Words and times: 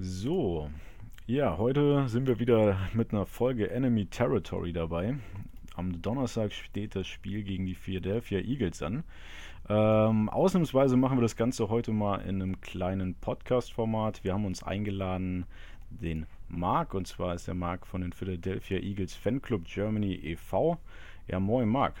So, 0.00 0.70
ja, 1.26 1.58
heute 1.58 2.08
sind 2.08 2.28
wir 2.28 2.38
wieder 2.38 2.78
mit 2.92 3.12
einer 3.12 3.26
Folge 3.26 3.68
Enemy 3.68 4.06
Territory 4.06 4.72
dabei. 4.72 5.16
Am 5.74 6.00
Donnerstag 6.00 6.52
steht 6.52 6.94
das 6.94 7.08
Spiel 7.08 7.42
gegen 7.42 7.66
die 7.66 7.74
Philadelphia 7.74 8.38
Eagles 8.38 8.80
an. 8.80 9.02
Ähm, 9.68 10.28
ausnahmsweise 10.28 10.96
machen 10.96 11.18
wir 11.18 11.22
das 11.22 11.34
Ganze 11.34 11.68
heute 11.68 11.90
mal 11.90 12.20
in 12.20 12.40
einem 12.40 12.60
kleinen 12.60 13.16
Podcast-Format. 13.16 14.22
Wir 14.22 14.34
haben 14.34 14.44
uns 14.44 14.62
eingeladen, 14.62 15.46
den 15.90 16.26
Marc, 16.46 16.94
und 16.94 17.08
zwar 17.08 17.34
ist 17.34 17.48
der 17.48 17.54
Marc 17.54 17.84
von 17.84 18.00
den 18.00 18.12
Philadelphia 18.12 18.78
Eagles 18.78 19.16
Fanclub 19.16 19.64
Germany 19.64 20.14
e.V. 20.14 20.78
Ja, 21.26 21.40
moin 21.40 21.68
Marc. 21.68 21.94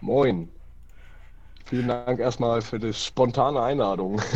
Moin. 0.00 0.48
Vielen 1.64 1.88
Dank 1.88 2.20
erstmal 2.20 2.62
für 2.62 2.78
die 2.78 2.92
spontane 2.92 3.60
Einladung. 3.60 4.20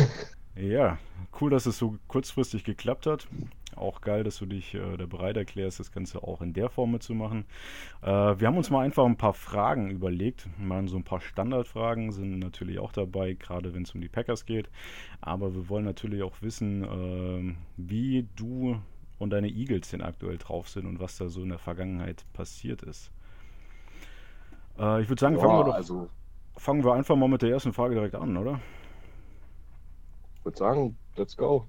Ja, 0.59 0.97
cool, 1.39 1.51
dass 1.51 1.67
es 1.67 1.77
so 1.77 1.97
kurzfristig 2.07 2.63
geklappt 2.63 3.05
hat. 3.05 3.27
Auch 3.75 4.01
geil, 4.01 4.23
dass 4.23 4.37
du 4.37 4.47
dich 4.47 4.73
äh, 4.73 4.97
da 4.97 5.05
bereit 5.05 5.37
erklärst, 5.37 5.79
das 5.79 5.91
Ganze 5.91 6.23
auch 6.23 6.41
in 6.41 6.53
der 6.53 6.69
Form 6.69 6.91
mitzumachen. 6.91 7.45
Äh, 8.01 8.07
wir 8.07 8.47
haben 8.47 8.57
uns 8.57 8.71
mal 8.71 8.83
einfach 8.83 9.05
ein 9.05 9.17
paar 9.17 9.33
Fragen 9.33 9.91
überlegt. 9.91 10.49
Mal 10.57 10.87
so 10.87 10.97
ein 10.97 11.03
paar 11.03 11.21
Standardfragen 11.21 12.11
sind 12.11 12.39
natürlich 12.39 12.79
auch 12.79 12.91
dabei, 12.91 13.33
gerade 13.33 13.75
wenn 13.75 13.83
es 13.83 13.93
um 13.93 14.01
die 14.01 14.09
Packers 14.09 14.47
geht. 14.47 14.67
Aber 15.21 15.53
wir 15.53 15.69
wollen 15.69 15.85
natürlich 15.85 16.23
auch 16.23 16.41
wissen, 16.41 16.83
äh, 16.83 17.55
wie 17.77 18.27
du 18.35 18.81
und 19.19 19.29
deine 19.29 19.49
Eagles 19.49 19.91
denn 19.91 20.01
aktuell 20.01 20.39
drauf 20.39 20.69
sind 20.69 20.87
und 20.87 20.99
was 20.99 21.17
da 21.17 21.29
so 21.29 21.43
in 21.43 21.49
der 21.49 21.59
Vergangenheit 21.59 22.25
passiert 22.33 22.81
ist. 22.81 23.11
Äh, 24.79 25.03
ich 25.03 25.09
würde 25.09 25.19
sagen, 25.19 25.35
ja, 25.35 25.41
fangen 25.41 25.59
wir 25.59 25.65
doch. 25.65 25.75
Also 25.75 26.09
fangen 26.55 26.83
wir 26.83 26.93
einfach 26.93 27.15
mal 27.15 27.29
mit 27.29 27.43
der 27.43 27.51
ersten 27.51 27.73
Frage 27.73 27.93
direkt 27.93 28.15
an, 28.15 28.37
oder? 28.37 28.59
Würde 30.47 30.57
sagen, 30.57 30.97
let's 31.17 31.35
go. 31.35 31.67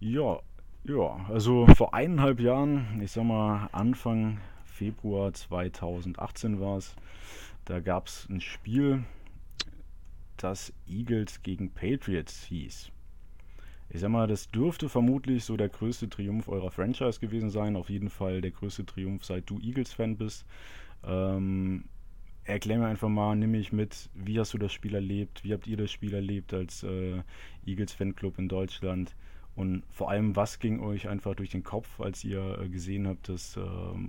Ja, 0.00 0.40
ja, 0.84 1.26
also 1.28 1.66
vor 1.76 1.92
eineinhalb 1.94 2.40
Jahren, 2.40 3.00
ich 3.02 3.12
sag 3.12 3.24
mal 3.24 3.68
Anfang 3.72 4.40
Februar 4.64 5.32
2018 5.34 6.60
war 6.60 6.78
es, 6.78 6.96
da 7.66 7.80
gab 7.80 8.06
es 8.06 8.26
ein 8.30 8.40
Spiel, 8.40 9.04
das 10.38 10.72
Eagles 10.88 11.42
gegen 11.42 11.70
Patriots 11.70 12.42
hieß. 12.44 12.90
Ich 13.90 14.00
sag 14.00 14.08
mal, 14.08 14.26
das 14.26 14.48
dürfte 14.48 14.88
vermutlich 14.88 15.44
so 15.44 15.58
der 15.58 15.68
größte 15.68 16.08
Triumph 16.08 16.48
eurer 16.48 16.70
Franchise 16.70 17.20
gewesen 17.20 17.50
sein. 17.50 17.76
Auf 17.76 17.90
jeden 17.90 18.08
Fall 18.08 18.40
der 18.40 18.50
größte 18.50 18.86
Triumph, 18.86 19.26
seit 19.26 19.50
du 19.50 19.60
Eagles-Fan 19.60 20.16
bist. 20.16 20.46
Ähm, 21.04 21.84
erklär 22.44 22.78
mir 22.78 22.86
einfach 22.86 23.08
mal, 23.08 23.36
nimm 23.36 23.52
mich 23.52 23.72
mit, 23.72 24.10
wie 24.14 24.38
hast 24.40 24.54
du 24.54 24.58
das 24.58 24.72
Spiel 24.72 24.94
erlebt, 24.94 25.44
wie 25.44 25.52
habt 25.52 25.66
ihr 25.66 25.76
das 25.76 25.90
Spiel 25.90 26.14
erlebt 26.14 26.52
als 26.54 26.82
äh, 26.82 27.22
Eagles 27.66 27.92
Fanclub 27.92 28.38
in 28.38 28.48
Deutschland 28.48 29.14
und 29.54 29.84
vor 29.90 30.10
allem, 30.10 30.34
was 30.34 30.58
ging 30.58 30.80
euch 30.80 31.08
einfach 31.08 31.34
durch 31.34 31.50
den 31.50 31.62
Kopf, 31.62 32.00
als 32.00 32.24
ihr 32.24 32.58
äh, 32.58 32.68
gesehen 32.68 33.06
habt, 33.06 33.28
dass, 33.28 33.56
äh, 33.56 33.60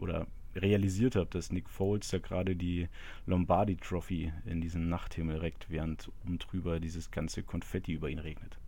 oder 0.02 0.28
realisiert 0.56 1.16
habt, 1.16 1.36
dass 1.36 1.52
Nick 1.52 1.70
Foles 1.70 2.10
da 2.10 2.20
gerade 2.20 2.56
die 2.56 2.88
Lombardi 3.26 3.76
Trophy 3.78 4.32
in 4.46 4.62
diesen 4.62 4.88
Nachthimmel 4.90 5.38
reckt, 5.38 5.70
während 5.70 6.12
um 6.26 6.38
drüber 6.40 6.80
dieses 6.80 7.12
ganze 7.12 7.44
Konfetti 7.44 7.94
über 7.94 8.10
ihn 8.10 8.20
regnet? 8.20 8.60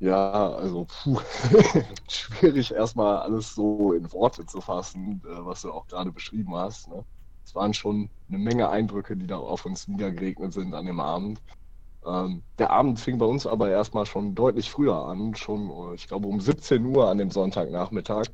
Ja, 0.00 0.52
also 0.54 0.86
puh, 0.86 1.20
schwierig 2.08 2.72
erstmal 2.72 3.18
alles 3.18 3.54
so 3.54 3.92
in 3.94 4.10
Worte 4.12 4.44
zu 4.46 4.60
fassen, 4.60 5.22
äh, 5.24 5.44
was 5.44 5.62
du 5.62 5.72
auch 5.72 5.86
gerade 5.86 6.12
beschrieben 6.12 6.54
hast. 6.54 6.88
Ne? 6.88 7.04
Es 7.44 7.54
waren 7.54 7.74
schon 7.74 8.08
eine 8.28 8.38
Menge 8.38 8.68
Eindrücke, 8.68 9.16
die 9.16 9.26
da 9.26 9.36
auf 9.36 9.66
uns 9.66 9.86
niedergeregnet 9.86 10.52
sind 10.52 10.74
an 10.74 10.86
dem 10.86 11.00
Abend. 11.00 11.40
Ähm, 12.06 12.42
der 12.58 12.70
Abend 12.70 13.00
fing 13.00 13.18
bei 13.18 13.26
uns 13.26 13.46
aber 13.46 13.70
erstmal 13.70 14.06
schon 14.06 14.34
deutlich 14.34 14.70
früher 14.70 15.06
an, 15.06 15.34
schon, 15.34 15.70
ich 15.94 16.06
glaube, 16.08 16.28
um 16.28 16.40
17 16.40 16.84
Uhr 16.84 17.08
an 17.08 17.18
dem 17.18 17.30
Sonntagnachmittag. 17.30 18.26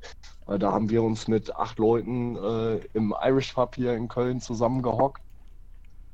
Äh, 0.49 0.59
da 0.59 0.73
haben 0.73 0.91
wir 0.91 1.03
uns 1.03 1.29
mit 1.29 1.55
acht 1.55 1.79
Leuten 1.79 2.37
äh, 2.37 2.77
im 2.95 3.15
Irish 3.23 3.53
Pub 3.53 3.75
hier 3.75 3.95
in 3.95 4.09
Köln 4.09 4.41
zusammengehockt 4.41 5.23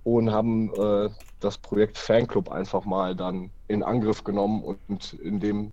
und 0.05 0.31
haben 0.31 0.73
äh, 0.75 1.09
das 1.41 1.59
Projekt 1.59 1.99
Fanclub 1.99 2.51
einfach 2.51 2.85
mal 2.85 3.15
dann 3.15 3.51
in 3.69 3.83
Angriff 3.83 4.23
genommen 4.23 4.63
und 4.63 5.15
in 5.15 5.41
dem 5.41 5.73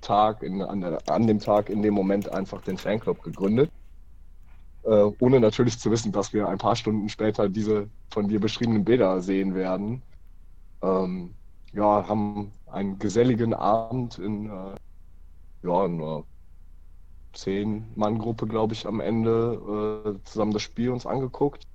Tag, 0.00 0.42
in, 0.42 0.62
an, 0.62 0.82
an 0.82 1.26
dem 1.26 1.38
Tag, 1.38 1.70
in 1.70 1.82
dem 1.82 1.94
Moment 1.94 2.32
einfach 2.32 2.62
den 2.62 2.78
Fanclub 2.78 3.22
gegründet 3.22 3.70
äh, 4.84 5.10
ohne 5.18 5.40
natürlich 5.40 5.78
zu 5.78 5.90
wissen, 5.90 6.12
dass 6.12 6.32
wir 6.32 6.48
ein 6.48 6.58
paar 6.58 6.76
Stunden 6.76 7.08
später 7.08 7.48
diese 7.48 7.88
von 8.10 8.28
dir 8.28 8.40
beschriebenen 8.40 8.84
Bilder 8.84 9.20
sehen 9.20 9.54
werden. 9.54 10.02
Ähm, 10.82 11.34
ja, 11.72 12.08
haben 12.08 12.52
einen 12.66 12.98
geselligen 12.98 13.54
Abend 13.54 14.18
in 14.18 14.46
äh, 14.46 14.76
ja, 15.62 15.84
einer 15.84 16.24
Zehn-Mann-Gruppe, 17.32 18.46
glaube 18.46 18.74
ich, 18.74 18.86
am 18.86 19.00
Ende 19.00 20.16
äh, 20.18 20.24
zusammen 20.24 20.52
das 20.52 20.62
Spiel 20.62 20.90
uns 20.90 21.06
angeguckt. 21.06 21.66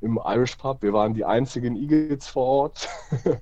Im 0.00 0.18
Irish 0.24 0.56
Pub. 0.56 0.82
Wir 0.82 0.92
waren 0.92 1.14
die 1.14 1.24
einzigen 1.24 1.76
Eagles 1.76 2.28
vor 2.28 2.46
Ort. 2.46 2.88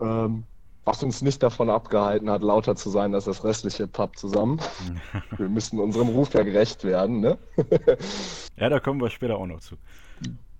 ähm, 0.00 0.44
was 0.84 1.02
uns 1.02 1.22
nicht 1.22 1.42
davon 1.42 1.70
abgehalten 1.70 2.28
hat, 2.30 2.42
lauter 2.42 2.74
zu 2.74 2.90
sein 2.90 3.14
als 3.14 3.26
das 3.26 3.44
restliche 3.44 3.86
Pub 3.86 4.16
zusammen. 4.16 4.60
wir 5.36 5.48
müssen 5.48 5.78
unserem 5.78 6.08
Ruf 6.08 6.34
ja 6.34 6.42
gerecht 6.42 6.84
werden, 6.84 7.20
ne? 7.20 7.38
ja, 8.56 8.68
da 8.68 8.80
kommen 8.80 9.00
wir 9.00 9.10
später 9.10 9.36
auch 9.36 9.46
noch 9.46 9.60
zu. 9.60 9.76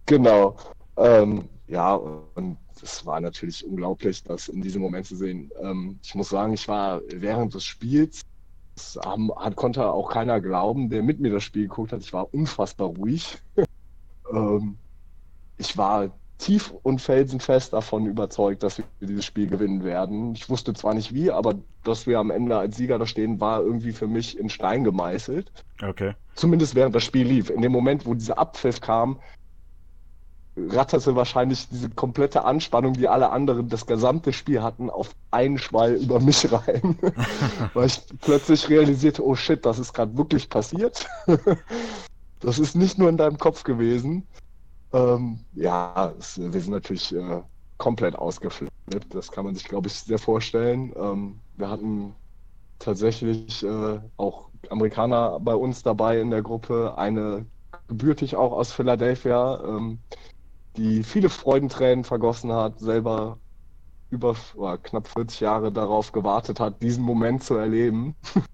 Genau. 0.06 0.56
Ähm, 0.97 1.49
ja, 1.66 1.94
und 1.94 2.59
es 2.82 3.05
war 3.06 3.21
natürlich 3.21 3.66
unglaublich, 3.66 4.22
das 4.22 4.49
in 4.49 4.61
diesem 4.61 4.82
Moment 4.82 5.06
zu 5.06 5.16
sehen. 5.16 5.50
Ähm, 5.61 5.99
ich 6.03 6.15
muss 6.15 6.28
sagen, 6.28 6.53
ich 6.53 6.69
war 6.69 7.00
während 7.09 7.55
des 7.55 7.65
Spiels, 7.65 8.22
das 8.75 8.99
haben, 9.05 9.31
hat, 9.34 9.56
konnte 9.56 9.87
auch 9.91 10.11
keiner 10.11 10.41
glauben, 10.41 10.88
der 10.88 11.03
mit 11.03 11.21
mir 11.21 11.32
das 11.32 11.44
Spiel 11.44 11.62
geguckt 11.62 11.93
hat. 11.93 12.00
Ich 12.00 12.12
war 12.12 12.32
unfassbar 12.32 12.88
ruhig. 12.88 13.38
ähm, 14.32 14.77
ich 15.59 15.77
war 15.77 16.11
tief 16.43 16.75
und 16.83 17.01
felsenfest 17.01 17.73
davon 17.73 18.07
überzeugt, 18.07 18.63
dass 18.63 18.79
wir 18.79 18.85
dieses 19.01 19.25
Spiel 19.25 19.47
gewinnen 19.47 19.85
werden. 19.85 20.35
Ich 20.35 20.51
wusste 20.51 20.75
zwar 20.75 20.93
nicht 20.93 21.15
wie, 21.15 21.31
aber 21.31 21.55
dass 21.85 22.07
wir 22.07 22.19
am 22.19 22.31
Ende 22.31 22.59
als 22.59 22.77
Sieger 22.77 22.99
da 22.99 23.07
stehen, 23.07 23.41
war 23.41 23.63
irgendwie 23.63 23.93
für 23.93 24.09
mich 24.09 24.39
in 24.39 24.49
Stein 24.49 24.83
gemeißelt. 24.83 25.53
Okay. 25.81 26.15
Zumindest 26.35 26.75
während 26.75 26.95
das 26.95 27.05
Spiel 27.05 27.27
lief. 27.27 27.49
In 27.49 27.63
dem 27.63 27.71
Moment, 27.71 28.07
wo 28.07 28.15
dieser 28.15 28.39
Abpfiff 28.39 28.81
kam, 28.81 29.21
ratterte 30.57 31.15
wahrscheinlich 31.15 31.69
diese 31.69 31.89
komplette 31.91 32.45
Anspannung, 32.45 32.95
die 32.95 33.09
alle 33.09 33.31
anderen 33.31 33.69
das 33.69 33.87
gesamte 33.87 34.33
Spiel 34.33 34.63
hatten, 34.63 34.91
auf 34.91 35.15
einen 35.31 35.59
Schwall 35.59 35.95
über 35.95 36.19
mich 36.19 36.51
rein. 36.53 36.99
Weil 37.75 37.87
ich 37.87 38.03
plötzlich 38.21 38.69
realisierte, 38.69 39.25
oh 39.25 39.37
shit, 39.37 39.65
das 39.65 39.79
ist 39.79 39.93
gerade 39.93 40.17
wirklich 40.17 40.51
passiert. 40.51 41.07
das 42.41 42.59
ist 42.59 42.75
nicht 42.75 42.99
nur 42.99 43.09
in 43.09 43.17
deinem 43.17 43.39
Kopf 43.39 43.63
gewesen. 43.63 44.27
Ähm, 44.93 45.45
ja, 45.55 46.15
es, 46.19 46.39
wir 46.39 46.61
sind 46.61 46.73
natürlich 46.73 47.15
äh, 47.15 47.43
komplett 47.79 48.17
ausgeflippt. 48.17 48.71
Das 49.11 49.31
kann 49.31 49.45
man 49.45 49.55
sich, 49.55 49.65
glaube 49.65 49.89
ich, 49.89 49.95
sehr 49.95 50.19
vorstellen. 50.19 50.93
Ähm, 50.97 51.41
wir 51.55 51.69
hatten 51.69 52.15
tatsächlich 52.79 53.63
äh, 53.65 54.01
auch 54.17 54.51
Amerikaner 54.71 55.41
bei 55.41 55.55
uns 55.55 55.83
dabei 55.83 56.21
in 56.21 56.31
der 56.31 56.43
Gruppe, 56.43 56.97
eine 56.97 57.47
gebürtig 57.89 58.37
auch 58.37 58.53
aus 58.53 58.73
Philadelphia, 58.73 59.63
ähm, 59.65 60.01
die 60.77 61.03
viele 61.03 61.29
Freudentränen 61.29 62.05
vergossen 62.05 62.53
hat, 62.53 62.79
selber 62.81 63.39
über 64.11 64.37
knapp 64.83 65.09
40 65.09 65.41
Jahre 65.41 65.73
darauf 65.73 66.13
gewartet 66.13 66.61
hat, 66.61 66.83
diesen 66.83 67.03
Moment 67.05 67.45
zu 67.45 67.55
erleben. 67.55 68.15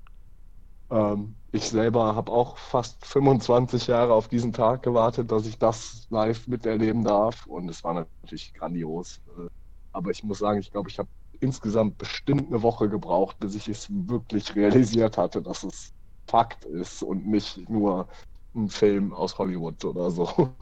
ähm, 0.91 1.35
ich 1.53 1.65
selber 1.69 2.15
habe 2.15 2.31
auch 2.31 2.59
fast 2.59 3.05
25 3.07 3.87
Jahre 3.87 4.13
auf 4.13 4.29
diesen 4.29 4.53
Tag 4.53 4.83
gewartet, 4.83 5.31
dass 5.31 5.47
ich 5.47 5.59
das 5.59 6.07
live 6.11 6.47
miterleben 6.47 7.05
darf. 7.05 7.47
Und 7.47 7.69
es 7.69 7.83
war 7.85 7.95
natürlich 7.95 8.53
grandios. 8.55 9.21
Äh, 9.39 9.49
aber 9.93 10.11
ich 10.11 10.23
muss 10.25 10.39
sagen, 10.39 10.61
ich 10.61 10.71
glaube, 10.71 10.91
ich 10.91 10.99
habe 10.99 11.09
insgesamt 11.41 11.99
bestimmt 11.99 12.49
eine 12.49 12.63
Woche 12.63 12.89
gebraucht, 12.89 13.39
bis 13.41 13.55
ich 13.55 13.69
es 13.69 13.89
wirklich 13.91 14.55
realisiert 14.55 15.17
hatte, 15.19 15.43
dass 15.43 15.63
es 15.63 15.93
Fakt 16.27 16.65
ist 16.67 17.03
und 17.03 17.27
nicht 17.27 17.69
nur 17.71 18.09
ein 18.55 18.69
Film 18.69 19.13
aus 19.13 19.39
Hollywood 19.39 19.85
oder 19.85 20.11
so. 20.11 20.55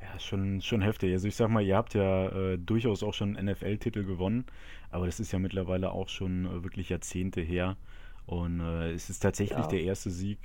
Ja, 0.00 0.18
schon, 0.18 0.60
schon 0.62 0.80
heftig. 0.82 1.12
Also 1.12 1.28
ich 1.28 1.36
sag 1.36 1.48
mal, 1.50 1.62
ihr 1.62 1.76
habt 1.76 1.94
ja 1.94 2.28
äh, 2.28 2.58
durchaus 2.58 3.02
auch 3.02 3.14
schon 3.14 3.32
NFL-Titel 3.32 4.04
gewonnen, 4.04 4.46
aber 4.90 5.06
das 5.06 5.20
ist 5.20 5.32
ja 5.32 5.38
mittlerweile 5.38 5.90
auch 5.92 6.08
schon 6.08 6.46
äh, 6.46 6.62
wirklich 6.64 6.88
Jahrzehnte 6.88 7.40
her. 7.40 7.76
Und 8.26 8.60
äh, 8.60 8.92
es 8.92 9.10
ist 9.10 9.20
tatsächlich 9.20 9.58
ja. 9.58 9.66
der 9.66 9.82
erste 9.82 10.10
Sieg 10.10 10.38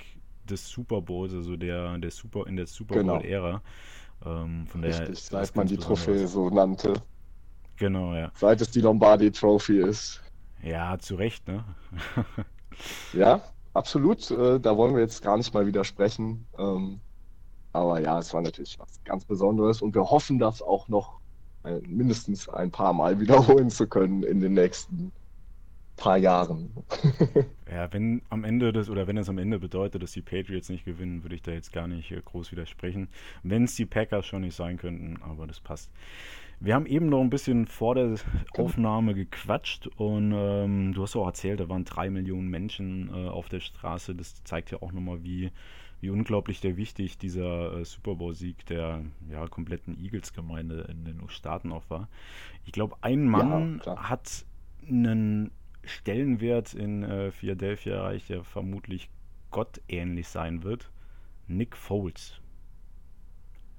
des 0.44 0.68
Super 0.68 1.00
Bowls, 1.00 1.32
also 1.32 1.56
der, 1.56 1.96
der 1.98 2.10
Super 2.10 2.46
in 2.46 2.56
der 2.56 2.66
Super 2.66 2.96
genau. 2.96 3.18
Bowl-Ära. 3.18 3.62
Ähm, 4.24 4.66
von 4.66 4.84
Richtig, 4.84 5.28
der, 5.28 5.44
seit 5.44 5.56
man 5.56 5.66
die 5.66 5.78
Trophäe 5.78 6.26
so 6.26 6.50
nannte. 6.50 6.94
Genau, 7.76 8.14
ja. 8.14 8.30
Seit 8.34 8.60
es 8.60 8.70
die 8.70 8.82
Lombardi 8.82 9.30
Trophy 9.30 9.80
ist. 9.80 10.20
Ja, 10.62 10.98
zu 10.98 11.14
Recht, 11.14 11.48
ne? 11.48 11.64
ja, 13.14 13.40
absolut. 13.72 14.30
Äh, 14.30 14.60
da 14.60 14.76
wollen 14.76 14.94
wir 14.94 15.00
jetzt 15.00 15.22
gar 15.22 15.38
nicht 15.38 15.54
mal 15.54 15.66
widersprechen. 15.66 16.46
Ähm, 16.58 17.00
aber 17.72 18.00
ja, 18.00 18.18
es 18.18 18.34
war 18.34 18.42
natürlich 18.42 18.78
was 18.78 19.02
ganz 19.04 19.24
Besonderes 19.24 19.80
und 19.80 19.94
wir 19.94 20.10
hoffen, 20.10 20.38
dass 20.38 20.60
auch 20.60 20.88
noch 20.88 21.20
ein, 21.62 21.80
mindestens 21.86 22.50
ein 22.50 22.70
paar 22.70 22.92
Mal 22.92 23.18
wiederholen 23.20 23.70
zu 23.70 23.86
können 23.86 24.22
in 24.24 24.40
den 24.40 24.52
nächsten 24.52 25.12
paar 26.00 26.16
Jahren. 26.16 26.72
ja, 27.70 27.92
wenn 27.92 28.22
am 28.30 28.42
Ende 28.42 28.72
das 28.72 28.90
oder 28.90 29.06
wenn 29.06 29.16
es 29.16 29.28
am 29.28 29.38
Ende 29.38 29.60
bedeutet, 29.60 30.02
dass 30.02 30.12
die 30.12 30.22
Patriots 30.22 30.68
nicht 30.68 30.84
gewinnen, 30.84 31.22
würde 31.22 31.36
ich 31.36 31.42
da 31.42 31.52
jetzt 31.52 31.72
gar 31.72 31.86
nicht 31.86 32.10
äh, 32.10 32.20
groß 32.24 32.50
widersprechen. 32.50 33.08
Wenn 33.44 33.64
es 33.64 33.76
die 33.76 33.86
Packers 33.86 34.26
schon 34.26 34.40
nicht 34.40 34.56
sein 34.56 34.78
könnten, 34.78 35.22
aber 35.22 35.46
das 35.46 35.60
passt. 35.60 35.92
Wir 36.58 36.74
haben 36.74 36.86
eben 36.86 37.08
noch 37.08 37.20
ein 37.20 37.30
bisschen 37.30 37.66
vor 37.66 37.94
der 37.94 38.16
Aufnahme 38.58 39.14
gequatscht 39.14 39.86
und 39.96 40.32
ähm, 40.34 40.92
du 40.92 41.02
hast 41.02 41.16
auch 41.16 41.26
erzählt, 41.26 41.60
da 41.60 41.68
waren 41.68 41.84
drei 41.84 42.10
Millionen 42.10 42.48
Menschen 42.48 43.08
äh, 43.08 43.28
auf 43.28 43.48
der 43.48 43.60
Straße. 43.60 44.14
Das 44.14 44.42
zeigt 44.44 44.70
ja 44.70 44.82
auch 44.82 44.92
nochmal, 44.92 45.22
wie, 45.22 45.52
wie 46.00 46.10
unglaublich 46.10 46.60
der 46.60 46.76
wichtig 46.76 47.16
dieser 47.16 47.78
äh, 47.78 47.84
Super 47.84 48.14
Bowl-Sieg 48.14 48.66
der 48.66 49.04
ja, 49.30 49.46
kompletten 49.46 49.98
Eagles-Gemeinde 49.98 50.86
in 50.90 51.04
den 51.04 51.22
Staaten 51.28 51.72
auch 51.72 51.88
war. 51.88 52.08
Ich 52.66 52.72
glaube, 52.72 52.96
ein 53.00 53.26
Mann 53.26 53.80
ja, 53.86 54.10
hat 54.10 54.44
einen 54.86 55.50
Stellenwert 55.84 56.74
in 56.74 57.02
äh, 57.02 57.30
Philadelphia 57.30 57.94
erreicht, 57.94 58.28
der 58.28 58.44
vermutlich 58.44 59.10
gottähnlich 59.50 60.28
sein 60.28 60.62
wird. 60.62 60.90
Nick 61.48 61.76
Foles. 61.76 62.34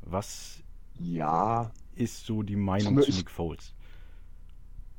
Was 0.02 0.62
ja 1.00 1.72
ist 1.96 2.26
so 2.26 2.44
die 2.44 2.56
Meinung 2.56 3.00
ich, 3.00 3.06
zu 3.06 3.12
Nick 3.12 3.30
Foles? 3.30 3.74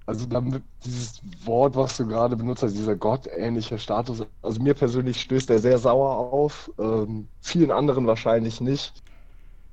Also 0.07 0.27
damit 0.27 0.63
dieses 0.85 1.23
Wort, 1.45 1.77
was 1.77 1.97
du 1.97 2.07
gerade 2.07 2.37
benutzt 2.37 2.63
hast, 2.63 2.75
dieser 2.75 2.97
gottähnliche 2.97 3.79
Status, 3.79 4.25
also 4.43 4.61
mir 4.61 4.75
persönlich 4.75 5.21
stößt 5.21 5.51
er 5.51 5.61
sehr 5.61 5.79
sauer 5.79 6.17
auf, 6.17 6.71
ähm, 6.79 7.29
vielen 7.41 7.71
anderen 7.71 8.07
wahrscheinlich 8.07 8.61
nicht. 8.61 9.03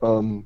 Ähm, 0.02 0.46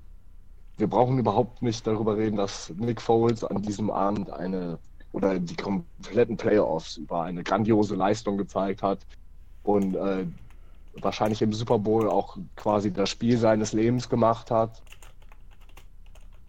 wir 0.77 0.87
brauchen 0.87 1.19
überhaupt 1.19 1.61
nicht 1.61 1.85
darüber 1.85 2.17
reden, 2.17 2.37
dass 2.37 2.69
Nick 2.77 3.01
Foles 3.01 3.43
an 3.43 3.61
diesem 3.61 3.91
Abend 3.91 4.31
eine 4.31 4.79
oder 5.13 5.39
die 5.39 5.55
kompletten 5.55 6.35
Playoffs 6.35 6.97
über 6.97 7.23
eine 7.23 7.43
grandiose 7.43 7.95
Leistung 7.95 8.37
gezeigt 8.37 8.83
hat 8.83 8.99
und 9.63 9.95
äh, 9.95 10.25
wahrscheinlich 10.99 11.41
im 11.41 11.53
Super 11.53 11.79
Bowl 11.79 12.09
auch 12.09 12.37
quasi 12.55 12.91
das 12.91 13.09
Spiel 13.09 13.37
seines 13.37 13.73
Lebens 13.73 14.09
gemacht 14.09 14.51
hat 14.51 14.81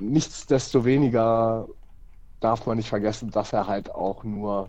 nichtsdestoweniger 0.00 1.69
darf 2.40 2.66
man 2.66 2.76
nicht 2.76 2.88
vergessen, 2.88 3.31
dass 3.31 3.52
er 3.52 3.66
halt 3.66 3.94
auch 3.94 4.25
nur 4.25 4.69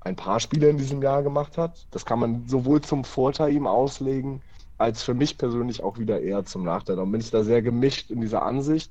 ein 0.00 0.16
paar 0.16 0.40
Spiele 0.40 0.68
in 0.68 0.78
diesem 0.78 1.02
Jahr 1.02 1.22
gemacht 1.22 1.58
hat. 1.58 1.86
Das 1.90 2.04
kann 2.04 2.18
man 2.18 2.48
sowohl 2.48 2.80
zum 2.80 3.04
Vorteil 3.04 3.52
ihm 3.52 3.66
auslegen, 3.66 4.40
als 4.78 5.02
für 5.02 5.14
mich 5.14 5.38
persönlich 5.38 5.82
auch 5.82 5.98
wieder 5.98 6.20
eher 6.20 6.44
zum 6.44 6.64
Nachteil. 6.64 6.96
Darum 6.96 7.12
bin 7.12 7.20
ich 7.20 7.30
da 7.30 7.44
sehr 7.44 7.62
gemischt 7.62 8.10
in 8.10 8.20
dieser 8.20 8.42
Ansicht. 8.42 8.90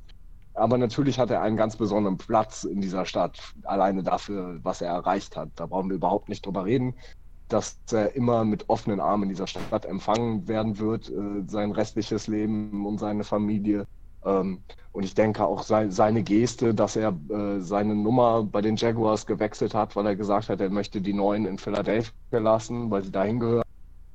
Aber 0.58 0.78
natürlich 0.78 1.20
hat 1.20 1.30
er 1.30 1.42
einen 1.42 1.56
ganz 1.56 1.76
besonderen 1.76 2.18
Platz 2.18 2.64
in 2.64 2.82
dieser 2.82 3.06
Stadt, 3.06 3.40
alleine 3.64 4.04
dafür, 4.04 4.60
was 4.64 4.82
er 4.82 4.90
erreicht 4.90 5.38
hat. 5.38 5.50
Da 5.56 5.68
brauchen 5.68 5.90
wir 5.90 5.98
überhaupt 5.98 6.30
nicht 6.30 6.46
drüber 6.46 6.66
reden, 6.66 6.96
dass 7.48 7.80
er 7.92 8.16
immer 8.16 8.44
mit 8.44 8.68
offenen 8.70 9.00
Armen 9.00 9.24
in 9.24 9.30
dieser 9.30 9.48
Stadt 9.48 9.86
empfangen 9.86 10.48
werden 10.48 10.80
wird, 10.80 11.10
äh, 11.10 11.44
sein 11.48 11.72
restliches 11.72 12.28
Leben 12.28 12.86
und 12.86 12.98
seine 12.98 13.24
Familie. 13.24 13.86
Ähm, 14.26 14.64
und 14.92 15.04
ich 15.04 15.14
denke 15.14 15.46
auch 15.46 15.62
seine 15.64 16.24
Geste, 16.24 16.74
dass 16.74 16.96
er 16.96 17.16
äh, 17.30 17.60
seine 17.60 17.96
Nummer 17.96 18.44
bei 18.44 18.62
den 18.62 18.76
Jaguars 18.76 19.28
gewechselt 19.28 19.76
hat, 19.76 19.96
weil 19.96 20.08
er 20.08 20.16
gesagt 20.16 20.50
hat, 20.50 20.60
er 20.60 20.72
möchte 20.72 21.02
die 21.02 21.14
Neuen 21.14 21.46
in 21.46 21.60
Philadelphia 21.60 22.12
lassen, 22.32 22.90
weil 22.90 23.04
sie 23.04 23.12
dahin 23.12 23.40
gehören, 23.40 23.64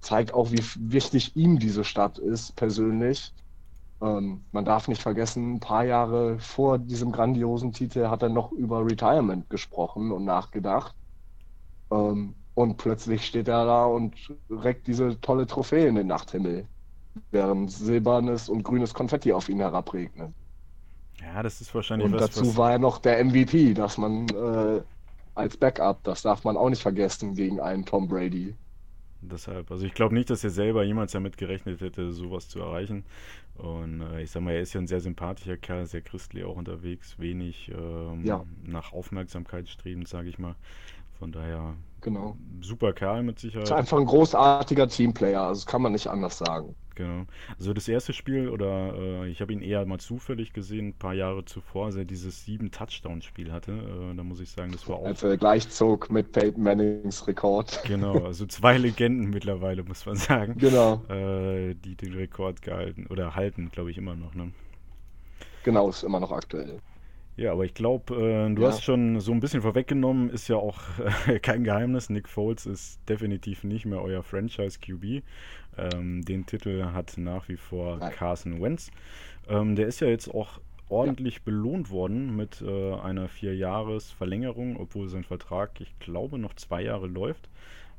zeigt 0.00 0.34
auch, 0.34 0.50
wie 0.50 0.62
wichtig 0.76 1.36
ihm 1.36 1.60
diese 1.60 1.84
Stadt 1.84 2.18
ist 2.18 2.56
persönlich. 2.56 3.32
Ähm, 4.02 4.44
man 4.50 4.64
darf 4.64 4.88
nicht 4.88 5.00
vergessen, 5.00 5.54
ein 5.54 5.60
paar 5.60 5.84
Jahre 5.84 6.38
vor 6.40 6.78
diesem 6.78 7.12
grandiosen 7.12 7.72
Titel 7.72 8.08
hat 8.08 8.22
er 8.22 8.28
noch 8.30 8.50
über 8.52 8.84
Retirement 8.84 9.48
gesprochen 9.48 10.10
und 10.10 10.24
nachgedacht. 10.24 10.94
Ähm, 11.90 12.34
und 12.54 12.76
plötzlich 12.76 13.26
steht 13.26 13.48
er 13.48 13.64
da 13.64 13.84
und 13.86 14.14
reckt 14.50 14.86
diese 14.88 15.20
tolle 15.20 15.46
Trophäe 15.46 15.86
in 15.86 15.94
den 15.94 16.08
Nachthimmel 16.08 16.66
während 17.30 17.70
silbernes 17.70 18.48
und 18.48 18.62
grünes 18.64 18.92
Konfetti 18.94 19.32
auf 19.32 19.48
ihn 19.48 19.58
herabregnet. 19.58 20.32
Ja, 21.20 21.42
das 21.42 21.60
ist 21.60 21.74
wahrscheinlich 21.74 22.06
Und 22.06 22.14
was, 22.14 22.22
dazu 22.22 22.48
was... 22.48 22.56
war 22.56 22.72
er 22.72 22.78
noch 22.78 22.98
der 22.98 23.24
MVP, 23.24 23.74
dass 23.74 23.98
man 23.98 24.28
äh, 24.30 24.82
als 25.34 25.56
Backup, 25.56 26.02
das 26.02 26.22
darf 26.22 26.44
man 26.44 26.56
auch 26.56 26.68
nicht 26.70 26.82
vergessen 26.82 27.34
gegen 27.34 27.60
einen 27.60 27.84
Tom 27.84 28.08
Brady. 28.08 28.56
Deshalb, 29.22 29.70
also 29.70 29.86
ich 29.86 29.94
glaube 29.94 30.14
nicht, 30.14 30.30
dass 30.30 30.42
er 30.42 30.50
selber 30.50 30.82
jemals 30.82 31.12
damit 31.12 31.36
gerechnet 31.36 31.80
hätte, 31.80 32.12
sowas 32.12 32.48
zu 32.48 32.60
erreichen. 32.60 33.04
Und 33.54 34.00
äh, 34.00 34.22
ich 34.22 34.30
sag 34.30 34.42
mal, 34.42 34.52
er 34.52 34.60
ist 34.60 34.72
ja 34.72 34.80
ein 34.80 34.86
sehr 34.86 35.00
sympathischer 35.00 35.56
Kerl, 35.56 35.86
sehr 35.86 36.00
christlich 36.00 36.44
auch 36.44 36.56
unterwegs, 36.56 37.18
wenig 37.18 37.70
ähm, 37.72 38.24
ja. 38.24 38.44
nach 38.64 38.92
Aufmerksamkeit 38.92 39.68
strebend, 39.68 40.08
sage 40.08 40.28
ich 40.28 40.38
mal. 40.38 40.56
Von 41.18 41.30
daher, 41.30 41.74
genau. 42.00 42.36
super 42.60 42.92
Kerl 42.92 43.22
mit 43.22 43.38
Sicherheit. 43.38 43.64
Ist 43.64 43.72
einfach 43.72 43.98
ein 43.98 44.06
großartiger 44.06 44.88
Teamplayer, 44.88 45.42
also 45.42 45.60
das 45.60 45.66
kann 45.66 45.82
man 45.82 45.92
nicht 45.92 46.08
anders 46.08 46.38
sagen. 46.38 46.74
Genau. 46.94 47.24
Also 47.56 47.72
das 47.72 47.88
erste 47.88 48.12
Spiel, 48.12 48.48
oder 48.48 48.94
äh, 48.96 49.28
ich 49.28 49.40
habe 49.40 49.52
ihn 49.52 49.62
eher 49.62 49.84
mal 49.86 49.98
zufällig 49.98 50.52
gesehen, 50.52 50.88
ein 50.88 50.94
paar 50.94 51.14
Jahre 51.14 51.44
zuvor, 51.44 51.86
als 51.86 51.96
er 51.96 52.04
dieses 52.04 52.44
sieben 52.44 52.70
Touchdown-Spiel 52.70 53.52
hatte. 53.52 53.72
Äh, 53.72 54.16
da 54.16 54.22
muss 54.22 54.40
ich 54.40 54.50
sagen, 54.50 54.72
das 54.72 54.88
war 54.88 54.96
auch. 54.96 55.06
Als 55.06 55.22
er 55.22 55.36
gleich 55.36 55.68
zog 55.68 56.10
mit 56.10 56.32
Peyton 56.32 56.62
Mannings 56.62 57.26
Rekord. 57.26 57.80
Genau, 57.92 58.24
also 58.24 58.46
zwei 58.46 58.78
Legenden 58.78 59.30
mittlerweile, 59.30 59.82
muss 59.82 60.06
man 60.06 60.16
sagen. 60.16 60.56
Genau. 60.56 61.02
Äh, 61.08 61.74
die 61.74 61.94
den 61.94 62.14
Rekord 62.14 62.62
gehalten 62.62 63.06
oder 63.10 63.34
halten, 63.34 63.70
glaube 63.70 63.90
ich, 63.90 63.98
immer 63.98 64.14
noch, 64.14 64.34
ne? 64.34 64.52
Genau, 65.64 65.88
ist 65.90 66.02
immer 66.02 66.20
noch 66.20 66.32
aktuell. 66.32 66.80
Ja, 67.36 67.52
aber 67.52 67.64
ich 67.64 67.72
glaube, 67.72 68.14
äh, 68.14 68.54
du 68.54 68.62
ja. 68.62 68.68
hast 68.68 68.84
schon 68.84 69.18
so 69.20 69.32
ein 69.32 69.40
bisschen 69.40 69.62
vorweggenommen, 69.62 70.28
ist 70.28 70.48
ja 70.48 70.56
auch 70.56 70.80
äh, 71.26 71.38
kein 71.40 71.64
Geheimnis. 71.64 72.10
Nick 72.10 72.28
Foles 72.28 72.66
ist 72.66 73.00
definitiv 73.08 73.64
nicht 73.64 73.86
mehr 73.86 74.02
euer 74.02 74.22
Franchise 74.22 74.78
QB. 74.78 75.22
Ähm, 75.76 76.24
den 76.24 76.46
Titel 76.46 76.84
hat 76.92 77.14
nach 77.16 77.48
wie 77.48 77.56
vor 77.56 77.98
Nein. 77.98 78.12
Carson 78.12 78.60
Wentz. 78.60 78.90
Ähm, 79.48 79.76
der 79.76 79.86
ist 79.86 80.00
ja 80.00 80.08
jetzt 80.08 80.28
auch 80.28 80.60
ordentlich 80.88 81.36
ja. 81.36 81.40
belohnt 81.44 81.90
worden 81.90 82.36
mit 82.36 82.62
äh, 82.62 82.94
einer 82.94 83.28
Vier-Jahres-Verlängerung, 83.28 84.76
obwohl 84.76 85.08
sein 85.08 85.24
Vertrag, 85.24 85.80
ich 85.80 85.98
glaube, 85.98 86.38
noch 86.38 86.54
zwei 86.54 86.82
Jahre 86.82 87.06
läuft. 87.06 87.48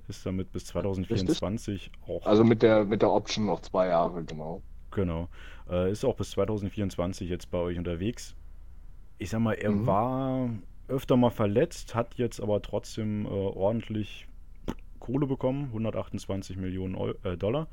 Ist 0.08 0.25
damit 0.25 0.52
bis 0.52 0.66
2024 0.66 1.74
Richtig. 1.74 1.92
auch. 2.08 2.25
Also 2.25 2.44
mit 2.44 2.62
der, 2.62 2.86
mit 2.86 3.02
der 3.02 3.12
Option 3.12 3.46
noch 3.46 3.62
zwei 3.62 3.88
Jahre, 3.88 4.24
genau. 4.24 4.62
Genau. 4.92 5.30
Äh, 5.70 5.92
ist 5.92 6.04
auch 6.04 6.16
bis 6.16 6.31
2024 6.31 7.30
jetzt 7.30 7.50
bei 7.50 7.58
euch 7.58 7.78
unterwegs 7.78 8.36
ich 9.24 9.30
sag 9.30 9.40
mal, 9.40 9.54
er 9.54 9.72
mhm. 9.72 9.86
war 9.88 10.50
öfter 10.88 11.16
mal 11.16 11.30
verletzt, 11.30 11.96
hat 11.96 12.16
jetzt 12.16 12.42
aber 12.42 12.62
trotzdem 12.62 13.25
äh, 13.25 13.30
ordentlich 13.30 14.27
Kohle 15.03 15.27
bekommen, 15.27 15.65
128 15.65 16.57
Millionen 16.57 16.95
Euro, 16.95 17.15
äh, 17.24 17.38
Dollar. 17.38 17.67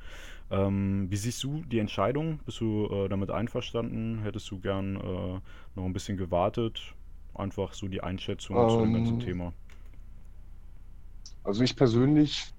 Ähm, 0.51 1.07
wie 1.09 1.17
siehst 1.17 1.43
du 1.45 1.63
die 1.63 1.79
Entscheidung? 1.79 2.41
Bist 2.45 2.61
du 2.61 2.87
äh, 2.87 3.09
damit 3.09 3.31
einverstanden? 3.31 4.21
Hättest 4.23 4.51
du 4.51 4.59
gern 4.59 4.97
äh, 4.97 5.41
noch 5.77 5.85
ein 5.85 5.93
bisschen 5.93 6.19
gewartet? 6.19 6.95
Einfach 7.35 7.73
so 7.73 7.89
die 7.89 8.03
Einschätzung 8.03 8.57
um, 8.57 8.69
zu 8.69 8.81
dem 8.81 8.93
ganzen 8.93 9.15
ähm. 9.15 9.21
Thema. 9.21 9.53
Also 11.45 11.63
ich 11.63 11.77
persönlich 11.77 12.53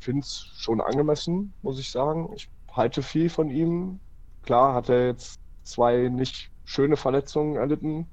finde 0.00 0.22
es 0.22 0.50
schon 0.56 0.80
angemessen, 0.80 1.52
muss 1.62 1.78
ich 1.78 1.90
sagen. 1.90 2.30
Ich 2.34 2.48
halte 2.72 3.02
viel 3.02 3.28
von 3.28 3.50
ihm. 3.50 4.00
Klar 4.42 4.74
hat 4.74 4.88
er 4.88 5.06
jetzt 5.06 5.40
zwei 5.62 6.08
nicht 6.08 6.50
schöne 6.64 6.96
Verletzungen 6.96 7.56
erlitten. 7.56 8.06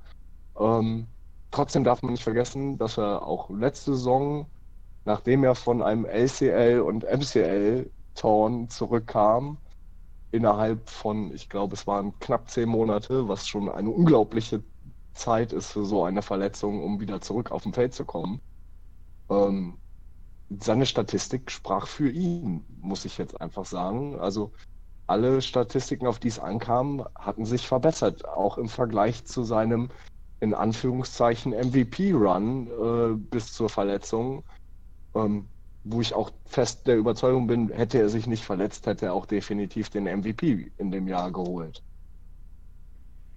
Ähm, 0.59 1.07
trotzdem 1.51 1.83
darf 1.83 2.01
man 2.01 2.11
nicht 2.11 2.23
vergessen, 2.23 2.77
dass 2.77 2.97
er 2.97 3.25
auch 3.25 3.49
letzte 3.49 3.93
Saison, 3.93 4.47
nachdem 5.05 5.43
er 5.43 5.55
von 5.55 5.81
einem 5.81 6.05
LCL 6.05 6.81
und 6.81 7.03
MCL-Torn 7.03 8.69
zurückkam, 8.69 9.57
innerhalb 10.31 10.89
von, 10.89 11.33
ich 11.33 11.49
glaube, 11.49 11.75
es 11.75 11.87
waren 11.87 12.17
knapp 12.19 12.49
zehn 12.49 12.69
Monate, 12.69 13.27
was 13.27 13.47
schon 13.47 13.69
eine 13.69 13.89
unglaubliche 13.89 14.63
Zeit 15.13 15.53
ist 15.53 15.71
für 15.71 15.85
so 15.85 16.03
eine 16.03 16.21
Verletzung, 16.21 16.83
um 16.83 16.99
wieder 16.99 17.21
zurück 17.21 17.51
auf 17.51 17.63
dem 17.63 17.73
Feld 17.73 17.93
zu 17.93 18.05
kommen. 18.05 18.39
Ähm, 19.29 19.77
seine 20.59 20.85
Statistik 20.85 21.51
sprach 21.51 21.87
für 21.87 22.09
ihn, 22.09 22.65
muss 22.79 23.05
ich 23.05 23.17
jetzt 23.17 23.39
einfach 23.39 23.65
sagen. 23.65 24.19
Also 24.19 24.51
alle 25.07 25.41
Statistiken, 25.41 26.07
auf 26.07 26.19
die 26.19 26.29
es 26.29 26.39
ankam, 26.39 27.05
hatten 27.15 27.45
sich 27.45 27.67
verbessert, 27.67 28.27
auch 28.27 28.57
im 28.57 28.69
Vergleich 28.69 29.25
zu 29.25 29.43
seinem 29.43 29.89
in 30.39 30.53
Anführungszeichen 30.53 31.51
MVP-Run 31.51 32.67
äh, 32.67 33.15
bis 33.15 33.53
zur 33.53 33.69
Verletzung, 33.69 34.43
ähm, 35.15 35.49
wo 35.83 36.01
ich 36.01 36.13
auch 36.13 36.31
fest 36.45 36.87
der 36.87 36.97
Überzeugung 36.97 37.47
bin, 37.47 37.69
hätte 37.69 37.99
er 37.99 38.09
sich 38.09 38.27
nicht 38.27 38.43
verletzt, 38.45 38.85
hätte 38.87 39.07
er 39.07 39.13
auch 39.13 39.25
definitiv 39.25 39.89
den 39.89 40.03
MVP 40.05 40.71
in 40.77 40.91
dem 40.91 41.07
Jahr 41.07 41.31
geholt. 41.31 41.83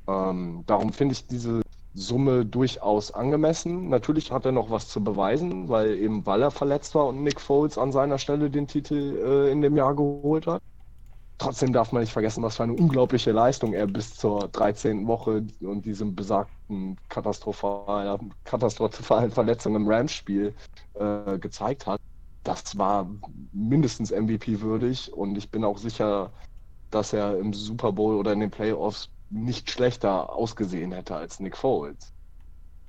Ähm, 0.06 0.64
darum 0.66 0.92
finde 0.92 1.14
ich 1.14 1.26
diese 1.26 1.62
Summe 1.94 2.44
durchaus 2.44 3.12
angemessen. 3.12 3.88
Natürlich 3.88 4.32
hat 4.32 4.44
er 4.44 4.52
noch 4.52 4.70
was 4.70 4.88
zu 4.88 5.02
beweisen, 5.02 5.68
weil 5.68 5.96
eben 5.96 6.26
weil 6.26 6.42
er 6.42 6.50
verletzt 6.50 6.94
war 6.94 7.06
und 7.06 7.22
Nick 7.22 7.40
Foles 7.40 7.78
an 7.78 7.92
seiner 7.92 8.18
Stelle 8.18 8.50
den 8.50 8.66
Titel 8.66 9.16
äh, 9.24 9.52
in 9.52 9.62
dem 9.62 9.76
Jahr 9.76 9.94
geholt 9.94 10.46
hat. 10.46 10.62
Trotzdem 11.38 11.72
darf 11.72 11.92
man 11.92 12.02
nicht 12.02 12.12
vergessen, 12.12 12.42
was 12.42 12.56
für 12.56 12.62
eine 12.62 12.74
unglaubliche 12.74 13.32
Leistung 13.32 13.72
er 13.72 13.86
bis 13.86 14.14
zur 14.14 14.48
13. 14.48 15.06
Woche 15.06 15.46
und 15.60 15.84
diesem 15.84 16.14
besagten 16.14 16.96
katastrophalen, 17.08 18.32
katastrophalen 18.44 19.30
Verletzung 19.30 19.74
im 19.76 19.88
Rams-Spiel 19.88 20.54
äh, 20.94 21.38
gezeigt 21.38 21.86
hat. 21.86 22.00
Das 22.44 22.76
war 22.76 23.08
mindestens 23.52 24.10
MVP 24.10 24.60
würdig 24.60 25.12
und 25.12 25.36
ich 25.36 25.50
bin 25.50 25.64
auch 25.64 25.78
sicher, 25.78 26.30
dass 26.90 27.12
er 27.12 27.38
im 27.38 27.52
Super 27.52 27.92
Bowl 27.92 28.16
oder 28.16 28.32
in 28.32 28.40
den 28.40 28.50
Playoffs 28.50 29.08
nicht 29.30 29.70
schlechter 29.70 30.32
ausgesehen 30.32 30.92
hätte 30.92 31.16
als 31.16 31.40
Nick 31.40 31.56
Foles. 31.56 32.12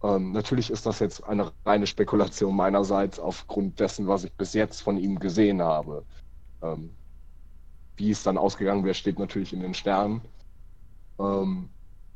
Ähm, 0.04 0.32
natürlich 0.34 0.70
ist 0.70 0.86
das 0.86 1.00
jetzt 1.00 1.24
eine 1.24 1.52
reine 1.66 1.88
Spekulation 1.88 2.56
meinerseits 2.56 3.20
aufgrund 3.20 3.80
dessen, 3.80 4.08
was 4.08 4.24
ich 4.26 4.34
bis 4.34 4.54
jetzt 4.54 4.82
von 4.82 4.98
ihm 4.98 5.20
gesehen 5.20 5.62
habe. 5.62 6.06
Ähm, 6.62 6.96
wie 7.98 8.12
es 8.12 8.24
dann 8.24 8.38
ausgegangen 8.38 8.84
wäre, 8.84 8.94
steht 8.94 9.20
natürlich 9.20 9.54
in 9.54 9.62
den 9.62 9.74
Sternen. 9.74 10.22
Ähm, 11.20 11.70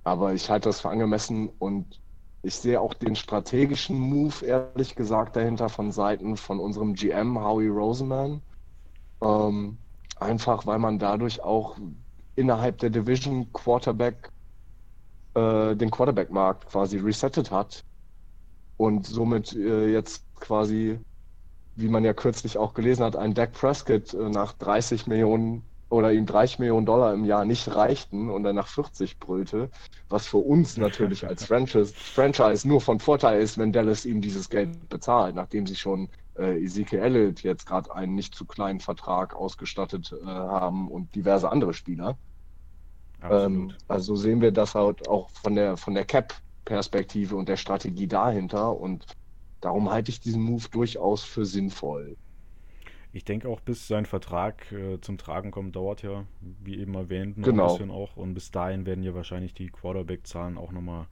aber 0.03 0.33
ich 0.33 0.49
halte 0.49 0.69
das 0.69 0.81
für 0.81 0.89
angemessen 0.89 1.49
und 1.59 2.01
ich 2.41 2.55
sehe 2.55 2.79
auch 2.79 2.93
den 2.93 3.15
strategischen 3.15 3.99
Move, 3.99 4.45
ehrlich 4.45 4.95
gesagt, 4.95 5.35
dahinter 5.35 5.69
von 5.69 5.91
Seiten 5.91 6.37
von 6.37 6.59
unserem 6.59 6.93
GM 6.93 7.39
Howie 7.39 7.67
Roseman. 7.67 8.41
Ähm, 9.21 9.77
einfach 10.17 10.65
weil 10.65 10.79
man 10.79 10.99
dadurch 10.99 11.41
auch 11.43 11.77
innerhalb 12.35 12.77
der 12.79 12.89
Division 12.89 13.51
Quarterback 13.51 14.31
äh, 15.35 15.75
den 15.75 15.91
Quarterback-Markt 15.91 16.67
quasi 16.67 16.97
resettet 16.97 17.51
hat 17.51 17.85
und 18.77 19.05
somit 19.05 19.53
äh, 19.53 19.91
jetzt 19.91 20.25
quasi, 20.35 20.99
wie 21.75 21.89
man 21.89 22.05
ja 22.05 22.13
kürzlich 22.13 22.57
auch 22.57 22.73
gelesen 22.73 23.03
hat, 23.03 23.15
ein 23.15 23.33
Dak 23.33 23.53
Prescott 23.53 24.13
äh, 24.13 24.29
nach 24.29 24.53
30 24.53 25.07
Millionen 25.07 25.68
oder 25.89 26.13
ihm 26.13 26.25
30 26.25 26.59
Millionen 26.59 26.85
Dollar 26.85 27.13
im 27.13 27.25
Jahr 27.25 27.45
nicht 27.45 27.73
reichten 27.73 28.29
und 28.29 28.45
er 28.45 28.53
nach 28.53 28.67
40 28.67 29.19
brüllte, 29.19 29.69
was 30.07 30.27
für 30.27 30.37
uns 30.37 30.77
natürlich 30.77 31.27
als 31.27 31.45
Franchise, 31.45 31.93
Franchise 31.95 32.67
nur 32.67 32.79
von 32.79 32.99
Vorteil 32.99 33.41
ist, 33.41 33.57
wenn 33.57 33.73
Dallas 33.73 34.05
ihm 34.05 34.21
dieses 34.21 34.49
Geld 34.49 34.87
bezahlt, 34.89 35.35
nachdem 35.35 35.65
sie 35.65 35.75
schon 35.75 36.09
äh, 36.37 36.63
Ezekiel 36.63 36.99
Elliott 36.99 37.41
jetzt 37.41 37.65
gerade 37.65 37.93
einen 37.93 38.13
nicht 38.13 38.35
zu 38.35 38.45
kleinen 38.45 38.79
Vertrag 38.79 39.35
ausgestattet 39.35 40.13
äh, 40.21 40.25
haben 40.25 40.87
und 40.89 41.13
diverse 41.15 41.49
andere 41.51 41.73
Spieler. 41.73 42.17
Ähm, 43.23 43.73
also 43.87 44.15
sehen 44.15 44.41
wir 44.41 44.51
das 44.51 44.75
halt 44.75 45.07
auch 45.07 45.29
von 45.31 45.55
der, 45.55 45.75
von 45.75 45.95
der 45.95 46.05
Cap-Perspektive 46.05 47.35
und 47.35 47.49
der 47.49 47.57
Strategie 47.57 48.07
dahinter 48.07 48.77
und 48.77 49.05
darum 49.59 49.89
halte 49.89 50.11
ich 50.11 50.19
diesen 50.21 50.41
Move 50.43 50.65
durchaus 50.71 51.23
für 51.23 51.45
sinnvoll. 51.45 52.15
Ich 53.11 53.25
denke 53.25 53.49
auch, 53.49 53.59
bis 53.59 53.87
sein 53.87 54.05
Vertrag 54.05 54.71
äh, 54.71 55.01
zum 55.01 55.17
Tragen 55.17 55.49
kommt, 55.49 55.75
dauert 55.75 56.03
ja, 56.03 56.25
wie 56.41 56.77
eben 56.77 56.93
erwähnt, 56.93 57.37
noch 57.37 57.47
genau. 57.47 57.63
ein 57.63 57.69
bisschen 57.69 57.91
auch. 57.91 58.17
Und 58.17 58.35
bis 58.35 58.51
dahin 58.51 58.85
werden 58.85 59.03
ja 59.03 59.15
wahrscheinlich 59.15 59.53
die 59.53 59.69
Quarterback-Zahlen 59.69 60.57
auch 60.57 60.71
nochmal 60.71 61.07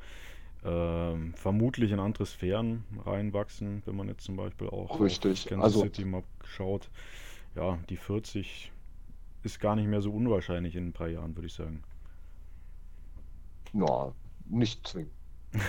äh, 0.63 1.31
vermutlich 1.33 1.91
in 1.91 1.99
andere 1.99 2.25
Sphären 2.25 2.83
reinwachsen, 3.03 3.81
wenn 3.85 3.95
man 3.95 4.07
jetzt 4.09 4.25
zum 4.25 4.35
Beispiel 4.35 4.69
auch 4.69 4.99
Richtig. 4.99 5.47
Kansas 5.47 5.63
also, 5.65 5.81
City 5.81 6.05
mal 6.05 6.23
schaut. 6.43 6.89
Ja, 7.55 7.79
die 7.89 7.97
40 7.97 8.71
ist 9.43 9.59
gar 9.59 9.75
nicht 9.75 9.87
mehr 9.87 10.01
so 10.01 10.11
unwahrscheinlich 10.11 10.75
in 10.75 10.89
ein 10.89 10.93
paar 10.93 11.07
Jahren, 11.07 11.35
würde 11.35 11.47
ich 11.47 11.53
sagen. 11.53 11.83
Ja, 13.73 14.11
nicht 14.45 14.87
zwingend. 14.87 15.11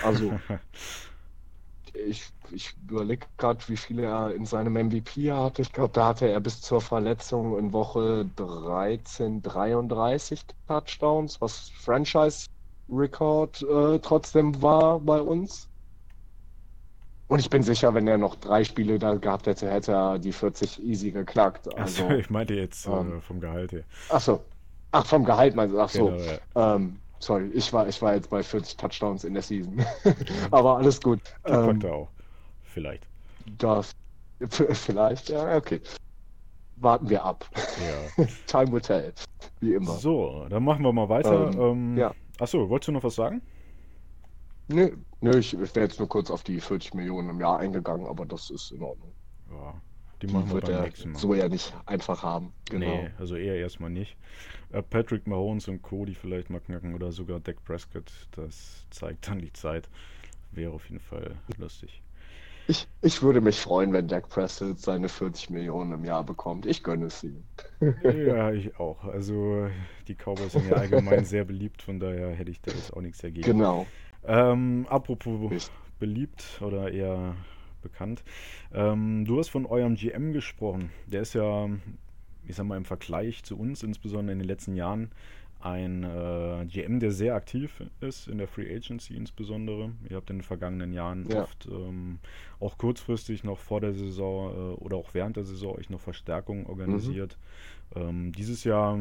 Also, 0.03 0.39
ich, 1.95 2.31
ich 2.51 2.75
überlege 2.87 3.25
gerade, 3.37 3.59
wie 3.67 3.77
viele 3.77 4.03
er 4.03 4.33
in 4.33 4.45
seinem 4.45 4.73
MVP 4.73 5.31
hatte. 5.31 5.61
Ich 5.61 5.71
glaube, 5.71 5.91
da 5.93 6.07
hatte 6.07 6.27
er 6.27 6.39
bis 6.39 6.61
zur 6.61 6.81
Verletzung 6.81 7.57
in 7.57 7.73
Woche 7.73 8.25
13 8.35 9.41
33 9.41 10.41
Touchdowns, 10.67 11.39
was 11.41 11.69
Franchise-Record 11.69 13.61
äh, 13.63 13.99
trotzdem 13.99 14.61
war 14.61 14.99
bei 14.99 15.21
uns. 15.21 15.69
Und 17.29 17.39
ich 17.39 17.49
bin 17.49 17.61
sicher, 17.61 17.93
wenn 17.93 18.07
er 18.07 18.17
noch 18.17 18.35
drei 18.35 18.63
Spiele 18.63 18.97
da 18.97 19.13
gehabt 19.13 19.45
hätte, 19.45 19.69
hätte 19.69 19.91
er 19.91 20.17
die 20.17 20.31
40 20.31 20.83
easy 20.83 21.11
geknackt. 21.11 21.67
Also, 21.77 22.05
Achso, 22.05 22.15
ich 22.17 22.29
meinte 22.31 22.55
jetzt 22.55 22.87
äh, 22.87 22.91
ähm, 22.91 23.21
vom 23.21 23.39
Gehalt 23.39 23.71
her. 23.71 23.83
Achso. 24.09 24.43
Ach, 24.91 25.05
vom 25.05 25.23
Gehalt 25.23 25.55
meinst 25.55 25.75
du? 25.75 25.79
Achso. 25.79 26.05
Genau, 26.07 26.17
ja. 26.55 26.75
ähm, 26.75 26.99
Sorry, 27.19 27.49
ich 27.53 27.71
war, 27.73 27.87
ich 27.87 28.01
war 28.01 28.15
jetzt 28.15 28.29
bei 28.29 28.41
40 28.41 28.77
Touchdowns 28.77 29.23
in 29.23 29.33
der 29.33 29.43
Season. 29.43 29.85
Aber 30.51 30.77
alles 30.77 31.01
gut. 31.01 31.19
Ähm, 31.45 31.83
auch. 31.85 32.09
Vielleicht. 32.63 33.07
Das. 33.57 33.91
Vielleicht, 34.49 35.29
ja, 35.29 35.57
okay. 35.57 35.81
Warten 36.77 37.09
wir 37.09 37.25
ab. 37.25 37.49
Ja. 38.17 38.25
Time 38.47 38.71
will 38.71 38.81
tell. 38.81 39.13
Wie 39.59 39.73
immer. 39.73 39.91
So, 39.97 40.47
dann 40.49 40.63
machen 40.63 40.83
wir 40.83 40.93
mal 40.93 41.09
weiter. 41.09 41.51
Ähm, 41.51 41.59
ähm, 41.59 41.97
ja. 41.97 42.13
Achso, 42.39 42.69
wolltest 42.69 42.87
du 42.87 42.91
noch 42.93 43.03
was 43.03 43.15
sagen? 43.15 43.41
Nö, 44.69 44.95
nö 45.19 45.37
ich, 45.37 45.53
ich 45.53 45.75
wäre 45.75 45.87
jetzt 45.87 45.99
nur 45.99 46.07
kurz 46.07 46.31
auf 46.31 46.43
die 46.43 46.61
40 46.61 46.93
Millionen 46.93 47.29
im 47.31 47.41
Jahr 47.41 47.59
eingegangen, 47.59 48.07
aber 48.07 48.25
das 48.25 48.49
ist 48.49 48.71
in 48.71 48.81
Ordnung. 48.81 49.11
Ja, 49.51 49.81
die, 50.21 50.27
die 50.27 50.33
machen 50.33 50.53
wir 50.53 50.61
beim 50.61 50.83
nächsten 50.83 51.11
Mal. 51.11 51.19
So 51.19 51.33
ja 51.33 51.47
nicht 51.47 51.73
einfach 51.85 52.23
haben. 52.23 52.51
Genau. 52.69 52.85
Nee, 52.85 53.09
also 53.17 53.35
eher 53.35 53.55
erstmal 53.55 53.89
nicht. 53.89 54.17
Äh, 54.71 54.81
Patrick 54.81 55.27
Mahomes 55.27 55.67
und 55.67 55.81
Cody 55.81 56.13
vielleicht 56.13 56.49
mal 56.49 56.59
knacken 56.59 56.93
oder 56.93 57.11
sogar 57.11 57.39
Dak 57.39 57.63
Prescott. 57.63 58.11
Das 58.31 58.85
zeigt 58.89 59.27
dann 59.27 59.39
die 59.39 59.53
Zeit. 59.53 59.89
Wäre 60.51 60.71
auf 60.71 60.87
jeden 60.89 60.99
Fall 60.99 61.35
lustig. 61.57 62.01
Ich, 62.67 62.87
ich 63.01 63.23
würde 63.23 63.41
mich 63.41 63.59
freuen, 63.59 63.93
wenn 63.93 64.07
Dak 64.07 64.29
Prescott 64.29 64.79
seine 64.79 65.09
40 65.09 65.49
Millionen 65.49 65.91
im 65.93 66.05
Jahr 66.05 66.23
bekommt. 66.23 66.67
Ich 66.67 66.83
gönne 66.83 67.07
es 67.07 67.23
ihm. 67.23 67.43
ja, 68.03 68.51
ich 68.51 68.79
auch. 68.79 69.03
Also 69.05 69.67
die 70.07 70.15
Cowboys 70.15 70.51
sind 70.51 70.69
ja 70.69 70.75
allgemein 70.75 71.25
sehr 71.25 71.45
beliebt, 71.45 71.81
von 71.81 71.99
daher 71.99 72.29
hätte 72.31 72.51
ich 72.51 72.61
da 72.61 72.71
jetzt 72.71 72.93
auch 72.93 73.01
nichts 73.01 73.19
dagegen. 73.19 73.41
Genau. 73.41 73.87
Ähm, 74.23 74.85
apropos 74.89 75.71
beliebt 75.97 76.61
oder 76.61 76.91
eher 76.91 77.35
bekannt. 77.81 78.23
Ähm, 78.73 79.25
du 79.25 79.39
hast 79.39 79.49
von 79.49 79.65
eurem 79.65 79.95
GM 79.95 80.33
gesprochen. 80.33 80.91
Der 81.07 81.21
ist 81.21 81.33
ja, 81.33 81.69
ich 82.47 82.55
sag 82.55 82.65
mal, 82.65 82.77
im 82.77 82.85
Vergleich 82.85 83.43
zu 83.43 83.57
uns, 83.57 83.83
insbesondere 83.83 84.33
in 84.33 84.39
den 84.39 84.47
letzten 84.47 84.75
Jahren, 84.75 85.11
ein 85.61 86.03
äh, 86.03 86.65
GM, 86.67 86.99
der 87.01 87.11
sehr 87.11 87.35
aktiv 87.35 87.83
ist 87.99 88.29
in 88.29 88.37
der 88.37 88.47
Free 88.47 88.73
Agency 88.73 89.13
insbesondere. 89.15 89.91
Ihr 90.09 90.15
habt 90.15 90.29
in 90.29 90.37
den 90.37 90.43
vergangenen 90.43 90.93
Jahren 90.93 91.27
ja. 91.29 91.43
oft 91.43 91.67
ähm, 91.69 92.19
auch 92.61 92.77
kurzfristig 92.77 93.43
noch 93.43 93.57
vor 93.57 93.81
der 93.81 93.93
Saison 93.93 94.51
äh, 94.51 94.75
oder 94.75 94.95
auch 94.95 95.13
während 95.13 95.35
der 95.35 95.43
Saison 95.43 95.75
euch 95.75 95.89
noch 95.89 95.99
Verstärkungen 95.99 96.65
organisiert. 96.65 97.37
Mhm. 97.93 98.01
Ähm, 98.01 98.31
dieses 98.31 98.63
Jahr 98.63 98.99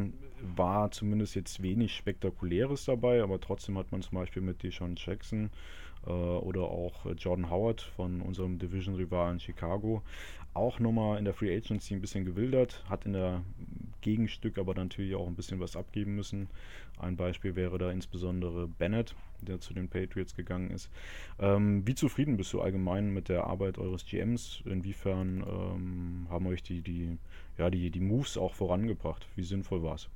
war 0.57 0.91
zumindest 0.91 1.37
jetzt 1.37 1.63
wenig 1.63 1.95
Spektakuläres 1.95 2.85
dabei, 2.85 3.23
aber 3.23 3.41
trotzdem 3.41 3.79
hat 3.79 3.93
man 3.93 4.03
zum 4.03 4.19
Beispiel 4.19 4.43
mit 4.43 4.63
Deshaun 4.63 4.97
Jackson 4.97 5.51
oder 6.13 6.63
auch 6.63 7.07
Jordan 7.17 7.51
Howard 7.51 7.81
von 7.81 8.21
unserem 8.21 8.59
Division-Rivalen 8.59 9.41
Chicago 9.41 10.03
auch 10.55 10.81
nochmal 10.81 11.19
in 11.19 11.25
der 11.25 11.35
Free 11.35 11.55
Agency 11.55 11.95
ein 11.95 12.01
bisschen 12.01 12.25
gewildert, 12.25 12.85
hat 12.89 13.07
in 13.07 13.13
der 13.13 13.43
Gegenstück 14.01 14.59
aber 14.59 14.75
natürlich 14.75 15.15
auch 15.15 15.27
ein 15.27 15.35
bisschen 15.35 15.61
was 15.61 15.77
abgeben 15.77 16.17
müssen. 16.17 16.49
Ein 16.99 17.17
Beispiel 17.17 17.57
wäre 17.57 17.79
da 17.79 17.91
insbesondere 17.91 18.67
Bennett, 18.67 19.15
der 19.41 19.61
zu 19.61 19.73
den 19.75 19.89
Patriots 19.89 20.35
gegangen 20.35 20.71
ist. 20.71 20.91
Ähm, 21.39 21.87
wie 21.87 21.95
zufrieden 21.95 22.37
bist 22.37 22.53
du 22.53 22.61
allgemein 22.61 23.13
mit 23.13 23.29
der 23.29 23.45
Arbeit 23.45 23.79
eures 23.79 24.05
GMs? 24.05 24.63
Inwiefern 24.65 25.45
ähm, 25.47 26.27
haben 26.29 26.47
euch 26.47 26.63
die, 26.63 26.83
die, 26.83 27.19
ja, 27.57 27.71
die, 27.71 27.91
die 27.91 28.01
Moves 28.01 28.37
auch 28.37 28.55
vorangebracht? 28.55 29.27
Wie 29.37 29.45
sinnvoll 29.45 29.83
war 29.83 29.95
es? 29.95 30.09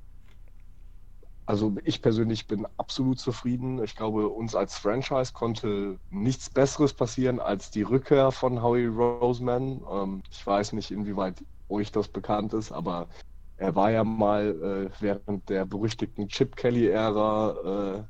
Also 1.45 1.75
ich 1.83 2.01
persönlich 2.01 2.47
bin 2.47 2.65
absolut 2.77 3.19
zufrieden. 3.19 3.83
Ich 3.83 3.95
glaube, 3.95 4.29
uns 4.29 4.55
als 4.55 4.77
Franchise 4.77 5.33
konnte 5.33 5.99
nichts 6.09 6.49
Besseres 6.49 6.93
passieren 6.93 7.39
als 7.39 7.69
die 7.69 7.81
Rückkehr 7.81 8.31
von 8.31 8.61
Howie 8.61 8.85
Roseman. 8.85 9.81
Ähm, 9.91 10.23
ich 10.31 10.45
weiß 10.45 10.73
nicht, 10.73 10.91
inwieweit 10.91 11.43
euch 11.67 11.91
das 11.91 12.07
bekannt 12.07 12.53
ist, 12.53 12.71
aber 12.71 13.09
er 13.57 13.75
war 13.75 13.91
ja 13.91 14.03
mal 14.03 14.89
äh, 14.91 15.01
während 15.01 15.49
der 15.49 15.65
berüchtigten 15.65 16.29
Chip 16.29 16.55
Kelly-Ära 16.55 17.97
äh, 17.99 18.03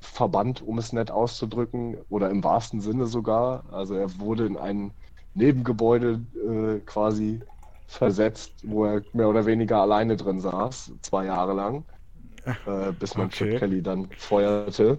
verbannt, 0.00 0.62
um 0.62 0.78
es 0.78 0.92
nett 0.92 1.10
auszudrücken, 1.10 1.98
oder 2.08 2.30
im 2.30 2.42
wahrsten 2.42 2.80
Sinne 2.80 3.06
sogar. 3.06 3.72
Also 3.72 3.94
er 3.94 4.18
wurde 4.18 4.46
in 4.46 4.56
ein 4.56 4.92
Nebengebäude 5.34 6.26
äh, 6.34 6.80
quasi 6.80 7.40
versetzt, 7.86 8.52
wo 8.64 8.84
er 8.84 9.02
mehr 9.12 9.28
oder 9.28 9.46
weniger 9.46 9.80
alleine 9.80 10.16
drin 10.16 10.40
saß, 10.40 10.92
zwei 11.02 11.26
Jahre 11.26 11.54
lang 11.54 11.84
äh, 12.66 12.92
bis 12.92 13.16
man 13.16 13.26
okay. 13.26 13.50
Chip 13.50 13.58
Kelly 13.58 13.82
dann 13.82 14.08
feuerte 14.16 14.98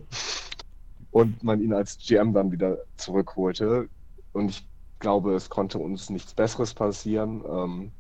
und 1.11 1.43
man 1.43 1.61
ihn 1.61 1.73
als 1.73 1.97
GM 1.97 2.33
dann 2.33 2.51
wieder 2.51 2.77
zurückholte. 2.97 3.87
Und 4.33 4.49
ich 4.49 4.67
glaube, 4.99 5.33
es 5.35 5.49
konnte 5.49 5.77
uns 5.77 6.09
nichts 6.09 6.33
Besseres 6.33 6.73
passieren. 6.73 7.43
Ähm, 7.47 7.91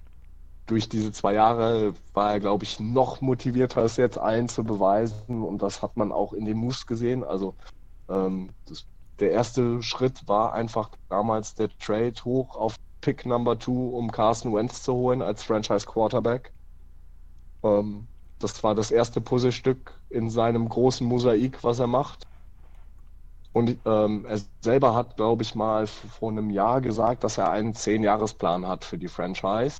durch 0.65 0.89
diese 0.89 1.11
zwei 1.11 1.33
Jahre 1.33 1.93
war 2.13 2.33
er, 2.33 2.39
glaube 2.39 2.63
ich, 2.63 2.79
noch 2.79 3.21
motivierter, 3.21 3.83
es 3.83 3.97
jetzt 3.97 4.17
allen 4.17 4.49
zu 4.49 4.63
beweisen. 4.63 5.43
Und 5.43 5.61
das 5.61 5.81
hat 5.81 5.95
man 5.95 6.11
auch 6.11 6.33
in 6.33 6.45
den 6.45 6.57
Moves 6.57 6.87
gesehen. 6.87 7.23
Also 7.23 7.55
ähm, 8.09 8.49
das, 8.67 8.85
der 9.19 9.31
erste 9.31 9.81
Schritt 9.81 10.27
war 10.27 10.53
einfach 10.53 10.89
damals 11.09 11.55
der 11.55 11.69
Trade 11.77 12.15
hoch 12.23 12.55
auf 12.55 12.75
Pick 13.01 13.25
Number 13.25 13.59
2, 13.59 13.71
um 13.71 14.11
Carson 14.11 14.53
Wentz 14.53 14.83
zu 14.83 14.93
holen 14.93 15.21
als 15.21 15.43
Franchise 15.43 15.85
Quarterback. 15.85 16.51
Ähm, 17.63 18.07
das 18.45 18.63
war 18.63 18.75
das 18.75 18.91
erste 18.91 19.21
Puzzlestück 19.21 19.99
in 20.09 20.29
seinem 20.29 20.69
großen 20.69 21.05
Mosaik, 21.07 21.63
was 21.63 21.79
er 21.79 21.87
macht. 21.87 22.27
Und 23.53 23.77
ähm, 23.85 24.25
er 24.27 24.39
selber 24.61 24.93
hat, 24.93 25.15
glaube 25.15 25.41
ich, 25.41 25.55
mal 25.55 25.87
vor 25.87 26.29
einem 26.29 26.49
Jahr 26.49 26.81
gesagt, 26.81 27.23
dass 27.23 27.37
er 27.37 27.49
einen 27.49 27.73
Zehn-Jahres-Plan 27.73 28.67
hat 28.67 28.83
für 28.85 28.97
die 28.97 29.07
Franchise, 29.07 29.79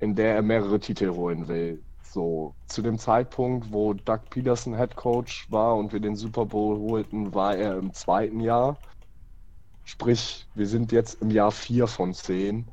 in 0.00 0.14
der 0.14 0.34
er 0.34 0.42
mehrere 0.42 0.78
Titel 0.80 1.10
holen 1.14 1.48
will. 1.48 1.82
So, 2.02 2.54
zu 2.66 2.82
dem 2.82 2.98
Zeitpunkt, 2.98 3.72
wo 3.72 3.94
Doug 3.94 4.20
Peterson 4.30 4.76
Head 4.76 4.96
Coach 4.96 5.50
war 5.50 5.76
und 5.76 5.92
wir 5.92 6.00
den 6.00 6.16
Super 6.16 6.46
Bowl 6.46 6.78
holten, 6.90 7.34
war 7.34 7.56
er 7.56 7.78
im 7.78 7.94
zweiten 7.94 8.40
Jahr. 8.40 8.76
Sprich, 9.84 10.46
wir 10.54 10.66
sind 10.66 10.92
jetzt 10.92 11.22
im 11.22 11.30
Jahr 11.30 11.52
vier 11.52 11.86
von 11.86 12.12
zehn. 12.12 12.68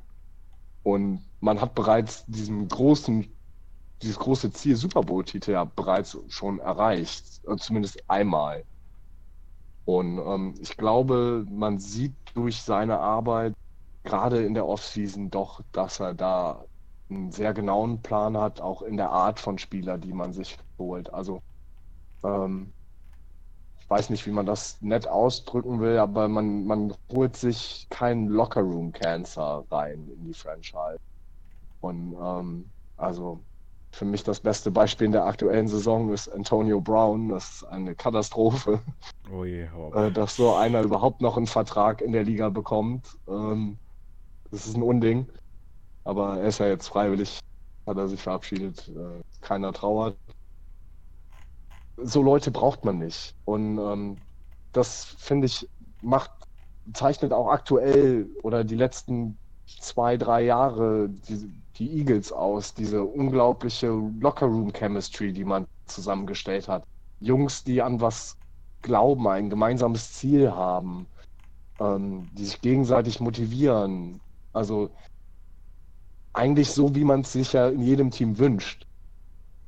Und 0.83 1.23
man 1.39 1.61
hat 1.61 1.75
bereits 1.75 2.25
diesen 2.25 2.67
großen, 2.67 3.32
dieses 4.03 4.19
große 4.19 4.51
Ziel 4.51 4.75
Super 4.75 5.01
Bowl-Titel 5.01 5.51
ja 5.51 5.63
bereits 5.65 6.17
schon 6.29 6.59
erreicht. 6.59 7.41
Äh, 7.47 7.57
zumindest 7.57 8.03
einmal. 8.09 8.63
Und 9.85 10.17
ähm, 10.19 10.55
ich 10.61 10.77
glaube, 10.77 11.45
man 11.49 11.79
sieht 11.79 12.15
durch 12.33 12.61
seine 12.61 12.99
Arbeit 12.99 13.53
gerade 14.03 14.45
in 14.45 14.53
der 14.53 14.67
Offseason 14.67 15.29
doch, 15.29 15.61
dass 15.71 15.99
er 15.99 16.13
da 16.13 16.65
einen 17.09 17.31
sehr 17.31 17.53
genauen 17.53 18.01
Plan 18.01 18.37
hat, 18.37 18.61
auch 18.61 18.81
in 18.81 18.97
der 18.97 19.11
Art 19.11 19.39
von 19.39 19.57
Spieler, 19.57 19.97
die 19.97 20.13
man 20.13 20.33
sich 20.33 20.57
holt. 20.77 21.13
Also 21.13 21.41
ähm, 22.23 22.73
ich 23.79 23.89
weiß 23.89 24.09
nicht, 24.09 24.25
wie 24.25 24.31
man 24.31 24.45
das 24.45 24.81
nett 24.81 25.07
ausdrücken 25.07 25.79
will, 25.81 25.97
aber 25.99 26.27
man, 26.27 26.65
man 26.65 26.95
holt 27.11 27.35
sich 27.37 27.87
keinen 27.89 28.27
Lockerroom-Cancer 28.27 29.65
rein 29.71 30.07
in 30.09 30.25
die 30.25 30.33
Franchise. 30.33 30.99
Und 31.81 32.15
ähm, 32.19 32.71
also 32.97 33.45
für 33.93 34.05
mich 34.05 34.23
das 34.23 34.39
beste 34.39 34.71
Beispiel 34.71 35.05
in 35.05 35.11
der 35.11 35.25
aktuellen 35.25 35.67
Saison 35.67 36.11
ist 36.11 36.27
Antonio 36.27 36.81
Brown. 36.81 37.29
Das 37.29 37.49
ist 37.49 37.63
eine 37.65 37.93
Katastrophe, 37.93 38.81
oh 39.31 39.45
je, 39.45 39.67
oh. 39.77 39.93
Äh, 39.93 40.11
dass 40.11 40.35
so 40.35 40.55
einer 40.55 40.81
überhaupt 40.81 41.21
noch 41.21 41.37
einen 41.37 41.45
Vertrag 41.45 42.01
in 42.01 42.11
der 42.11 42.23
Liga 42.23 42.49
bekommt. 42.49 43.07
Ähm, 43.27 43.77
das 44.49 44.65
ist 44.65 44.75
ein 44.75 44.81
Unding. 44.81 45.27
Aber 46.05 46.39
er 46.39 46.47
ist 46.47 46.59
ja 46.59 46.67
jetzt 46.67 46.87
freiwillig, 46.87 47.39
hat 47.85 47.97
er 47.97 48.07
sich 48.07 48.21
verabschiedet. 48.21 48.89
Äh, 48.89 49.21
keiner 49.41 49.71
trauert. 49.71 50.17
So 51.97 52.23
Leute 52.23 52.49
braucht 52.49 52.83
man 52.83 52.97
nicht. 52.97 53.35
Und 53.45 53.77
ähm, 53.77 54.17
das 54.71 55.05
finde 55.19 55.45
ich 55.45 55.69
macht 56.01 56.31
zeichnet 56.93 57.31
auch 57.31 57.47
aktuell 57.47 58.27
oder 58.41 58.63
die 58.63 58.75
letzten 58.75 59.37
zwei, 59.79 60.17
drei 60.17 60.41
Jahre 60.41 61.09
die, 61.09 61.49
die 61.77 61.97
Eagles 61.99 62.31
aus, 62.31 62.73
diese 62.73 63.03
unglaubliche 63.03 63.87
Lockerroom-Chemistry, 63.87 65.33
die 65.33 65.45
man 65.45 65.65
zusammengestellt 65.87 66.67
hat. 66.67 66.83
Jungs, 67.19 67.63
die 67.63 67.81
an 67.81 68.01
was 68.01 68.37
glauben, 68.81 69.27
ein 69.27 69.49
gemeinsames 69.49 70.13
Ziel 70.13 70.51
haben, 70.51 71.07
ähm, 71.79 72.29
die 72.33 72.45
sich 72.45 72.61
gegenseitig 72.61 73.19
motivieren. 73.19 74.21
Also 74.53 74.91
eigentlich 76.33 76.71
so, 76.71 76.95
wie 76.95 77.03
man 77.03 77.21
es 77.21 77.31
sich 77.31 77.53
ja 77.53 77.69
in 77.69 77.81
jedem 77.81 78.11
Team 78.11 78.37
wünscht. 78.37 78.85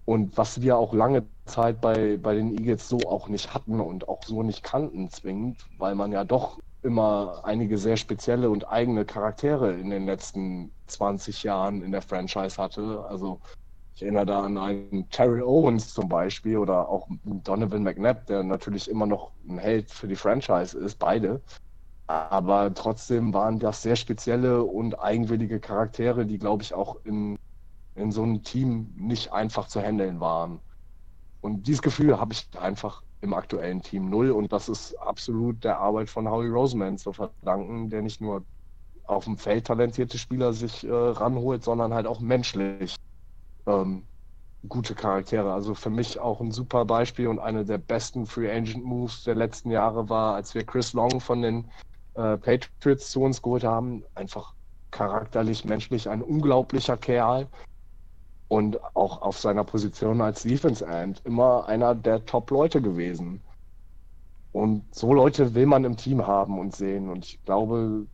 Und 0.06 0.38
was 0.38 0.62
wir 0.62 0.78
auch 0.78 0.94
lange 0.94 1.28
Zeit 1.46 1.82
bei, 1.82 2.18
bei 2.18 2.36
den 2.36 2.52
Eagles 2.52 2.88
so 2.88 3.08
auch 3.10 3.28
nicht 3.28 3.54
hatten 3.54 3.80
und 3.80 4.08
auch 4.08 4.24
so 4.24 4.44
nicht 4.44 4.62
kannten 4.64 5.10
zwingend, 5.10 5.66
weil 5.78 5.96
man 5.96 6.12
ja 6.12 6.24
doch 6.24 6.60
immer 6.86 7.42
einige 7.44 7.78
sehr 7.78 7.98
spezielle 7.98 8.50
und 8.50 8.70
eigene 8.70 9.06
Charaktere 9.06 9.74
in 9.74 9.90
den 9.90 10.06
letzten 10.06 10.72
20 10.88 11.44
Jahren 11.44 11.82
in 11.82 11.92
der 11.92 12.02
Franchise 12.02 12.62
hatte. 12.62 13.06
Also 13.10 13.42
ich 13.96 14.04
erinnere 14.04 14.26
da 14.26 14.44
an 14.44 14.58
einen 14.58 15.10
Terry 15.10 15.42
Owens 15.42 15.94
zum 15.94 16.10
Beispiel 16.10 16.58
oder 16.58 16.88
auch 16.90 17.08
Donovan 17.24 17.84
McNabb, 17.84 18.28
der 18.28 18.44
natürlich 18.44 18.90
immer 18.90 19.06
noch 19.06 19.32
ein 19.48 19.58
Held 19.58 19.90
für 19.92 20.08
die 20.08 20.16
Franchise 20.16 20.78
ist, 20.78 21.00
beide. 21.00 21.42
Aber 22.08 22.74
trotzdem 22.74 23.34
waren 23.34 23.60
das 23.60 23.82
sehr 23.82 23.96
spezielle 23.96 24.64
und 24.64 25.00
eigenwillige 25.00 25.60
Charaktere, 25.60 26.26
die, 26.26 26.38
glaube 26.38 26.62
ich, 26.64 26.74
auch 26.74 26.98
in, 27.04 27.38
in 27.96 28.12
so 28.12 28.22
einem 28.24 28.44
Team 28.44 28.94
nicht 28.96 29.34
einfach 29.34 29.68
zu 29.68 29.82
handeln 29.82 30.20
waren. 30.20 30.62
Und 31.42 31.68
dieses 31.68 31.82
Gefühl 31.82 32.20
habe 32.20 32.34
ich 32.34 32.48
einfach 32.60 33.02
im 33.26 33.34
aktuellen 33.34 33.82
Team 33.82 34.10
null. 34.10 34.32
Und 34.32 34.54
das 34.54 34.70
ist 34.70 34.96
absolut 34.96 35.64
der 35.64 35.80
Arbeit 35.80 36.10
von 36.10 36.30
Howie 36.30 36.48
Roseman 36.48 36.98
zu 36.98 37.12
verdanken, 37.12 37.90
der 37.90 38.02
nicht 38.02 38.22
nur 38.22 38.44
auf 39.04 39.26
dem 39.26 39.38
Feld 39.38 39.68
talentierte 39.68 40.18
Spieler 40.18 40.54
sich 40.54 40.86
äh, 40.86 40.92
ranholt, 40.92 41.64
sondern 41.64 41.94
halt 41.94 42.08
auch 42.08 42.22
menschlich 42.22 42.96
ähm, 43.68 44.04
gute 44.68 44.96
Charaktere. 44.96 45.54
Also 45.54 45.76
für 45.76 45.90
mich 45.90 46.20
auch 46.20 46.42
ein 46.42 46.52
super 46.52 46.86
Beispiel 46.86 47.28
und 47.28 47.40
eine 47.40 47.66
der 47.66 47.78
besten 47.78 48.26
Free 48.26 48.52
Agent 48.52 48.84
Moves 48.84 49.24
der 49.24 49.36
letzten 49.36 49.70
Jahre 49.70 50.10
war, 50.10 50.36
als 50.36 50.56
wir 50.56 50.66
Chris 50.66 50.94
Long 50.94 51.20
von 51.20 51.42
den 51.42 51.70
äh, 52.16 52.38
Patriots 52.38 53.12
zu 53.12 53.22
uns 53.22 53.42
geholt 53.42 53.64
haben. 53.64 54.04
Einfach 54.16 54.54
charakterlich, 54.92 55.66
menschlich 55.66 56.10
ein 56.10 56.22
unglaublicher 56.22 56.98
Kerl 56.98 57.48
und 58.48 58.80
auch 58.96 59.22
auf 59.22 59.40
seiner 59.40 59.64
Position 59.64 60.22
als 60.22 60.44
Defense 60.44 60.86
End 60.86 61.22
immer 61.26 61.68
einer 61.68 61.96
der 61.96 62.26
Top-Leute 62.26 62.82
gewesen. 62.82 63.42
Und 64.52 64.94
so 64.96 65.14
Leute 65.14 65.54
will 65.54 65.66
man 65.66 65.84
im 65.84 65.98
Team 65.98 66.26
haben 66.26 66.60
und 66.60 66.76
sehen. 66.76 67.10
Und 67.10 67.26
ich 67.26 67.44
glaube, 67.44 68.08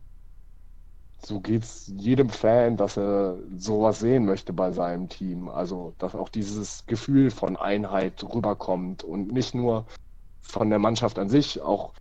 so 1.24 1.40
geht 1.40 1.62
es 1.62 1.86
jedem 1.86 2.30
Fan, 2.30 2.76
dass 2.76 2.96
er 2.96 3.38
sowas 3.56 4.00
sehen 4.00 4.24
möchte 4.24 4.52
bei 4.52 4.72
seinem 4.72 5.08
Team. 5.08 5.48
Also, 5.48 5.94
dass 5.98 6.14
auch 6.14 6.28
dieses 6.28 6.84
Gefühl 6.86 7.30
von 7.30 7.56
Einheit 7.56 8.24
rüberkommt 8.24 9.04
und 9.04 9.32
nicht 9.32 9.54
nur 9.54 9.86
von 10.40 10.68
der 10.70 10.80
Mannschaft 10.80 11.18
an 11.18 11.28
sich, 11.28 11.60
auch 11.60 11.92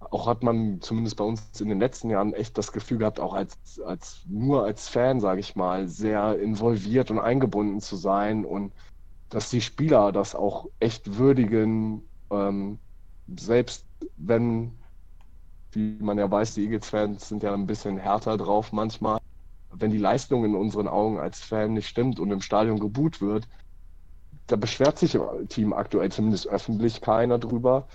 auch 0.00 0.26
hat 0.26 0.42
man 0.42 0.80
zumindest 0.80 1.16
bei 1.16 1.24
uns 1.24 1.60
in 1.60 1.68
den 1.68 1.80
letzten 1.80 2.10
Jahren 2.10 2.32
echt 2.32 2.56
das 2.56 2.72
Gefühl 2.72 2.98
gehabt, 2.98 3.20
auch 3.20 3.34
als, 3.34 3.80
als 3.84 4.22
nur 4.26 4.64
als 4.64 4.88
Fan, 4.88 5.20
sage 5.20 5.40
ich 5.40 5.56
mal, 5.56 5.88
sehr 5.88 6.38
involviert 6.38 7.10
und 7.10 7.18
eingebunden 7.18 7.80
zu 7.80 7.96
sein 7.96 8.44
und 8.44 8.72
dass 9.28 9.50
die 9.50 9.60
Spieler 9.60 10.12
das 10.12 10.34
auch 10.34 10.66
echt 10.78 11.18
würdigen, 11.18 12.08
ähm, 12.30 12.78
selbst 13.38 13.86
wenn, 14.16 14.78
wie 15.72 15.98
man 16.00 16.18
ja 16.18 16.30
weiß, 16.30 16.54
die 16.54 16.64
Eagles-Fans 16.64 17.28
sind 17.28 17.42
ja 17.42 17.52
ein 17.52 17.66
bisschen 17.66 17.98
härter 17.98 18.36
drauf 18.36 18.72
manchmal, 18.72 19.18
wenn 19.70 19.90
die 19.90 19.98
Leistung 19.98 20.44
in 20.44 20.54
unseren 20.54 20.88
Augen 20.88 21.18
als 21.18 21.40
Fan 21.40 21.74
nicht 21.74 21.88
stimmt 21.88 22.20
und 22.20 22.30
im 22.30 22.40
Stadion 22.40 22.80
geboot 22.80 23.20
wird, 23.20 23.48
da 24.46 24.56
beschwert 24.56 24.98
sich 24.98 25.14
im 25.14 25.48
Team 25.48 25.72
aktuell 25.72 26.10
zumindest 26.10 26.46
öffentlich 26.46 27.00
keiner 27.00 27.38
drüber 27.38 27.86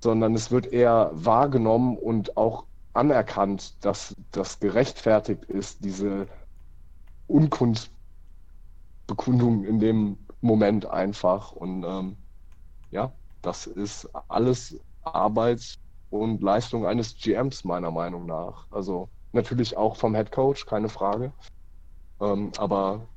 sondern 0.00 0.34
es 0.34 0.50
wird 0.50 0.66
eher 0.66 1.10
wahrgenommen 1.12 1.96
und 1.96 2.36
auch 2.36 2.66
anerkannt, 2.92 3.84
dass 3.84 4.14
das 4.30 4.60
gerechtfertigt 4.60 5.44
ist, 5.44 5.84
diese 5.84 6.28
Unkunstbekundung 7.26 9.64
in 9.64 9.80
dem 9.80 10.26
Moment 10.40 10.86
einfach. 10.86 11.52
Und 11.52 11.84
ähm, 11.84 12.16
ja, 12.90 13.14
das 13.42 13.66
ist 13.66 14.08
alles 14.28 14.80
Arbeit 15.02 15.78
und 16.10 16.42
Leistung 16.42 16.86
eines 16.86 17.16
GMs 17.16 17.64
meiner 17.64 17.90
Meinung 17.90 18.26
nach. 18.26 18.66
Also 18.70 19.10
natürlich 19.32 19.76
auch 19.76 19.96
vom 19.96 20.14
Head 20.14 20.32
Coach, 20.32 20.66
keine 20.66 20.88
Frage. 20.88 21.32
Ähm, 22.20 22.52
aber 22.56 23.08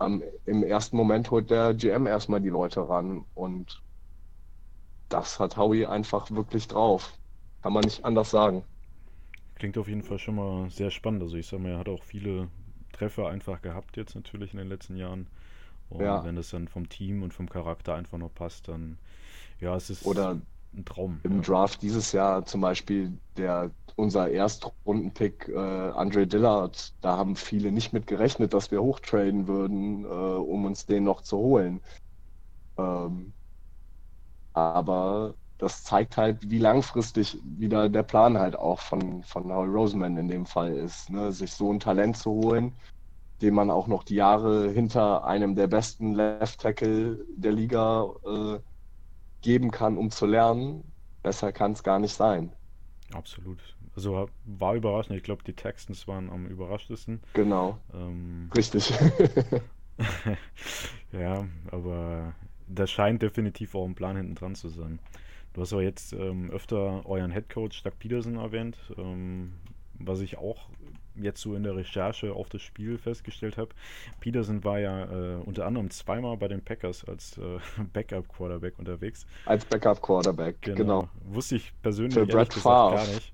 ähm, 0.00 0.22
im 0.44 0.62
ersten 0.62 0.96
Moment 0.96 1.30
holt 1.30 1.50
der 1.50 1.74
GM 1.74 2.06
erstmal 2.06 2.40
die 2.40 2.50
Leute 2.50 2.88
ran 2.88 3.24
und 3.34 3.83
das 5.14 5.38
hat 5.38 5.56
Howie 5.56 5.86
einfach 5.86 6.30
wirklich 6.32 6.66
drauf. 6.66 7.14
Kann 7.62 7.72
man 7.72 7.84
nicht 7.84 8.04
anders 8.04 8.30
sagen. 8.30 8.64
Klingt 9.54 9.78
auf 9.78 9.86
jeden 9.86 10.02
Fall 10.02 10.18
schon 10.18 10.34
mal 10.34 10.68
sehr 10.70 10.90
spannend. 10.90 11.22
Also 11.22 11.36
ich 11.36 11.46
sag 11.46 11.60
mal, 11.60 11.70
er 11.70 11.78
hat 11.78 11.88
auch 11.88 12.02
viele 12.02 12.48
Treffer 12.92 13.28
einfach 13.28 13.62
gehabt 13.62 13.96
jetzt 13.96 14.16
natürlich 14.16 14.52
in 14.52 14.58
den 14.58 14.68
letzten 14.68 14.96
Jahren. 14.96 15.28
Und 15.88 16.00
ja. 16.00 16.24
wenn 16.24 16.34
das 16.34 16.50
dann 16.50 16.66
vom 16.66 16.88
Team 16.88 17.22
und 17.22 17.32
vom 17.32 17.48
Charakter 17.48 17.94
einfach 17.94 18.18
noch 18.18 18.34
passt, 18.34 18.66
dann 18.68 18.98
ja, 19.60 19.76
es 19.76 19.88
ist 19.88 20.04
Oder 20.04 20.40
ein 20.74 20.84
Traum. 20.84 21.20
Im 21.22 21.36
ja. 21.36 21.42
Draft 21.42 21.82
dieses 21.82 22.10
Jahr 22.10 22.44
zum 22.44 22.60
Beispiel 22.60 23.16
der 23.36 23.70
unser 23.96 24.28
Erstrundenpick 24.28 25.48
äh, 25.48 25.56
Andre 25.56 26.26
Dillard, 26.26 26.92
da 27.00 27.16
haben 27.16 27.36
viele 27.36 27.70
nicht 27.70 27.92
mit 27.92 28.08
gerechnet, 28.08 28.52
dass 28.52 28.72
wir 28.72 28.82
hochtraden 28.82 29.46
würden, 29.46 30.04
äh, 30.04 30.08
um 30.08 30.64
uns 30.64 30.86
den 30.86 31.04
noch 31.04 31.20
zu 31.20 31.36
holen. 31.36 31.80
Ähm, 32.76 33.32
aber 34.54 35.34
das 35.58 35.84
zeigt 35.84 36.16
halt, 36.16 36.50
wie 36.50 36.58
langfristig 36.58 37.38
wieder 37.44 37.88
der 37.88 38.02
Plan 38.02 38.38
halt 38.38 38.56
auch 38.56 38.80
von, 38.80 39.22
von 39.22 39.52
Howie 39.52 39.70
Roseman 39.70 40.16
in 40.16 40.28
dem 40.28 40.46
Fall 40.46 40.72
ist, 40.72 41.10
ne? 41.10 41.32
sich 41.32 41.52
so 41.52 41.72
ein 41.72 41.80
Talent 41.80 42.16
zu 42.16 42.30
holen, 42.30 42.72
dem 43.40 43.54
man 43.54 43.70
auch 43.70 43.86
noch 43.86 44.04
die 44.04 44.16
Jahre 44.16 44.70
hinter 44.70 45.24
einem 45.24 45.54
der 45.54 45.66
besten 45.66 46.14
Left 46.14 46.60
Tackle 46.60 47.24
der 47.36 47.52
Liga 47.52 48.06
äh, 48.24 48.58
geben 49.42 49.70
kann, 49.70 49.96
um 49.96 50.10
zu 50.10 50.26
lernen. 50.26 50.84
Besser 51.22 51.52
kann 51.52 51.72
es 51.72 51.82
gar 51.82 51.98
nicht 51.98 52.14
sein. 52.14 52.52
Absolut. 53.12 53.58
Also 53.96 54.28
war 54.44 54.74
überraschend. 54.74 55.16
Ich 55.16 55.22
glaube, 55.22 55.44
die 55.44 55.52
Texans 55.52 56.08
waren 56.08 56.30
am 56.30 56.46
überraschtesten. 56.46 57.20
Genau. 57.32 57.78
Ähm, 57.94 58.50
Richtig. 58.54 58.92
ja, 61.12 61.46
aber 61.70 62.34
das 62.66 62.90
scheint 62.90 63.22
definitiv 63.22 63.74
auch 63.74 63.86
ein 63.86 63.94
Plan 63.94 64.16
hinten 64.16 64.34
dran 64.34 64.54
zu 64.54 64.68
sein. 64.68 64.98
Du 65.52 65.60
hast 65.60 65.72
aber 65.72 65.82
jetzt 65.82 66.12
ähm, 66.12 66.50
öfter 66.50 67.06
euren 67.06 67.30
Headcoach 67.30 67.82
Doug 67.84 67.92
Peterson 67.98 68.36
erwähnt, 68.36 68.76
ähm, 68.98 69.52
was 69.98 70.20
ich 70.20 70.36
auch 70.36 70.68
jetzt 71.16 71.40
so 71.40 71.54
in 71.54 71.62
der 71.62 71.76
Recherche 71.76 72.32
auf 72.32 72.48
das 72.48 72.62
Spiel 72.62 72.98
festgestellt 72.98 73.56
habe. 73.56 73.70
Peterson 74.20 74.64
war 74.64 74.80
ja 74.80 75.04
äh, 75.04 75.36
unter 75.36 75.66
anderem 75.66 75.90
zweimal 75.90 76.36
bei 76.36 76.48
den 76.48 76.60
Packers 76.60 77.04
als 77.04 77.38
äh, 77.38 77.58
Backup-Quarterback 77.92 78.78
unterwegs. 78.78 79.26
Als 79.46 79.64
Backup-Quarterback, 79.64 80.60
genau. 80.62 80.76
genau. 80.76 81.08
Wusste 81.26 81.56
ich 81.56 81.72
persönlich 81.82 82.14
Für 82.14 82.26
Brett 82.26 82.52
Favre. 82.52 82.96
gar 82.96 83.06
nicht. 83.06 83.32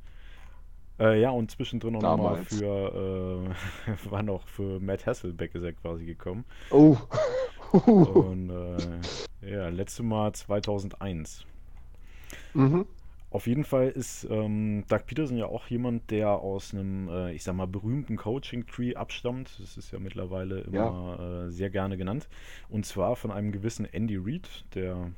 Äh, 0.99 1.23
ja, 1.23 1.31
und 1.31 1.51
zwischendrin 1.51 1.97
auch 1.97 2.03
nochmal 2.03 2.45
für, 2.45 3.47
äh, 3.89 4.11
war 4.11 4.23
noch 4.23 4.47
für 4.47 4.79
Matt 4.81 5.07
Hasselbeck 5.07 5.55
ist 5.55 5.63
er 5.63 5.73
quasi 5.73 6.05
gekommen. 6.05 6.45
Oh. 6.71 6.99
Und 7.73 8.51
äh, 8.51 9.51
ja, 9.51 9.69
letzte 9.69 10.03
Mal 10.03 10.33
2001. 10.33 11.45
Mhm. 12.55 12.87
Auf 13.31 13.47
jeden 13.47 13.63
Fall 13.63 13.89
ist 13.89 14.27
ähm, 14.29 14.85
Doug 14.89 15.07
Peterson 15.07 15.37
ja 15.37 15.47
auch 15.47 15.69
jemand, 15.69 16.11
der 16.11 16.31
aus 16.31 16.75
einem, 16.75 17.09
äh, 17.09 17.33
ich 17.33 17.45
sag 17.45 17.55
mal, 17.55 17.69
berühmten 17.69 18.17
Coaching-Tree 18.17 18.97
abstammt. 18.97 19.57
Das 19.61 19.77
ist 19.77 19.93
ja 19.93 20.01
mittlerweile 20.01 20.63
immer 20.63 21.17
ja. 21.19 21.45
äh, 21.47 21.51
sehr 21.51 21.71
gerne 21.71 21.97
genannt. 21.97 22.29
Und 22.69 22.87
zwar 22.87 23.15
von 23.15 23.31
einem 23.31 23.53
gewissen 23.53 23.85
Andy 23.85 24.17
Reid, 24.17 24.49
der 24.75 25.13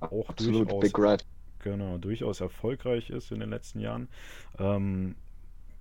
auch 0.00 0.28
Absolut, 0.28 0.70
durchaus, 0.70 0.80
Big 0.80 0.98
Red. 0.98 1.24
Genau, 1.60 1.98
durchaus 1.98 2.40
erfolgreich 2.40 3.10
ist 3.10 3.30
in 3.30 3.38
den 3.38 3.50
letzten 3.50 3.78
Jahren. 3.78 4.08
Ähm, 4.58 5.14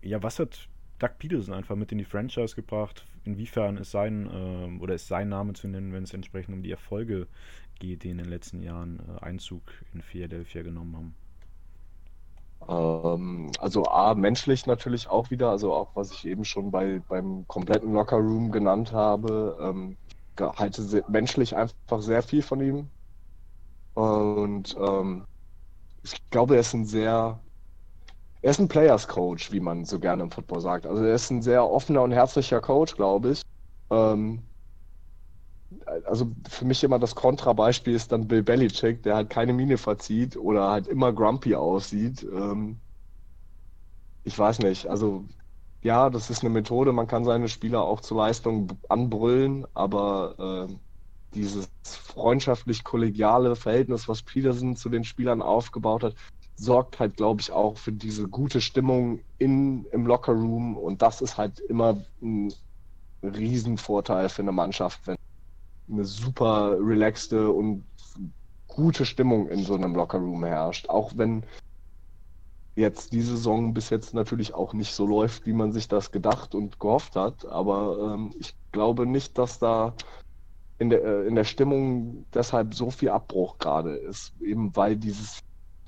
ja, 0.03 0.21
was 0.21 0.37
hat 0.37 0.67
Doug 1.01 1.17
Peterson 1.17 1.53
einfach 1.55 1.75
mit 1.75 1.91
in 1.91 1.97
die 1.97 2.05
Franchise 2.05 2.55
gebracht? 2.55 3.07
Inwiefern 3.23 3.77
ist 3.77 3.91
sein 3.91 4.27
äh, 4.27 4.81
oder 4.81 4.95
ist 4.95 5.07
sein 5.07 5.29
Name 5.29 5.53
zu 5.53 5.67
nennen, 5.67 5.93
wenn 5.93 6.03
es 6.03 6.13
entsprechend 6.13 6.53
um 6.55 6.63
die 6.63 6.71
Erfolge 6.71 7.27
geht, 7.79 8.03
die 8.03 8.11
in 8.11 8.17
den 8.17 8.29
letzten 8.29 8.61
Jahren 8.61 8.99
äh, 8.99 9.25
Einzug 9.25 9.63
in 9.93 10.01
Philadelphia 10.01 10.61
genommen 10.63 10.95
haben? 10.95 11.15
Ähm, 12.69 13.51
also 13.59 13.85
A, 13.85 14.13
menschlich 14.13 14.67
natürlich 14.67 15.07
auch 15.07 15.31
wieder, 15.31 15.49
also 15.49 15.73
auch 15.73 15.95
was 15.95 16.11
ich 16.11 16.25
eben 16.25 16.45
schon 16.45 16.71
bei, 16.71 17.01
beim 17.07 17.47
kompletten 17.47 17.93
Locker 17.93 18.17
Room 18.17 18.51
genannt 18.51 18.91
habe, 18.91 19.57
ähm, 19.59 19.97
halte 20.39 20.83
sehr, 20.83 21.03
menschlich 21.09 21.55
einfach 21.55 22.01
sehr 22.01 22.21
viel 22.23 22.41
von 22.43 22.61
ihm. 22.61 22.89
Und 23.93 24.75
ähm, 24.79 25.25
ich 26.03 26.13
glaube, 26.29 26.55
er 26.55 26.61
ist 26.61 26.73
ein 26.73 26.85
sehr, 26.85 27.39
er 28.41 28.51
ist 28.51 28.59
ein 28.59 28.67
Players 28.67 29.07
Coach, 29.07 29.51
wie 29.51 29.59
man 29.59 29.85
so 29.85 29.99
gerne 29.99 30.23
im 30.23 30.31
Football 30.31 30.61
sagt. 30.61 30.85
Also 30.85 31.03
er 31.03 31.15
ist 31.15 31.29
ein 31.29 31.41
sehr 31.41 31.67
offener 31.67 32.01
und 32.01 32.11
herzlicher 32.11 32.59
Coach, 32.61 32.95
glaube 32.95 33.31
ich. 33.31 33.41
Ähm, 33.91 34.41
also 36.05 36.31
für 36.49 36.65
mich 36.65 36.83
immer 36.83 36.99
das 36.99 37.15
Kontrabeispiel 37.15 37.93
ist 37.93 38.11
dann 38.11 38.27
Bill 38.27 38.43
Belichick, 38.43 39.03
der 39.03 39.15
halt 39.15 39.29
keine 39.29 39.53
Miene 39.53 39.77
verzieht 39.77 40.35
oder 40.37 40.69
halt 40.69 40.87
immer 40.87 41.13
grumpy 41.13 41.55
aussieht. 41.55 42.23
Ähm, 42.23 42.81
ich 44.23 44.37
weiß 44.37 44.59
nicht, 44.59 44.87
also 44.87 45.25
ja, 45.83 46.09
das 46.09 46.29
ist 46.29 46.41
eine 46.41 46.49
Methode, 46.51 46.91
man 46.91 47.07
kann 47.07 47.25
seine 47.25 47.47
Spieler 47.47 47.81
auch 47.81 48.01
zur 48.01 48.17
Leistung 48.17 48.79
anbrüllen, 48.89 49.65
aber 49.73 50.67
äh, 50.69 50.75
dieses 51.33 51.71
freundschaftlich-kollegiale 51.85 53.55
Verhältnis, 53.55 54.07
was 54.07 54.21
Peterson 54.21 54.75
zu 54.75 54.89
den 54.89 55.03
Spielern 55.03 55.41
aufgebaut 55.41 56.03
hat, 56.03 56.15
sorgt 56.61 56.99
halt, 56.99 57.17
glaube 57.17 57.41
ich, 57.41 57.51
auch 57.51 57.77
für 57.77 57.91
diese 57.91 58.27
gute 58.27 58.61
Stimmung 58.61 59.21
in, 59.39 59.85
im 59.85 60.05
Lockerroom 60.05 60.77
und 60.77 61.01
das 61.01 61.21
ist 61.21 61.37
halt 61.37 61.59
immer 61.59 62.05
ein 62.21 62.53
Riesenvorteil 63.23 64.29
für 64.29 64.43
eine 64.43 64.51
Mannschaft, 64.51 65.07
wenn 65.07 65.15
eine 65.89 66.05
super 66.05 66.77
relaxte 66.79 67.51
und 67.51 67.85
gute 68.67 69.05
Stimmung 69.05 69.49
in 69.49 69.63
so 69.63 69.73
einem 69.75 69.95
Lockerroom 69.95 70.43
herrscht. 70.45 70.87
Auch 70.87 71.13
wenn 71.15 71.45
jetzt 72.75 73.11
die 73.11 73.21
Saison 73.21 73.73
bis 73.73 73.89
jetzt 73.89 74.13
natürlich 74.13 74.53
auch 74.53 74.73
nicht 74.73 74.93
so 74.93 75.05
läuft, 75.05 75.45
wie 75.45 75.53
man 75.53 75.71
sich 75.71 75.87
das 75.87 76.11
gedacht 76.11 76.55
und 76.55 76.79
gehofft 76.79 77.15
hat. 77.15 77.45
Aber 77.45 78.13
ähm, 78.13 78.33
ich 78.39 78.55
glaube 78.71 79.05
nicht, 79.05 79.37
dass 79.37 79.59
da 79.59 79.95
in 80.79 80.89
der, 80.89 81.03
äh, 81.03 81.27
in 81.27 81.35
der 81.35 81.43
Stimmung 81.43 82.25
deshalb 82.33 82.73
so 82.73 82.91
viel 82.91 83.09
Abbruch 83.09 83.57
gerade 83.57 83.95
ist. 83.95 84.33
Eben 84.41 84.75
weil 84.75 84.95
dieses 84.95 85.41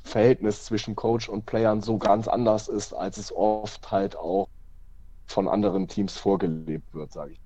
Verhältnis 0.03 0.65
zwischen 0.65 0.95
Coach 0.95 1.29
und 1.29 1.45
Playern 1.45 1.81
so 1.81 1.97
ganz 1.97 2.27
anders 2.27 2.67
ist, 2.67 2.93
als 2.93 3.17
es 3.17 3.33
oft 3.35 3.91
halt 3.91 4.17
auch 4.17 4.47
von 5.27 5.47
anderen 5.47 5.87
Teams 5.87 6.17
vorgelebt 6.17 6.93
wird, 6.93 7.11
sage 7.11 7.33
ich. 7.33 7.41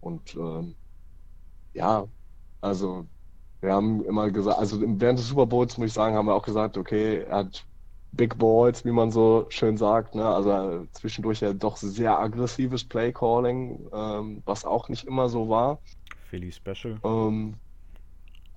Und 0.00 0.34
ähm, 0.34 0.76
ja, 1.74 2.08
also 2.60 3.06
wir 3.60 3.72
haben 3.72 4.04
immer 4.04 4.30
gesagt, 4.30 4.58
also 4.58 4.80
während 4.80 5.18
des 5.18 5.28
Super 5.28 5.46
Bowls 5.46 5.76
muss 5.78 5.88
ich 5.88 5.92
sagen, 5.92 6.16
haben 6.16 6.26
wir 6.26 6.34
auch 6.34 6.44
gesagt, 6.44 6.76
okay, 6.76 7.22
er 7.22 7.38
hat 7.38 7.66
Big 8.12 8.38
Balls, 8.38 8.84
wie 8.84 8.92
man 8.92 9.10
so 9.10 9.46
schön 9.50 9.76
sagt, 9.76 10.14
ne? 10.14 10.26
also 10.26 10.86
zwischendurch 10.92 11.40
ja 11.40 11.52
doch 11.52 11.76
sehr 11.76 12.18
aggressives 12.18 12.88
Play 12.88 13.12
Calling, 13.12 13.88
ähm, 13.92 14.42
was 14.46 14.64
auch 14.64 14.88
nicht 14.88 15.04
immer 15.04 15.28
so 15.28 15.48
war. 15.48 15.80
Philly 16.30 16.52
Special. 16.52 16.98
Ähm, 17.04 17.54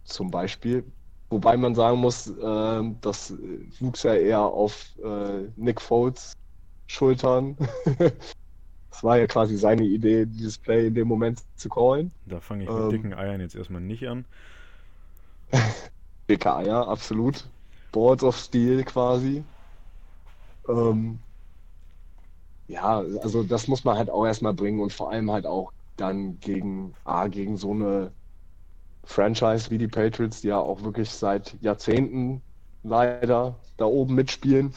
zum 0.03 0.31
Beispiel. 0.31 0.85
Wobei 1.31 1.55
man 1.55 1.73
sagen 1.73 1.99
muss, 1.99 2.27
äh, 2.27 2.81
das 2.99 3.33
wuchs 3.79 4.03
ja 4.03 4.13
eher 4.13 4.41
auf 4.41 4.85
äh, 5.01 5.47
Nick 5.55 5.81
Foles 5.81 6.33
Schultern. 6.87 7.57
Das 8.91 9.05
war 9.05 9.17
ja 9.17 9.25
quasi 9.25 9.55
seine 9.55 9.83
Idee, 9.83 10.25
dieses 10.25 10.57
Play 10.57 10.87
in 10.87 10.93
dem 10.93 11.07
Moment 11.07 11.41
zu 11.55 11.69
callen. 11.69 12.11
Da 12.25 12.41
fange 12.41 12.65
ich 12.65 12.69
mit 12.69 12.77
ähm, 12.77 12.89
dicken 12.89 13.13
Eiern 13.13 13.39
jetzt 13.39 13.55
erstmal 13.55 13.79
nicht 13.79 14.05
an. 14.05 14.25
Dicke 16.29 16.53
Eier, 16.53 16.89
absolut. 16.89 17.49
Boards 17.93 18.21
of 18.21 18.37
Steel 18.37 18.83
quasi. 18.83 19.45
Ähm, 20.67 21.19
ja, 22.67 22.99
also 22.99 23.43
das 23.43 23.69
muss 23.69 23.85
man 23.85 23.97
halt 23.97 24.09
auch 24.09 24.25
erstmal 24.25 24.53
bringen 24.53 24.81
und 24.81 24.91
vor 24.91 25.09
allem 25.09 25.31
halt 25.31 25.45
auch 25.45 25.71
dann 25.95 26.37
gegen, 26.41 26.93
ah, 27.05 27.27
gegen 27.27 27.55
so 27.55 27.71
eine 27.71 28.11
Franchise 29.03 29.69
wie 29.71 29.77
die 29.77 29.87
Patriots, 29.87 30.41
die 30.41 30.47
ja 30.47 30.59
auch 30.59 30.83
wirklich 30.83 31.09
seit 31.09 31.59
Jahrzehnten 31.61 32.41
leider 32.83 33.59
da 33.77 33.85
oben 33.85 34.15
mitspielen. 34.15 34.73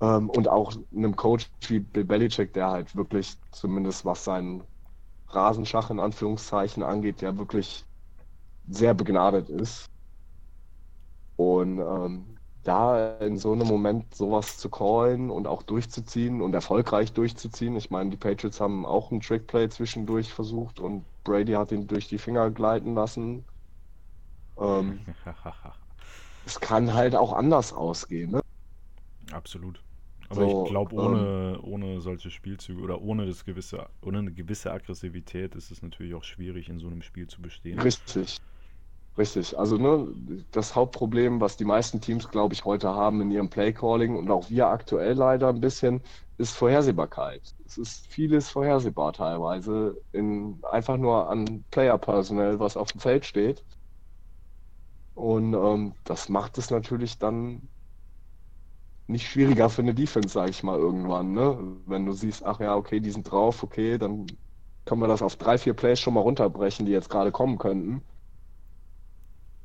Ähm, 0.00 0.28
und 0.30 0.48
auch 0.48 0.74
einem 0.94 1.16
Coach 1.16 1.50
wie 1.68 1.80
Bill 1.80 2.04
Belichick, 2.04 2.52
der 2.52 2.70
halt 2.70 2.94
wirklich, 2.96 3.36
zumindest 3.50 4.04
was 4.04 4.24
seinen 4.24 4.64
Rasenschach 5.28 5.90
in 5.90 6.00
Anführungszeichen 6.00 6.82
angeht, 6.82 7.20
der 7.20 7.38
wirklich 7.38 7.84
sehr 8.68 8.94
begnadet 8.94 9.48
ist. 9.48 9.90
Und 11.36 11.78
ähm, 11.78 12.38
da 12.64 13.18
in 13.18 13.36
so 13.36 13.52
einem 13.52 13.66
Moment 13.66 14.14
sowas 14.14 14.58
zu 14.58 14.68
callen 14.70 15.30
und 15.30 15.46
auch 15.46 15.62
durchzuziehen 15.62 16.40
und 16.42 16.54
erfolgreich 16.54 17.12
durchzuziehen. 17.12 17.76
Ich 17.76 17.90
meine, 17.90 18.10
die 18.10 18.16
Patriots 18.16 18.60
haben 18.60 18.86
auch 18.86 19.10
einen 19.10 19.20
Trickplay 19.20 19.68
zwischendurch 19.68 20.32
versucht 20.32 20.80
und 20.80 21.04
Brady 21.24 21.52
hat 21.52 21.72
ihn 21.72 21.86
durch 21.86 22.08
die 22.08 22.18
Finger 22.18 22.50
gleiten 22.50 22.94
lassen. 22.94 23.44
Ähm, 24.58 25.00
es 26.46 26.58
kann 26.58 26.94
halt 26.94 27.14
auch 27.14 27.32
anders 27.32 27.72
ausgehen. 27.72 28.32
Ne? 28.32 28.40
Absolut. 29.32 29.80
Aber 30.30 30.48
so, 30.48 30.64
ich 30.64 30.70
glaube, 30.70 30.94
ohne, 30.96 31.54
ähm, 31.56 31.64
ohne 31.64 32.00
solche 32.00 32.30
Spielzüge 32.30 32.80
oder 32.80 33.00
ohne, 33.00 33.26
das 33.26 33.44
gewisse, 33.44 33.88
ohne 34.00 34.18
eine 34.18 34.32
gewisse 34.32 34.72
Aggressivität 34.72 35.54
ist 35.54 35.70
es 35.70 35.82
natürlich 35.82 36.14
auch 36.14 36.24
schwierig, 36.24 36.68
in 36.68 36.78
so 36.78 36.86
einem 36.86 37.02
Spiel 37.02 37.26
zu 37.26 37.42
bestehen. 37.42 37.78
Richtig. 37.78 38.38
Richtig. 39.16 39.56
Also 39.58 39.76
ne, 39.78 40.08
das 40.50 40.74
Hauptproblem, 40.74 41.40
was 41.40 41.56
die 41.56 41.64
meisten 41.64 42.00
Teams, 42.00 42.28
glaube 42.28 42.54
ich, 42.54 42.64
heute 42.64 42.88
haben 42.94 43.20
in 43.20 43.30
ihrem 43.30 43.48
Playcalling 43.48 44.16
und 44.16 44.28
auch 44.30 44.50
wir 44.50 44.66
aktuell 44.68 45.14
leider 45.14 45.48
ein 45.48 45.60
bisschen, 45.60 46.02
ist 46.36 46.52
Vorhersehbarkeit. 46.52 47.54
Es 47.64 47.78
ist 47.78 48.06
vieles 48.08 48.50
vorhersehbar 48.50 49.12
teilweise, 49.12 50.00
in, 50.12 50.60
einfach 50.68 50.96
nur 50.96 51.28
an 51.30 51.64
Player-Personal, 51.70 52.58
was 52.58 52.76
auf 52.76 52.90
dem 52.92 53.00
Feld 53.00 53.24
steht. 53.24 53.64
Und 55.14 55.54
ähm, 55.54 55.94
das 56.04 56.28
macht 56.28 56.56
es 56.58 56.70
natürlich 56.70 57.18
dann 57.18 57.68
nicht 59.06 59.26
schwieriger 59.28 59.70
für 59.70 59.82
eine 59.82 59.94
Defense, 59.94 60.30
sage 60.30 60.50
ich 60.50 60.62
mal, 60.62 60.78
irgendwann. 60.78 61.32
Ne? 61.32 61.58
Wenn 61.86 62.06
du 62.06 62.12
siehst, 62.12 62.44
ach 62.44 62.60
ja, 62.60 62.74
okay, 62.76 63.00
die 63.00 63.10
sind 63.10 63.30
drauf, 63.30 63.62
okay, 63.62 63.98
dann 63.98 64.26
können 64.84 65.00
wir 65.00 65.08
das 65.08 65.22
auf 65.22 65.36
drei, 65.36 65.58
vier 65.58 65.74
Plays 65.74 66.00
schon 66.00 66.14
mal 66.14 66.20
runterbrechen, 66.20 66.86
die 66.86 66.92
jetzt 66.92 67.10
gerade 67.10 67.32
kommen 67.32 67.58
könnten. 67.58 68.02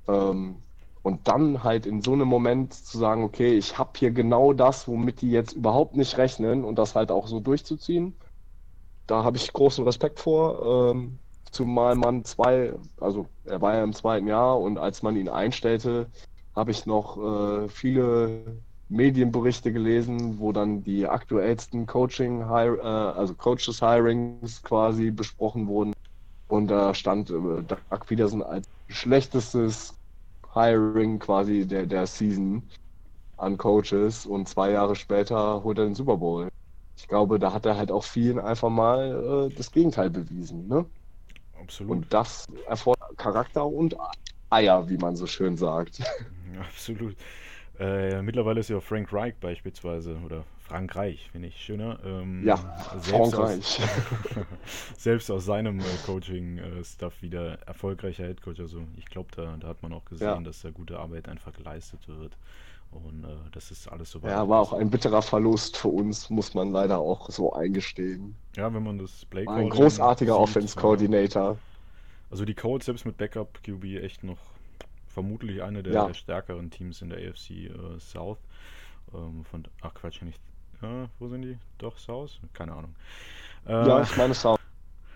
Ähm, 0.09 0.63
und 1.01 1.27
dann 1.27 1.63
halt 1.63 1.85
in 1.85 2.01
so 2.01 2.13
einem 2.13 2.27
Moment 2.27 2.73
zu 2.73 2.97
sagen, 2.97 3.23
okay, 3.23 3.53
ich 3.53 3.77
habe 3.77 3.91
hier 3.97 4.11
genau 4.11 4.53
das, 4.53 4.87
womit 4.87 5.21
die 5.21 5.31
jetzt 5.31 5.53
überhaupt 5.53 5.95
nicht 5.95 6.17
rechnen 6.17 6.65
und 6.65 6.77
das 6.77 6.95
halt 6.95 7.11
auch 7.11 7.27
so 7.27 7.39
durchzuziehen, 7.39 8.15
da 9.07 9.23
habe 9.23 9.37
ich 9.37 9.53
großen 9.53 9.83
Respekt 9.85 10.19
vor. 10.19 10.91
Ähm, 10.91 11.19
zumal 11.51 11.95
man 11.95 12.25
zwei, 12.25 12.73
also 12.99 13.27
er 13.45 13.61
war 13.61 13.75
ja 13.75 13.83
im 13.83 13.93
zweiten 13.93 14.27
Jahr 14.27 14.59
und 14.59 14.77
als 14.77 15.01
man 15.01 15.15
ihn 15.15 15.29
einstellte, 15.29 16.11
habe 16.55 16.71
ich 16.71 16.85
noch 16.85 17.17
äh, 17.17 17.69
viele 17.69 18.61
Medienberichte 18.89 19.71
gelesen, 19.71 20.39
wo 20.39 20.51
dann 20.51 20.83
die 20.83 21.07
aktuellsten 21.07 21.85
Coaching, 21.87 22.41
äh, 22.41 22.43
also 22.43 23.35
Coaches 23.35 23.79
Hirings 23.79 24.61
quasi 24.63 25.11
besprochen 25.11 25.67
wurden. 25.67 25.93
Und 26.47 26.67
da 26.67 26.93
stand 26.93 27.29
äh, 27.29 27.33
Doug 27.33 28.05
Peterson 28.05 28.43
als 28.43 28.67
schlechtestes 28.89 29.98
Hiring 30.53 31.19
quasi 31.19 31.65
der, 31.65 31.85
der 31.85 32.07
Season 32.07 32.63
an 33.38 33.57
Coaches 33.57 34.25
und 34.25 34.47
zwei 34.47 34.71
Jahre 34.71 34.95
später 34.95 35.63
holt 35.63 35.77
er 35.77 35.85
den 35.85 35.95
Super 35.95 36.17
Bowl. 36.17 36.49
Ich 36.97 37.07
glaube, 37.07 37.39
da 37.39 37.53
hat 37.53 37.65
er 37.65 37.77
halt 37.77 37.91
auch 37.91 38.03
vielen 38.03 38.39
einfach 38.39 38.69
mal 38.69 39.49
äh, 39.49 39.55
das 39.55 39.71
Gegenteil 39.71 40.09
bewiesen. 40.09 40.67
Ne? 40.67 40.85
Absolut. 41.62 41.91
Und 41.91 42.13
das 42.13 42.45
erfordert 42.67 43.17
Charakter 43.17 43.65
und 43.65 43.95
Eier, 44.49 44.89
wie 44.89 44.97
man 44.97 45.15
so 45.15 45.27
schön 45.27 45.55
sagt. 45.55 46.01
Absolut. 46.59 47.15
Äh, 47.79 48.21
mittlerweile 48.21 48.59
ist 48.59 48.69
ja 48.69 48.81
Frank 48.81 49.13
Reich 49.13 49.35
beispielsweise, 49.39 50.17
oder 50.25 50.43
Frankreich, 50.59 51.29
finde 51.31 51.47
ich 51.47 51.57
schöner. 51.57 51.97
Ähm, 52.05 52.45
ja, 52.45 52.57
selbst 52.99 53.09
Frankreich. 53.09 53.57
Aus, 53.57 53.79
selbst 54.97 55.31
aus 55.31 55.45
seinem 55.45 55.79
äh, 55.79 55.83
Coaching-Stuff 56.05 57.21
wieder 57.21 57.59
erfolgreicher 57.65 58.25
Headcoach. 58.25 58.59
Also 58.59 58.81
ich 58.97 59.05
glaube, 59.05 59.29
da, 59.35 59.55
da 59.57 59.67
hat 59.69 59.81
man 59.81 59.93
auch 59.93 60.05
gesehen, 60.05 60.27
Ja. 60.27 60.39
dass 60.41 60.61
da 60.61 60.71
gute 60.71 60.99
Arbeit 60.99 61.29
einfach 61.29 61.53
geleistet 61.53 62.07
wird. 62.07 62.37
Und 62.91 63.23
äh, 63.23 63.27
das 63.51 63.71
ist 63.71 63.87
alles 63.87 64.11
so 64.11 64.19
Ja, 64.23 64.49
war 64.49 64.59
auch 64.59 64.73
ein 64.73 64.89
bitterer 64.89 65.21
Verlust 65.21 65.77
für 65.77 65.89
uns, 65.89 66.29
muss 66.29 66.53
man 66.53 66.71
leider 66.71 66.99
auch 66.99 67.29
so 67.29 67.53
eingestehen. 67.53 68.35
Ja, 68.55 68.73
wenn 68.73 68.83
man 68.83 68.97
das 68.97 69.25
Play 69.25 69.47
ein 69.47 69.69
großartiger 69.69 70.33
sieht, 70.33 70.41
Offense 70.41 70.75
ja. 70.75 70.81
Coordinator. 70.81 71.57
Also 72.31 72.45
die 72.45 72.55
Colts 72.55 72.85
selbst 72.87 73.05
mit 73.05 73.17
Backup 73.17 73.61
QB 73.63 73.85
echt 74.03 74.23
noch 74.23 74.37
vermutlich 75.09 75.61
eine 75.63 75.83
der, 75.83 75.93
Ja. 75.93 76.05
der 76.05 76.13
stärkeren 76.13 76.69
Teams 76.71 77.01
in 77.01 77.09
der 77.09 77.19
AFC 77.19 77.51
äh, 77.51 77.99
South. 77.99 78.39
Ähm, 79.13 79.43
von, 79.45 79.65
ach 79.81 79.93
Quatsch, 79.93 80.21
nicht. 80.21 80.39
Äh, 80.81 81.07
wo 81.19 81.27
sind 81.27 81.41
die? 81.43 81.57
Doch 81.77 81.97
South? 81.97 82.39
Keine 82.53 82.73
Ahnung. 82.73 82.95
Äh, 83.67 83.71
Ja, 83.87 84.01
ich 84.01 84.15
meine 84.15 84.33
Sound. 84.33 84.59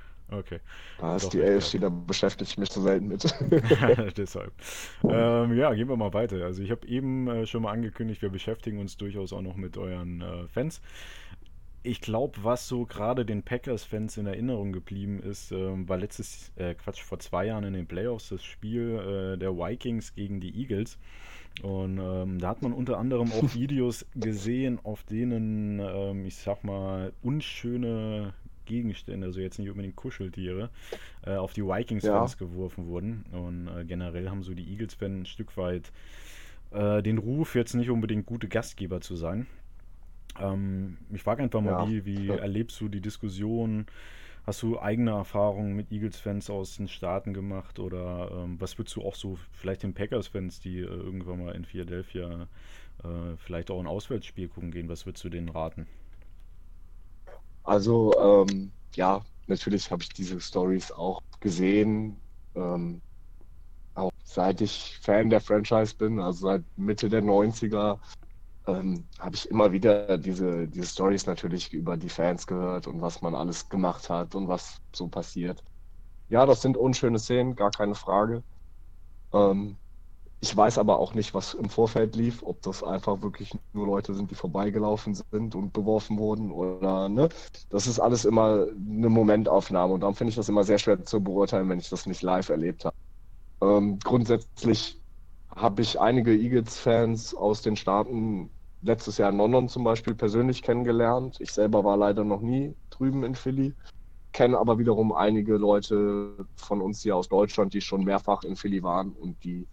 okay. 0.32 0.60
Da 0.98 1.16
ist 1.18 1.26
Doch, 1.26 1.30
die 1.30 1.44
AFC, 1.44 1.80
da 1.80 1.90
beschäftige 1.90 2.50
ich 2.50 2.58
mich 2.58 2.72
so 2.72 2.82
selten 2.82 3.08
mit. 3.08 3.24
Deshalb. 4.18 4.54
Ähm, 5.08 5.54
ja, 5.58 5.74
gehen 5.74 5.90
wir 5.90 5.98
mal 5.98 6.14
weiter. 6.14 6.44
Also 6.46 6.62
ich 6.64 6.72
habe 6.72 6.88
eben 6.88 7.28
äh, 7.28 7.46
schon 7.46 7.64
mal 7.64 7.72
angekündigt, 7.72 8.22
wir 8.22 8.30
beschäftigen 8.30 8.80
uns 8.80 8.98
durchaus 8.98 9.34
auch 9.34 9.42
noch 9.42 9.56
mit 9.56 9.78
euren 9.78 10.22
äh, 10.22 10.48
Fans. 10.48 10.82
Ich 11.86 12.00
glaube, 12.00 12.40
was 12.44 12.68
so 12.70 12.86
gerade 12.86 13.26
den 13.26 13.44
Packers-Fans 13.44 14.16
in 14.16 14.26
Erinnerung 14.26 14.72
geblieben 14.72 15.20
ist, 15.22 15.52
ähm, 15.52 15.88
war 15.90 15.98
letztes, 15.98 16.54
äh, 16.56 16.76
Quatsch, 16.76 17.02
vor 17.02 17.20
zwei 17.20 17.48
Jahren 17.48 17.66
in 17.66 17.74
den 17.74 17.88
Playoffs 17.88 18.30
das 18.30 18.42
Spiel 18.42 19.34
äh, 19.36 19.38
der 19.38 19.58
Vikings 19.58 20.16
gegen 20.16 20.40
die 20.40 20.58
Eagles. 20.58 20.98
Und 21.62 22.00
ähm, 22.00 22.40
da 22.40 22.48
hat 22.48 22.62
man 22.62 22.72
unter 22.72 22.98
anderem 22.98 23.32
auch 23.34 23.44
Videos 23.54 24.06
gesehen, 24.16 24.80
auf 24.84 25.04
denen, 25.04 25.80
ähm, 25.80 26.26
ich 26.26 26.38
sag 26.38 26.64
mal, 26.64 27.12
unschöne 27.22 28.34
Gegenstände, 28.66 29.28
also 29.28 29.42
jetzt 29.42 29.60
nicht 29.60 29.70
unbedingt 29.70 29.98
Kuscheltiere, 29.98 30.70
äh, 31.26 31.36
auf 31.36 31.52
die 31.52 31.64
Vikings-Fans 31.64 32.38
geworfen 32.38 32.88
wurden. 32.88 33.26
Und 33.34 33.68
äh, 33.68 33.84
generell 33.84 34.30
haben 34.30 34.44
so 34.44 34.54
die 34.54 34.72
Eagles-Fans 34.72 35.24
ein 35.24 35.26
Stück 35.26 35.58
weit 35.58 35.92
äh, 36.72 37.04
den 37.04 37.18
Ruf, 37.18 37.56
jetzt 37.56 37.74
nicht 37.74 37.90
unbedingt 37.90 38.26
gute 38.26 38.48
Gastgeber 38.48 39.02
zu 39.02 39.18
sein. 39.18 39.48
Ähm, 40.40 40.98
ich 41.12 41.22
frage 41.24 41.44
einfach 41.44 41.62
mal, 41.62 41.78
Ja. 41.78 41.78
wie, 41.78 42.06
wie 42.06 42.28
Ja. 42.30 42.36
erlebst 42.36 42.80
du 42.82 42.90
die 42.90 43.02
Diskussion? 43.02 43.86
Hast 44.46 44.62
du 44.64 44.80
eigene 44.80 45.12
Erfahrungen 45.12 45.74
mit 45.76 45.92
Eagles-Fans 45.92 46.50
aus 46.50 46.78
den 46.78 46.88
Staaten 46.90 47.34
gemacht 47.34 47.80
oder 47.80 48.32
ähm, 48.34 48.60
was 48.62 48.78
würdest 48.78 48.96
du 48.98 49.04
auch 49.04 49.16
so 49.16 49.38
vielleicht 49.52 49.84
den 49.84 49.94
Packers-Fans, 49.94 50.60
die 50.62 50.80
äh, 50.80 50.84
irgendwann 50.86 51.44
mal 51.46 51.56
in 51.56 51.66
Philadelphia 51.66 52.48
äh, 53.04 53.38
vielleicht 53.38 53.72
auch 53.72 53.80
ein 53.80 53.88
Auswärtsspiel 53.88 54.50
gucken 54.50 54.72
gehen, 54.72 54.90
was 54.90 55.06
würdest 55.06 55.24
du 55.26 55.30
denen 55.30 55.50
raten? 55.50 55.88
Also, 57.64 58.14
ähm, 58.20 58.74
ja, 58.96 59.24
natürlich 59.48 59.92
habe 59.92 60.04
ich 60.04 60.10
diese 60.10 60.40
Stories 60.42 60.92
auch 60.92 61.20
gesehen. 61.40 62.22
Ähm, 62.56 63.02
auch 63.96 64.12
seit 64.26 64.62
ich 64.62 65.00
Fan 65.02 65.30
der 65.30 65.42
Franchise 65.42 65.96
bin, 65.96 66.20
also 66.20 66.48
seit 66.48 66.66
Mitte 66.78 67.10
der 67.10 67.22
90er, 67.22 68.02
ähm, 68.68 69.10
habe 69.20 69.36
ich 69.36 69.50
immer 69.50 69.72
wieder 69.72 70.18
diese, 70.18 70.68
diese 70.68 70.88
Stories 70.88 71.26
natürlich 71.26 71.74
über 71.74 71.98
die 71.98 72.10
Fans 72.10 72.48
gehört 72.48 72.88
und 72.88 73.02
was 73.02 73.22
man 73.22 73.36
alles 73.36 73.70
gemacht 73.70 74.10
hat 74.10 74.36
und 74.36 74.48
was 74.48 74.82
so 74.96 75.08
passiert. 75.10 75.64
Ja, 76.30 76.46
das 76.46 76.62
sind 76.62 76.78
unschöne 76.78 77.20
Szenen, 77.20 77.56
gar 77.56 77.72
keine 77.72 77.96
Frage. 77.96 78.44
Ähm, 79.34 79.78
ich 80.42 80.56
weiß 80.56 80.78
aber 80.78 81.00
auch 81.00 81.14
nicht, 81.16 81.34
was 81.34 81.54
im 81.54 81.70
Vorfeld 81.70 82.16
lief, 82.16 82.44
ob 82.44 82.62
das 82.64 82.84
einfach 82.84 83.22
wirklich 83.22 83.54
nur 83.74 83.88
Leute 83.88 84.14
sind, 84.14 84.32
die 84.32 84.36
vorbeigelaufen 84.36 85.16
sind 85.16 85.56
und 85.56 85.74
beworfen 85.74 86.18
wurden 86.20 86.52
oder, 86.52 87.10
ne? 87.10 87.30
Das 87.70 87.88
ist 87.88 88.00
alles 88.00 88.26
immer 88.26 88.68
eine 88.76 89.10
Momentaufnahme 89.10 89.94
und 89.94 90.02
darum 90.02 90.16
finde 90.16 90.32
ich 90.32 90.36
das 90.36 90.50
immer 90.50 90.64
sehr 90.66 90.80
schwer 90.80 91.04
zu 91.06 91.24
beurteilen, 91.24 91.70
wenn 91.70 91.80
ich 91.80 91.90
das 91.90 92.06
nicht 92.08 92.22
live 92.24 92.50
erlebt 92.50 92.86
habe. 92.86 92.96
Ähm, 93.62 94.00
grundsätzlich 94.00 95.02
habe 95.50 95.82
ich 95.82 96.00
einige 96.00 96.34
Eagles-Fans 96.36 97.36
aus 97.36 97.62
den 97.62 97.76
Staaten 97.78 98.53
letztes 98.84 99.18
Jahr 99.18 99.32
in 99.32 99.38
London 99.38 99.70
zum 99.70 99.84
Beispiel 99.84 100.14
persönlich 100.14 100.62
kennengelernt. 100.62 101.38
Ich 101.40 101.52
selber 101.52 101.84
war 101.84 101.98
leider 101.98 102.24
noch 102.24 102.42
nie 102.42 102.76
drüben 102.90 103.24
in 103.24 103.36
Philly, 103.36 103.74
kenne 104.34 104.58
aber 104.58 104.78
wiederum 104.78 105.14
einige 105.14 105.58
Leute 105.58 106.48
von 106.56 106.82
uns 106.82 107.02
hier 107.02 107.16
aus 107.16 107.30
Deutschland, 107.30 107.74
die 107.74 107.82
schon 107.82 108.04
mehrfach 108.04 108.44
in 108.44 108.56
Philly 108.56 108.84
waren 108.84 109.14
und 109.14 109.44
die 109.44 109.68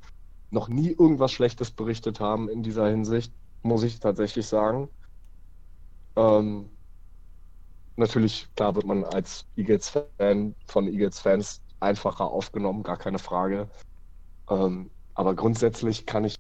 noch 0.50 0.68
nie 0.68 0.90
irgendwas 0.90 1.32
Schlechtes 1.32 1.70
berichtet 1.70 2.20
haben 2.20 2.48
in 2.48 2.62
dieser 2.62 2.88
Hinsicht, 2.88 3.32
muss 3.62 3.82
ich 3.82 4.00
tatsächlich 4.00 4.46
sagen. 4.46 4.88
Ähm, 6.16 6.76
natürlich, 7.96 8.48
klar 8.54 8.74
wird 8.74 8.86
man 8.86 9.04
als 9.04 9.46
Eagles-Fan 9.56 10.54
von 10.66 10.88
Eagles-Fans 10.88 11.62
einfacher 11.80 12.26
aufgenommen, 12.26 12.82
gar 12.82 12.98
keine 12.98 13.18
Frage. 13.18 13.70
Ähm, 14.48 14.90
aber 15.14 15.34
grundsätzlich 15.34 16.06
kann 16.06 16.24
ich 16.24 16.36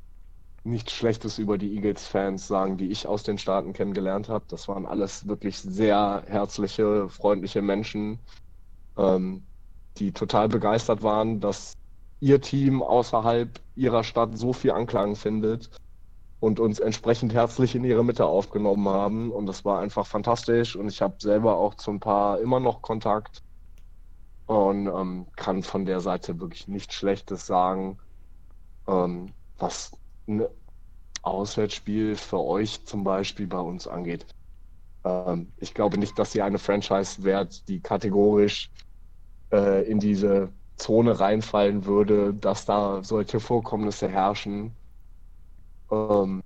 nichts 0.64 0.92
Schlechtes 0.92 1.38
über 1.38 1.58
die 1.58 1.74
Eagles-Fans 1.74 2.46
sagen, 2.46 2.76
die 2.76 2.90
ich 2.90 3.06
aus 3.06 3.22
den 3.22 3.38
Staaten 3.38 3.72
kennengelernt 3.72 4.28
habe. 4.28 4.44
Das 4.48 4.68
waren 4.68 4.86
alles 4.86 5.26
wirklich 5.26 5.58
sehr 5.58 6.22
herzliche, 6.26 7.08
freundliche 7.08 7.62
Menschen, 7.62 8.18
ähm, 8.96 9.42
die 9.96 10.12
total 10.12 10.48
begeistert 10.48 11.02
waren, 11.02 11.40
dass 11.40 11.74
ihr 12.20 12.40
Team 12.40 12.82
außerhalb 12.82 13.60
ihrer 13.74 14.04
Stadt 14.04 14.36
so 14.36 14.52
viel 14.52 14.72
Anklang 14.72 15.16
findet 15.16 15.70
und 16.40 16.60
uns 16.60 16.78
entsprechend 16.78 17.32
herzlich 17.32 17.74
in 17.74 17.84
ihre 17.84 18.04
Mitte 18.04 18.26
aufgenommen 18.26 18.88
haben. 18.88 19.30
Und 19.30 19.46
das 19.46 19.64
war 19.64 19.80
einfach 19.80 20.06
fantastisch. 20.06 20.76
Und 20.76 20.88
ich 20.88 21.00
habe 21.00 21.16
selber 21.18 21.56
auch 21.56 21.74
zu 21.74 21.90
ein 21.90 22.00
paar 22.00 22.40
immer 22.40 22.60
noch 22.60 22.82
Kontakt 22.82 23.42
und 24.46 24.86
ähm, 24.88 25.26
kann 25.36 25.62
von 25.62 25.86
der 25.86 26.00
Seite 26.00 26.40
wirklich 26.40 26.68
nichts 26.68 26.94
Schlechtes 26.94 27.46
sagen. 27.46 27.98
Ähm, 28.86 29.32
was 29.58 29.92
ein 30.30 30.46
Auswärtsspiel 31.22 32.16
für 32.16 32.40
euch 32.40 32.86
zum 32.86 33.04
Beispiel 33.04 33.46
bei 33.46 33.60
uns 33.60 33.86
angeht. 33.86 34.26
Ähm, 35.04 35.52
ich 35.58 35.74
glaube 35.74 35.98
nicht, 35.98 36.18
dass 36.18 36.34
ihr 36.34 36.44
eine 36.44 36.58
Franchise 36.58 37.22
wärt, 37.24 37.68
die 37.68 37.80
kategorisch 37.80 38.70
äh, 39.52 39.84
in 39.90 40.00
diese 40.00 40.52
Zone 40.76 41.20
reinfallen 41.20 41.84
würde, 41.84 42.34
dass 42.34 42.64
da 42.64 43.02
solche 43.04 43.40
Vorkommnisse 43.40 44.08
herrschen. 44.08 44.76
Ähm, 45.90 46.42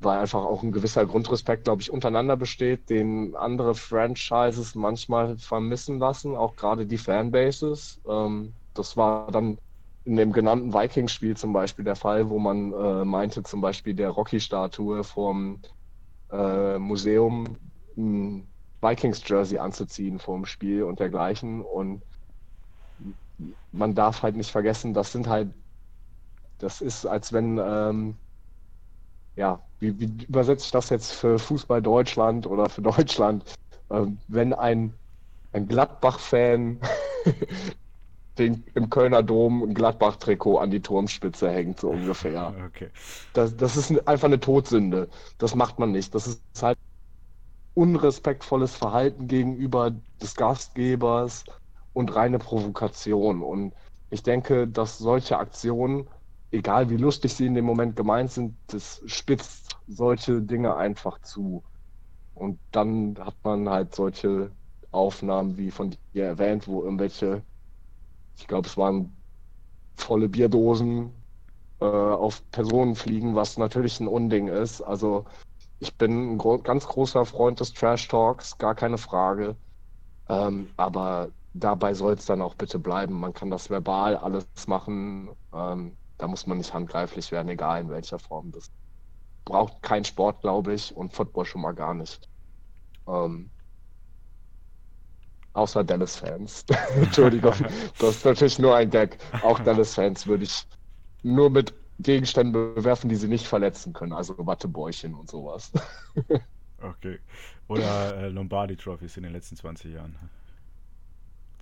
weil 0.00 0.18
einfach 0.18 0.44
auch 0.44 0.62
ein 0.62 0.72
gewisser 0.72 1.04
Grundrespekt, 1.06 1.64
glaube 1.64 1.82
ich, 1.82 1.90
untereinander 1.90 2.36
besteht, 2.36 2.88
den 2.88 3.36
andere 3.36 3.74
Franchises 3.74 4.74
manchmal 4.74 5.36
vermissen 5.38 5.98
lassen, 5.98 6.36
auch 6.36 6.56
gerade 6.56 6.86
die 6.86 6.98
Fanbases. 6.98 8.00
Ähm, 8.08 8.54
das 8.74 8.96
war 8.96 9.30
dann 9.30 9.58
in 10.04 10.16
dem 10.16 10.32
genannten 10.32 10.72
Vikings-Spiel 10.72 11.36
zum 11.36 11.52
Beispiel 11.52 11.84
der 11.84 11.96
Fall, 11.96 12.30
wo 12.30 12.38
man 12.38 12.72
äh, 12.72 13.04
meinte, 13.04 13.42
zum 13.42 13.60
Beispiel 13.60 13.94
der 13.94 14.10
Rocky-Statue 14.10 15.04
vom 15.04 15.60
äh, 16.30 16.78
Museum 16.78 17.58
ein 17.96 18.52
Vikings-Jersey 18.80 19.58
anzuziehen 19.58 20.18
vor 20.18 20.36
dem 20.36 20.46
Spiel 20.46 20.84
und 20.84 21.00
dergleichen. 21.00 21.62
Und 21.62 22.02
man 23.72 23.94
darf 23.94 24.22
halt 24.22 24.36
nicht 24.36 24.50
vergessen, 24.50 24.94
das 24.94 25.12
sind 25.12 25.28
halt, 25.28 25.52
das 26.58 26.80
ist, 26.80 27.06
als 27.06 27.32
wenn, 27.32 27.58
ähm, 27.58 28.18
ja, 29.36 29.62
wie, 29.78 29.98
wie 29.98 30.24
übersetze 30.24 30.64
ich 30.64 30.70
das 30.70 30.90
jetzt 30.90 31.12
für 31.12 31.38
Fußball 31.38 31.82
Deutschland 31.82 32.46
oder 32.46 32.68
für 32.68 32.82
Deutschland? 32.82 33.54
Ähm, 33.90 34.18
wenn 34.28 34.52
ein, 34.52 34.94
ein 35.52 35.68
Gladbach-Fan 35.68 36.80
den, 38.40 38.64
im 38.74 38.90
Kölner 38.90 39.22
Dom 39.22 39.62
ein 39.62 39.74
Gladbach-Trikot 39.74 40.58
an 40.58 40.70
die 40.70 40.80
Turmspitze 40.80 41.50
hängt, 41.50 41.80
so 41.80 41.90
ungefähr. 41.90 42.54
Okay. 42.66 42.90
Das, 43.32 43.56
das 43.56 43.76
ist 43.76 44.06
einfach 44.08 44.26
eine 44.26 44.40
Todsünde. 44.40 45.08
Das 45.38 45.54
macht 45.54 45.78
man 45.78 45.92
nicht. 45.92 46.14
Das 46.14 46.26
ist 46.26 46.42
halt 46.60 46.78
unrespektvolles 47.74 48.74
Verhalten 48.74 49.28
gegenüber 49.28 49.92
des 50.20 50.34
Gastgebers 50.34 51.44
und 51.92 52.14
reine 52.14 52.38
Provokation. 52.38 53.42
Und 53.42 53.74
ich 54.10 54.22
denke, 54.22 54.66
dass 54.68 54.98
solche 54.98 55.38
Aktionen, 55.38 56.08
egal 56.50 56.90
wie 56.90 56.96
lustig 56.96 57.34
sie 57.34 57.46
in 57.46 57.54
dem 57.54 57.64
Moment 57.64 57.96
gemeint 57.96 58.32
sind, 58.32 58.56
das 58.68 59.02
spitzt 59.06 59.76
solche 59.86 60.42
Dinge 60.42 60.76
einfach 60.76 61.20
zu. 61.20 61.62
Und 62.34 62.58
dann 62.72 63.16
hat 63.20 63.36
man 63.44 63.68
halt 63.68 63.94
solche 63.94 64.50
Aufnahmen 64.90 65.56
wie 65.56 65.70
von 65.70 65.94
dir 66.14 66.24
erwähnt, 66.24 66.66
wo 66.66 66.82
irgendwelche, 66.82 67.42
ich 68.38 68.46
glaube, 68.46 68.68
es 68.68 68.76
waren 68.76 69.22
volle 69.96 70.28
Bierdosen 70.28 71.24
äh, 71.80 71.86
auf 71.86 72.48
Personen 72.50 72.96
fliegen, 72.96 73.34
was 73.36 73.58
natürlich 73.58 74.00
ein 74.00 74.08
Unding 74.08 74.48
ist. 74.48 74.82
Also 74.82 75.26
ich 75.80 75.96
bin 75.96 76.36
ein 76.36 76.62
ganz 76.62 76.86
großer 76.86 77.26
Freund 77.26 77.60
des 77.60 77.72
Trash 77.74 78.08
Talks, 78.08 78.58
gar 78.58 78.74
keine 78.74 78.98
Frage. 78.98 79.56
Ähm, 80.28 80.72
aber 80.76 81.32
dabei 81.52 81.94
soll 81.94 82.14
es 82.14 82.26
dann 82.26 82.42
auch 82.42 82.54
bitte 82.54 82.78
bleiben. 82.78 83.18
Man 83.18 83.32
kann 83.32 83.50
das 83.50 83.70
verbal 83.70 84.16
alles 84.16 84.46
machen. 84.66 85.30
Ähm, 85.52 85.98
da 86.18 86.28
muss 86.28 86.46
man 86.46 86.58
nicht 86.58 86.74
handgreiflich 86.74 87.32
werden, 87.32 87.48
egal 87.48 87.82
in 87.82 87.90
welcher 87.90 88.18
Form. 88.18 88.52
Das 88.52 88.70
braucht 89.44 89.82
kein 89.82 90.04
Sport, 90.04 90.42
glaube 90.42 90.74
ich, 90.74 90.94
und 90.96 91.14
Football 91.14 91.44
schon 91.46 91.62
mal 91.62 91.72
gar 91.74 91.94
nicht. 91.94 92.28
Ähm, 93.06 93.52
außer 95.52 95.84
Dallas-Fans. 95.84 96.64
Entschuldigung, 96.96 97.54
das 97.98 98.16
ist 98.16 98.24
natürlich 98.24 98.58
nur 98.58 98.76
ein 98.76 98.90
Gag. 98.90 99.18
Auch 99.42 99.58
Dallas-Fans 99.60 100.26
würde 100.26 100.44
ich 100.44 100.66
nur 101.22 101.50
mit 101.50 101.74
Gegenständen 101.98 102.74
bewerfen, 102.74 103.08
die 103.08 103.16
sie 103.16 103.28
nicht 103.28 103.46
verletzen 103.46 103.92
können, 103.92 104.12
also 104.12 104.34
Wattebäuchchen 104.38 105.14
und 105.14 105.28
sowas. 105.28 105.72
okay. 106.78 107.18
Oder 107.68 108.16
äh, 108.16 108.28
Lombardi-Trophies 108.28 109.16
in 109.16 109.24
den 109.24 109.32
letzten 109.32 109.56
20 109.56 109.94
Jahren. 109.94 110.16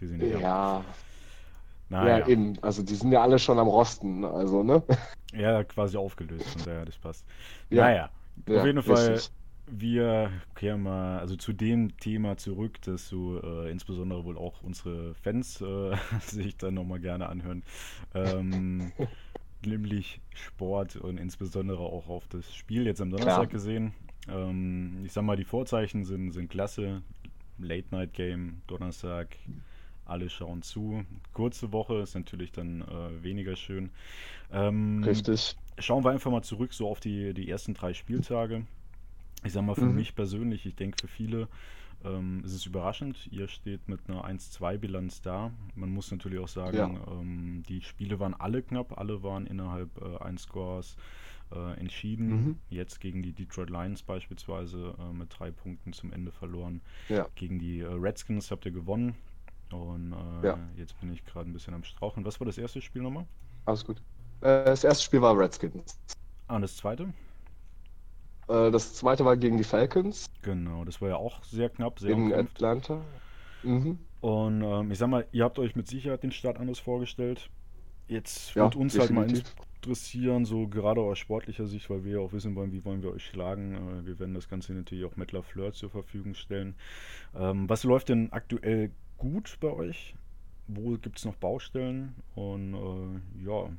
Die 0.01 0.07
sind 0.07 0.23
ja. 0.23 0.39
Ja, 0.39 0.85
naja. 1.89 2.19
ja, 2.19 2.29
eben. 2.29 2.59
Also 2.63 2.83
die 2.83 2.95
sind 2.95 3.13
ja 3.13 3.23
alle 3.23 3.39
schon 3.39 3.59
am 3.59 3.69
Rosten, 3.69 4.25
also, 4.25 4.63
ne? 4.63 4.83
Ja, 5.33 5.65
quasi 5.65 5.97
aufgelöst, 5.97 6.49
von 6.51 6.65
daher, 6.65 6.85
das 6.85 6.97
passt. 6.99 7.27
Ja. 7.71 7.85
Naja, 7.85 8.11
ja, 8.47 8.61
auf 8.61 8.67
jeden 8.67 8.83
Fall, 8.83 9.09
richtig. 9.09 9.33
Wir 9.71 10.31
kehren 10.55 10.83
mal 10.83 11.19
also 11.19 11.37
zu 11.37 11.53
dem 11.53 11.97
Thema 11.99 12.37
zurück, 12.37 12.81
dass 12.83 13.09
so 13.09 13.41
äh, 13.43 13.71
insbesondere 13.71 14.25
wohl 14.25 14.39
auch 14.39 14.63
unsere 14.63 15.15
Fans 15.15 15.61
äh, 15.61 15.97
sich 16.21 16.57
dann 16.57 16.75
nochmal 16.75 17.01
gerne 17.01 17.29
anhören. 17.29 17.63
Ähm, 18.15 18.93
nämlich 19.65 20.21
Sport 20.35 20.97
und 20.97 21.19
insbesondere 21.19 21.81
auch 21.81 22.09
auf 22.09 22.29
das 22.29 22.55
Spiel 22.55 22.87
jetzt 22.87 23.01
am 23.01 23.11
Donnerstag 23.11 23.35
Klar. 23.35 23.47
gesehen. 23.47 23.93
Ähm, 24.29 25.03
ich 25.05 25.13
sag 25.13 25.25
mal, 25.25 25.37
die 25.37 25.45
Vorzeichen 25.45 26.05
sind, 26.05 26.33
sind 26.33 26.49
klasse. 26.49 27.03
Late 27.59 27.87
Night 27.91 28.13
Game, 28.13 28.63
Donnerstag, 28.69 29.37
alle 30.05 30.31
schauen 30.31 30.63
zu. 30.63 31.05
Kurze 31.33 31.73
Woche 31.73 31.97
ist 31.97 32.15
natürlich 32.15 32.53
dann 32.53 32.83
äh, 32.83 33.23
weniger 33.23 33.57
schön. 33.57 33.91
Ähm, 34.53 35.03
Richtig. 35.05 35.57
Schauen 35.79 36.05
wir 36.05 36.11
einfach 36.11 36.31
mal 36.31 36.43
zurück 36.43 36.73
so 36.73 36.89
auf 36.89 37.01
die, 37.01 37.35
die 37.35 37.51
ersten 37.51 37.75
drei 37.75 37.95
Spieltage. 37.95 38.65
Ich 39.45 39.53
sag 39.53 39.63
mal, 39.63 39.75
für 39.75 39.85
mhm. 39.85 39.95
mich 39.95 40.15
persönlich, 40.15 40.67
ich 40.67 40.75
denke 40.75 40.99
für 41.01 41.09
viele, 41.09 41.49
ähm, 42.05 42.43
es 42.45 42.53
ist 42.53 42.67
überraschend. 42.67 43.29
Ihr 43.31 43.49
steht 43.49 43.89
mit 43.89 44.01
einer 44.09 44.25
1-2-Bilanz 44.25 45.23
da. 45.23 45.51
Man 45.75 45.91
muss 45.91 46.11
natürlich 46.11 46.39
auch 46.39 46.49
sagen, 46.49 46.77
ja. 46.77 47.13
ähm, 47.13 47.63
die 47.69 47.81
Spiele 47.83 48.21
waren 48.21 48.35
alle 48.35 48.63
knapp, 48.63 48.99
alle 48.99 49.23
waren 49.23 49.47
innerhalb 49.47 49.91
äh, 50.01 50.23
eines 50.23 50.43
Scores 50.43 50.97
äh, 51.53 51.79
entschieden. 51.79 52.29
Mhm. 52.29 52.59
Jetzt 52.69 53.01
gegen 53.01 53.23
die 53.23 53.33
Detroit 53.33 53.71
Lions 53.71 54.03
beispielsweise 54.03 54.95
äh, 54.99 55.13
mit 55.13 55.37
drei 55.37 55.51
Punkten 55.51 55.93
zum 55.93 56.13
Ende 56.13 56.31
verloren. 56.31 56.81
Ja. 57.09 57.27
Gegen 57.35 57.59
die 57.59 57.81
äh, 57.81 57.87
Redskins 57.87 58.51
habt 58.51 58.67
ihr 58.67 58.73
gewonnen. 58.73 59.15
Und 59.73 60.15
äh, 60.43 60.47
ja. 60.47 60.59
jetzt 60.77 60.99
bin 61.01 61.13
ich 61.13 61.25
gerade 61.25 61.51
ein 61.51 61.53
bisschen 61.53 61.75
am 61.75 61.85
Strauchen. 61.85 62.25
Was 62.25 62.41
war 62.41 62.47
das 62.47 62.59
erste 62.59 62.81
Spiel 62.81 63.03
nochmal? 63.03 63.27
Alles 63.67 63.85
gut. 63.85 63.99
Äh, 64.41 64.65
das 64.65 64.85
erste 64.85 65.05
Spiel 65.05 65.21
war 65.21 65.37
Redskins. 65.37 65.99
Ah, 66.47 66.57
und 66.57 66.63
das 66.63 66.77
zweite? 66.77 67.13
Äh, 68.49 68.71
das 68.71 68.95
zweite 68.95 69.25
war 69.25 69.37
gegen 69.37 69.59
die 69.59 69.65
Falcons. 69.65 70.31
Genau, 70.43 70.85
das 70.85 71.01
war 71.01 71.11
ja 71.11 71.17
auch 71.17 71.43
sehr 71.45 71.69
knapp, 71.69 72.01
sehr 72.01 72.11
In 72.11 72.25
umkämpft. 72.25 72.57
Atlanta. 72.57 73.01
Mhm. 73.63 73.99
Und 74.21 74.63
ähm, 74.63 74.91
ich 74.91 74.99
sag 74.99 75.09
mal, 75.09 75.27
ihr 75.33 75.45
habt 75.45 75.59
euch 75.59 75.77
mit 75.77 75.87
Sicherheit 75.87 76.23
den 76.23 76.33
Start 76.33 76.59
anders 76.59 76.79
vorgestellt. 76.79 77.51
Jetzt 78.09 78.55
wird 78.57 78.75
ja, 78.75 78.81
uns 78.81 78.95
definitiv. 78.95 79.17
halt 79.17 79.29
mal 79.29 79.43
interessieren, 79.79 80.45
so 80.45 80.67
gerade 80.67 81.01
aus 81.01 81.19
sportlicher 81.19 81.67
Sicht, 81.67 81.89
weil 81.91 82.05
wir 82.05 82.13
ja 82.15 82.19
auch 82.19 82.33
wissen 82.33 82.55
wollen, 82.55 82.73
wie 82.73 82.85
wollen 82.85 83.03
wir 83.03 83.13
euch 83.13 83.27
schlagen. 83.27 83.75
Äh, 83.75 84.07
wir 84.07 84.19
werden 84.19 84.35
das 84.35 84.49
Ganze 84.49 84.73
natürlich 84.73 85.05
auch 85.05 85.17
mit 85.17 85.33
LaFleur 85.33 85.73
zur 85.73 85.91
Verfügung 85.91 86.35
stellen. 86.35 86.75
Ähm, 87.37 87.69
was 87.69 87.85
läuft 87.85 88.09
denn 88.09 88.33
aktuell 88.33 88.91
gut 89.19 89.59
bei 89.61 89.71
euch? 89.71 90.15
Wo 90.67 90.97
gibt 90.99 91.19
es 91.19 91.25
noch 91.25 91.37
Baustellen? 91.37 92.15
Und 92.35 92.75
äh, 92.75 93.45
ja, 93.47 93.71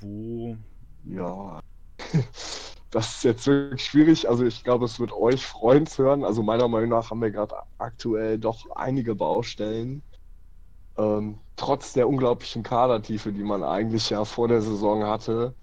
wo. 0.00 0.56
Ja, 1.04 1.60
das 2.90 3.16
ist 3.16 3.24
jetzt 3.24 3.46
wirklich 3.46 3.84
schwierig. 3.84 4.28
Also 4.28 4.44
ich 4.44 4.64
glaube, 4.64 4.84
es 4.84 4.98
wird 4.98 5.12
euch 5.12 5.46
freuen 5.46 5.86
zu 5.86 6.04
hören. 6.04 6.24
Also 6.24 6.42
meiner 6.42 6.68
Meinung 6.68 6.90
nach 6.90 7.10
haben 7.10 7.22
wir 7.22 7.30
gerade 7.30 7.54
aktuell 7.78 8.38
doch 8.38 8.68
einige 8.74 9.14
Baustellen. 9.14 10.02
Ähm, 10.98 11.38
trotz 11.56 11.92
der 11.92 12.08
unglaublichen 12.08 12.62
Kadertiefe, 12.64 13.32
die 13.32 13.44
man 13.44 13.62
eigentlich 13.62 14.10
ja 14.10 14.24
vor 14.24 14.48
der 14.48 14.60
Saison 14.62 15.04
hatte, 15.04 15.54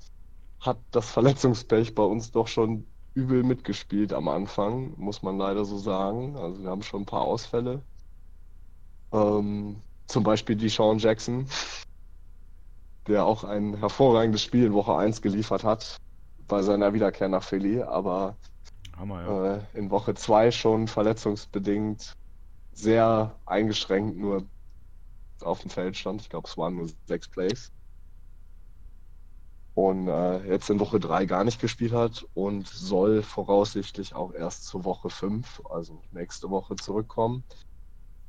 hat 0.61 0.79
das 0.91 1.11
Verletzungspech 1.11 1.95
bei 1.95 2.03
uns 2.03 2.31
doch 2.31 2.47
schon 2.47 2.87
übel 3.13 3.43
mitgespielt 3.43 4.13
am 4.13 4.27
Anfang, 4.29 4.93
muss 4.97 5.21
man 5.21 5.37
leider 5.37 5.65
so 5.65 5.77
sagen. 5.77 6.37
Also 6.37 6.63
wir 6.63 6.69
haben 6.69 6.83
schon 6.83 7.01
ein 7.01 7.05
paar 7.05 7.23
Ausfälle. 7.23 7.85
Ähm, 9.11 9.81
zum 10.07 10.23
Beispiel 10.23 10.55
die 10.55 10.69
Sean 10.69 10.97
Jackson, 10.99 11.47
der 13.07 13.25
auch 13.25 13.43
ein 13.43 13.75
hervorragendes 13.75 14.41
Spiel 14.41 14.65
in 14.65 14.73
Woche 14.73 14.95
1 14.95 15.21
geliefert 15.21 15.63
hat 15.65 15.99
bei 16.47 16.61
seiner 16.61 16.93
Wiederkehr 16.93 17.29
nach 17.29 17.43
Philly, 17.43 17.81
aber 17.81 18.35
Hammer, 18.95 19.21
ja. 19.21 19.55
äh, 19.55 19.61
in 19.73 19.91
Woche 19.91 20.15
2 20.15 20.51
schon 20.51 20.87
verletzungsbedingt 20.87 22.13
sehr 22.73 23.35
eingeschränkt 23.45 24.17
nur 24.17 24.45
auf 25.41 25.61
dem 25.61 25.69
Feld 25.69 25.97
stand. 25.97 26.21
Ich 26.21 26.29
glaube, 26.29 26.47
es 26.47 26.57
waren 26.57 26.75
nur 26.75 26.89
sechs 27.05 27.27
Plays. 27.27 27.71
Und 29.73 30.07
äh, 30.07 30.43
jetzt 30.47 30.69
in 30.71 30.79
Woche 30.79 30.99
3 30.99 31.25
gar 31.25 31.43
nicht 31.43 31.61
gespielt 31.61 31.93
hat 31.93 32.25
und 32.33 32.67
soll 32.67 33.21
voraussichtlich 33.21 34.15
auch 34.15 34.33
erst 34.33 34.65
zur 34.65 34.85
Woche 34.85 35.11
5, 35.11 35.61
also 35.69 36.01
nächste 36.11 36.49
Woche, 36.49 36.75
zurückkommen. 36.75 37.43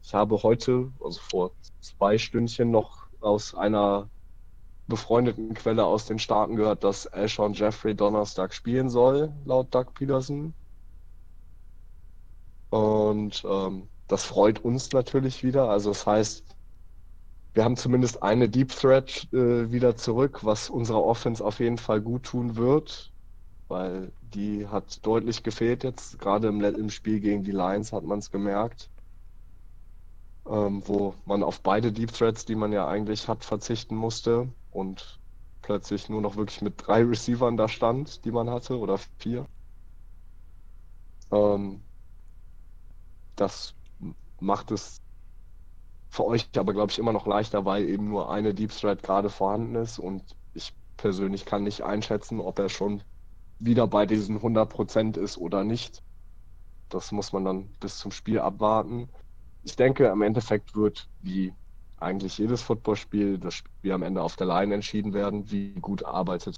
Ich 0.02 0.12
habe 0.12 0.42
heute, 0.42 0.92
also 1.02 1.20
vor 1.20 1.52
zwei 1.80 2.18
Stündchen, 2.18 2.70
noch 2.70 3.06
aus 3.20 3.54
einer 3.54 4.10
befreundeten 4.88 5.54
Quelle 5.54 5.84
aus 5.84 6.06
den 6.06 6.18
Staaten 6.18 6.56
gehört, 6.56 6.84
dass 6.84 7.06
Alshon 7.06 7.52
Jeffrey 7.54 7.94
Donnerstag 7.94 8.54
spielen 8.54 8.90
soll, 8.90 9.32
laut 9.44 9.74
Doug 9.74 9.94
Peterson. 9.94 10.54
Und 12.70 13.44
ähm, 13.48 13.88
das 14.08 14.24
freut 14.24 14.60
uns 14.64 14.92
natürlich 14.92 15.42
wieder. 15.44 15.68
Also 15.70 15.90
das 15.90 16.06
heißt, 16.06 16.56
wir 17.54 17.64
haben 17.64 17.76
zumindest 17.76 18.22
eine 18.22 18.48
Deep 18.48 18.70
Threat 18.70 19.28
äh, 19.32 19.70
wieder 19.70 19.96
zurück, 19.96 20.44
was 20.44 20.70
unserer 20.70 21.02
Offense 21.04 21.44
auf 21.44 21.60
jeden 21.60 21.78
Fall 21.78 22.00
gut 22.00 22.24
tun 22.24 22.56
wird, 22.56 23.12
weil 23.68 24.12
die 24.22 24.66
hat 24.68 25.04
deutlich 25.06 25.42
gefehlt 25.42 25.84
jetzt. 25.84 26.18
Gerade 26.18 26.48
im, 26.48 26.62
im 26.62 26.90
Spiel 26.90 27.20
gegen 27.20 27.44
die 27.44 27.52
Lions 27.52 27.92
hat 27.92 28.04
man 28.04 28.20
es 28.20 28.30
gemerkt 28.30 28.90
ähm, 30.48 30.82
wo 30.86 31.14
man 31.24 31.42
auf 31.42 31.60
beide 31.62 31.92
Deep 31.92 32.12
Threads, 32.12 32.44
die 32.44 32.54
man 32.54 32.72
ja 32.72 32.88
eigentlich 32.88 33.28
hat, 33.28 33.44
verzichten 33.44 33.94
musste 33.96 34.48
und 34.78 35.20
plötzlich 35.62 36.08
nur 36.08 36.22
noch 36.22 36.36
wirklich 36.36 36.62
mit 36.62 36.74
drei 36.86 37.02
Receivern 37.04 37.56
da 37.58 37.68
stand, 37.68 38.24
die 38.24 38.32
man 38.32 38.50
hatte, 38.50 38.78
oder 38.78 38.98
vier. 39.20 39.46
Ähm, 41.30 41.86
das 43.36 43.74
macht 44.40 44.70
es 44.70 45.00
für 46.10 46.24
euch 46.24 46.48
aber, 46.56 46.72
glaube 46.72 46.90
ich, 46.92 46.98
immer 46.98 47.12
noch 47.12 47.26
leichter, 47.26 47.64
weil 47.64 47.88
eben 47.88 48.08
nur 48.08 48.30
eine 48.30 48.54
Deep 48.54 48.70
Thread 48.72 49.02
gerade 49.02 49.30
vorhanden 49.30 49.74
ist 49.76 49.98
und 49.98 50.36
ich 50.54 50.74
persönlich 50.96 51.44
kann 51.44 51.62
nicht 51.64 51.82
einschätzen, 51.82 52.40
ob 52.40 52.58
er 52.58 52.68
schon 52.68 53.02
wieder 53.58 53.86
bei 53.86 54.06
diesen 54.06 54.40
100% 54.42 55.18
ist 55.18 55.38
oder 55.38 55.64
nicht. 55.64 56.02
Das 56.90 57.12
muss 57.12 57.32
man 57.32 57.44
dann 57.44 57.72
bis 57.80 57.98
zum 57.98 58.12
Spiel 58.12 58.40
abwarten 58.40 59.10
ich 59.64 59.76
denke, 59.76 60.06
im 60.08 60.22
Endeffekt 60.22 60.74
wird, 60.76 61.10
wie 61.20 61.54
eigentlich 62.00 62.38
jedes 62.38 62.62
Footballspiel, 62.62 63.38
das 63.38 63.54
Spiel 63.54 63.92
am 63.92 64.02
Ende 64.02 64.22
auf 64.22 64.36
der 64.36 64.46
Line 64.46 64.74
entschieden 64.74 65.12
werden, 65.12 65.50
wie 65.50 65.74
gut 65.74 66.04
arbeitet 66.04 66.56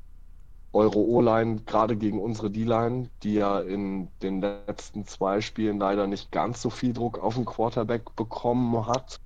eure 0.72 0.98
O-Line 0.98 1.62
gerade 1.66 1.96
gegen 1.96 2.20
unsere 2.20 2.50
D-Line, 2.50 3.10
die 3.22 3.34
ja 3.34 3.60
in 3.60 4.08
den 4.22 4.40
letzten 4.40 5.04
zwei 5.06 5.40
Spielen 5.40 5.78
leider 5.78 6.06
nicht 6.06 6.30
ganz 6.30 6.62
so 6.62 6.70
viel 6.70 6.92
Druck 6.92 7.18
auf 7.18 7.34
den 7.34 7.44
Quarterback 7.44 8.14
bekommen 8.16 8.86
hat. 8.86 9.20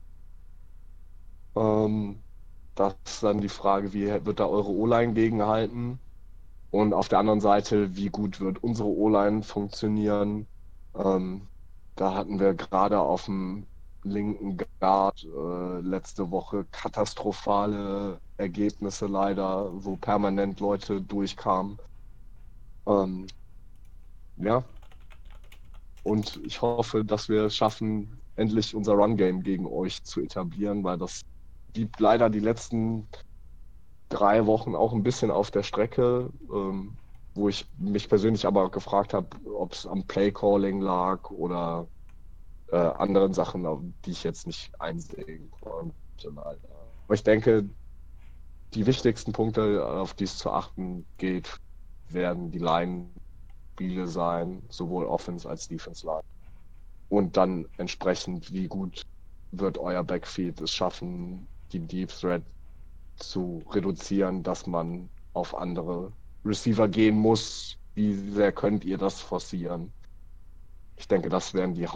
Ähm, 1.57 2.23
das 2.75 2.95
ist 3.05 3.23
dann 3.23 3.41
die 3.41 3.49
Frage, 3.49 3.93
wie 3.93 4.07
wird 4.25 4.41
da 4.41 4.47
eure 4.47 4.71
O-Line 4.71 5.13
gegenhalten? 5.15 6.01
Und 6.71 6.93
auf 6.95 7.09
der 7.09 7.21
anderen 7.21 7.41
Seite, 7.41 7.95
wie 7.97 8.09
gut 8.09 8.41
wird 8.41 8.63
unsere 8.63 8.89
O-Line 8.89 9.43
funktionieren? 9.43 10.47
Ähm, 10.95 11.49
da 11.95 12.15
hatten 12.15 12.41
wir 12.41 12.55
gerade 12.55 13.01
auf 13.01 13.27
dem 13.27 13.67
linken 14.05 14.59
Guard 14.81 15.25
äh, 15.25 15.81
letzte 15.81 16.31
Woche 16.31 16.67
katastrophale 16.71 18.21
Ergebnisse 18.37 19.07
leider, 19.07 19.71
wo 19.73 19.97
permanent 19.97 20.61
Leute 20.61 21.01
durchkamen. 21.01 21.79
Ähm, 22.87 23.27
ja. 24.37 24.65
Und 26.03 26.41
ich 26.45 26.61
hoffe, 26.61 27.05
dass 27.05 27.29
wir 27.29 27.45
es 27.45 27.57
schaffen, 27.57 28.21
endlich 28.37 28.75
unser 28.75 28.95
Run-Game 28.95 29.43
gegen 29.43 29.67
euch 29.67 30.03
zu 30.05 30.21
etablieren, 30.21 30.85
weil 30.85 30.99
das 30.99 31.23
gibt 31.73 31.99
leider 31.99 32.29
die 32.29 32.41
letzten 32.41 33.09
drei 34.11 34.47
Wochen 34.47 34.75
auch 34.75 34.93
ein 34.93 35.03
bisschen 35.03 35.31
auf 35.31 35.51
der 35.51 35.63
Strecke, 35.63 36.31
ähm, 36.53 36.97
wo 37.35 37.49
ich 37.49 37.67
mich 37.79 38.09
persönlich 38.09 38.47
aber 38.47 38.71
gefragt 38.71 39.15
habe, 39.15 39.29
ob 39.47 39.73
es 39.73 39.87
am 39.87 40.07
Playcalling 40.07 40.81
lag 40.81 41.31
oder 41.31 41.89
äh, 42.75 42.93
anderen 42.99 43.33
Sachen, 43.33 43.95
die 44.05 44.11
ich 44.11 44.25
jetzt 44.25 44.49
nicht 44.49 44.73
einsehen 44.81 45.49
konnte. 45.61 45.95
Aber 46.27 47.15
ich 47.15 47.23
denke, 47.23 47.69
die 48.75 48.85
wichtigsten 48.87 49.33
Punkte, 49.33 49.87
auf 49.87 50.15
die 50.15 50.25
es 50.25 50.39
zu 50.39 50.51
achten 50.51 51.07
geht, 51.17 51.61
werden 52.09 52.51
die 52.51 52.59
Line-Spiele 52.59 54.09
sein, 54.09 54.61
sowohl 54.71 55.07
Offense 55.07 55.49
als 55.49 55.69
Defense 55.69 56.05
Line. 56.05 56.25
Und 57.11 57.37
dann 57.37 57.69
entsprechend, 57.77 58.53
wie 58.53 58.67
gut 58.67 59.03
wird 59.53 59.79
euer 59.79 60.03
Backfield 60.03 60.61
es 60.61 60.73
schaffen, 60.73 61.47
die 61.71 61.79
Deep 61.79 62.09
Threat 62.09 62.43
zu 63.15 63.63
reduzieren, 63.71 64.43
dass 64.43 64.67
man 64.67 65.09
auf 65.33 65.55
andere 65.55 66.11
Receiver 66.45 66.89
gehen 66.89 67.17
muss. 67.17 67.79
Wie 67.95 68.15
sehr 68.15 68.51
könnt 68.51 68.85
ihr 68.85 68.99
das 68.99 69.21
forcieren? 69.21 69.93
Ich 70.97 71.07
denke, 71.07 71.29
das 71.29 71.55
werden 71.55 71.77
die 71.77 71.87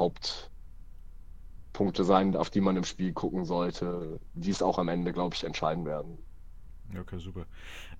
Hauptpunkte 1.68 2.04
sein, 2.04 2.36
auf 2.36 2.50
die 2.50 2.60
man 2.60 2.76
im 2.76 2.84
Spiel 2.84 3.12
gucken 3.12 3.44
sollte, 3.44 4.20
die 4.34 4.50
es 4.50 4.62
auch 4.62 4.78
am 4.78 4.88
Ende, 4.88 5.12
glaube 5.12 5.34
ich, 5.34 5.44
entscheiden 5.44 5.84
werden. 5.84 6.18
Okay, 6.98 7.18
super. 7.18 7.44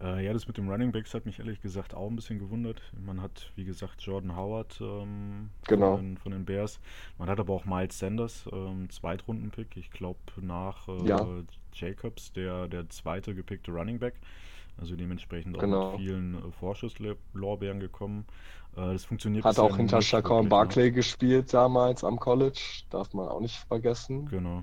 Äh, 0.01 0.25
ja, 0.25 0.33
das 0.33 0.47
mit 0.47 0.57
dem 0.57 0.71
Running 0.71 0.93
Backs 0.93 1.13
hat 1.13 1.27
mich 1.27 1.39
ehrlich 1.39 1.61
gesagt 1.61 1.95
auch 1.95 2.09
ein 2.09 2.17
bisschen 2.17 2.39
gewundert. 2.39 2.81
Man 2.99 3.21
hat, 3.21 3.53
wie 3.55 3.65
gesagt, 3.65 4.01
Jordan 4.01 4.35
Howard 4.35 4.81
ähm, 4.81 5.51
genau. 5.67 5.97
von, 5.97 6.05
den, 6.07 6.17
von, 6.17 6.33
den, 6.33 6.47
Bears. 6.47 6.81
Man 7.19 7.29
hat 7.29 7.39
aber 7.39 7.53
auch 7.53 7.67
Miles 7.67 7.99
Sanders, 7.99 8.49
ähm, 8.51 8.89
Zweitrunden-Pick. 8.89 9.77
Ich 9.77 9.91
glaube, 9.91 10.19
nach 10.41 10.89
äh, 10.89 11.07
ja. 11.07 11.27
Jacobs, 11.75 12.33
der, 12.33 12.67
der 12.67 12.89
zweite 12.89 13.35
gepickte 13.35 13.73
Running 13.73 13.99
Back. 13.99 14.15
Also 14.79 14.97
dementsprechend 14.97 15.57
auch 15.57 15.61
genau. 15.61 15.91
mit 15.91 16.01
vielen 16.01 16.35
äh, 16.37 16.53
Vorschusslorbeeren 16.53 17.81
gekommen. 17.81 18.25
Äh, 18.79 18.93
das 18.93 19.05
funktioniert 19.05 19.45
Hat 19.45 19.59
auch 19.59 19.77
hinter 19.77 20.01
Barkley 20.49 20.87
ne? 20.87 20.93
gespielt 20.93 21.53
damals 21.53 22.05
am 22.05 22.19
College, 22.19 22.61
darf 22.91 23.13
man 23.13 23.29
auch 23.29 23.41
nicht 23.41 23.57
vergessen. 23.57 24.27
Genau. 24.27 24.63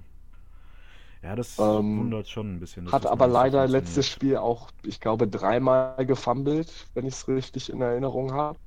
Ja, 1.21 1.35
das 1.35 1.57
Ähm, 1.59 1.99
wundert 1.99 2.29
schon 2.29 2.55
ein 2.55 2.59
bisschen. 2.59 2.91
Hat 2.91 3.05
aber 3.07 3.27
leider 3.27 3.67
letztes. 3.67 4.07
Spiel 4.07 4.37
auch, 4.37 4.69
ich 4.83 4.99
glaube, 4.99 5.27
dreimal 5.27 6.05
gefummelt, 6.05 6.71
wenn 6.93 7.05
ich 7.07 7.15
es 7.15 7.27
richtig 7.27 7.69
in 7.69 7.81
Erinnerung 7.81 8.33
habe. 8.33 8.59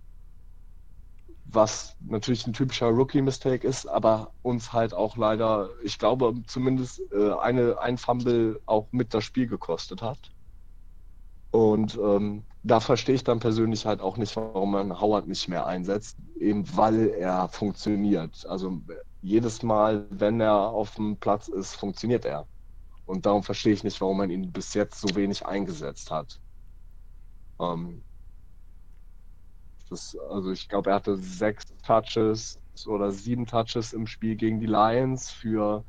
Was 1.50 1.96
natürlich 2.00 2.46
ein 2.46 2.52
typischer 2.52 2.88
Rookie-Mistake 2.88 3.66
ist, 3.66 3.86
aber 3.86 4.32
uns 4.42 4.72
halt 4.72 4.92
auch 4.92 5.16
leider, 5.16 5.70
ich 5.82 5.98
glaube, 5.98 6.34
zumindest 6.46 7.00
äh, 7.12 7.32
eine, 7.40 7.78
ein 7.80 7.96
Fumble 7.96 8.60
auch 8.66 8.88
mit 8.90 9.14
das 9.14 9.24
Spiel 9.24 9.46
gekostet 9.46 10.02
hat. 10.02 10.30
Und 11.50 11.96
ähm, 11.96 12.46
da 12.62 12.80
verstehe 12.80 13.14
ich 13.14 13.24
dann 13.24 13.40
persönlich 13.40 13.86
halt 13.86 14.00
auch 14.00 14.16
nicht, 14.18 14.36
warum 14.36 14.72
man 14.72 15.00
Howard 15.00 15.26
nicht 15.28 15.48
mehr 15.48 15.66
einsetzt, 15.66 16.16
eben 16.38 16.64
weil 16.76 17.08
er 17.08 17.48
funktioniert. 17.48 18.44
Also 18.46 18.82
jedes 19.22 19.62
Mal, 19.62 20.06
wenn 20.10 20.40
er 20.40 20.54
auf 20.56 20.94
dem 20.96 21.18
Platz 21.18 21.48
ist, 21.48 21.74
funktioniert 21.74 22.24
er. 22.24 22.48
Und 23.06 23.26
darum 23.26 23.42
verstehe 23.42 23.72
ich 23.72 23.84
nicht, 23.84 24.00
warum 24.00 24.18
man 24.18 24.30
ihn 24.30 24.52
bis 24.52 24.74
jetzt 24.74 25.00
so 25.00 25.14
wenig 25.16 25.46
eingesetzt 25.46 26.10
hat. 26.10 26.40
Ähm, 27.60 28.02
das, 29.88 30.16
also 30.30 30.50
ich 30.52 30.68
glaube, 30.68 30.90
er 30.90 30.96
hatte 30.96 31.16
sechs 31.16 31.64
Touches 31.82 32.60
oder 32.86 33.10
sieben 33.10 33.46
Touches 33.46 33.92
im 33.92 34.06
Spiel 34.06 34.36
gegen 34.36 34.60
die 34.60 34.66
Lions 34.66 35.30
für, 35.30 35.84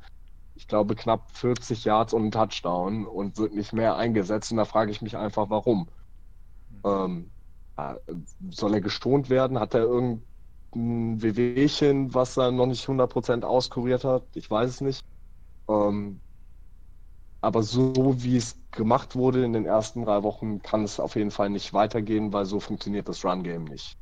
ich 0.60 0.66
glaube, 0.68 0.94
knapp 0.94 1.30
40 1.32 1.84
Yards 1.86 2.12
und 2.12 2.22
einen 2.22 2.30
Touchdown 2.32 3.06
und 3.06 3.38
wird 3.38 3.54
nicht 3.54 3.72
mehr 3.72 3.96
eingesetzt. 3.96 4.50
Und 4.52 4.58
da 4.58 4.66
frage 4.66 4.90
ich 4.90 5.00
mich 5.02 5.16
einfach, 5.16 5.48
warum. 5.50 5.90
Ähm, 6.84 7.32
äh, 7.76 7.96
soll 8.50 8.74
er 8.74 8.80
gestont 8.82 9.30
werden? 9.30 9.58
Hat 9.60 9.74
er 9.74 9.82
irgendein 9.82 11.22
Wehwehchen, 11.22 12.14
was 12.14 12.36
er 12.38 12.52
noch 12.52 12.66
nicht 12.66 12.86
100% 12.88 13.44
auskuriert 13.44 14.04
hat? 14.04 14.28
Ich 14.36 14.50
weiß 14.50 14.70
es 14.70 14.80
nicht. 14.82 15.06
Ähm, 15.68 16.22
aber 17.40 17.62
so 17.62 18.22
wie 18.22 18.36
es 18.36 18.60
gemacht 18.70 19.16
wurde 19.16 19.44
in 19.44 19.52
den 19.52 19.66
ersten 19.66 20.04
drei 20.04 20.22
Wochen, 20.22 20.60
kann 20.62 20.84
es 20.84 21.00
auf 21.00 21.16
jeden 21.16 21.30
Fall 21.30 21.50
nicht 21.50 21.72
weitergehen, 21.72 22.32
weil 22.32 22.44
so 22.44 22.60
funktioniert 22.60 23.08
das 23.08 23.24
Run-Game 23.24 23.64
nicht. 23.64 23.96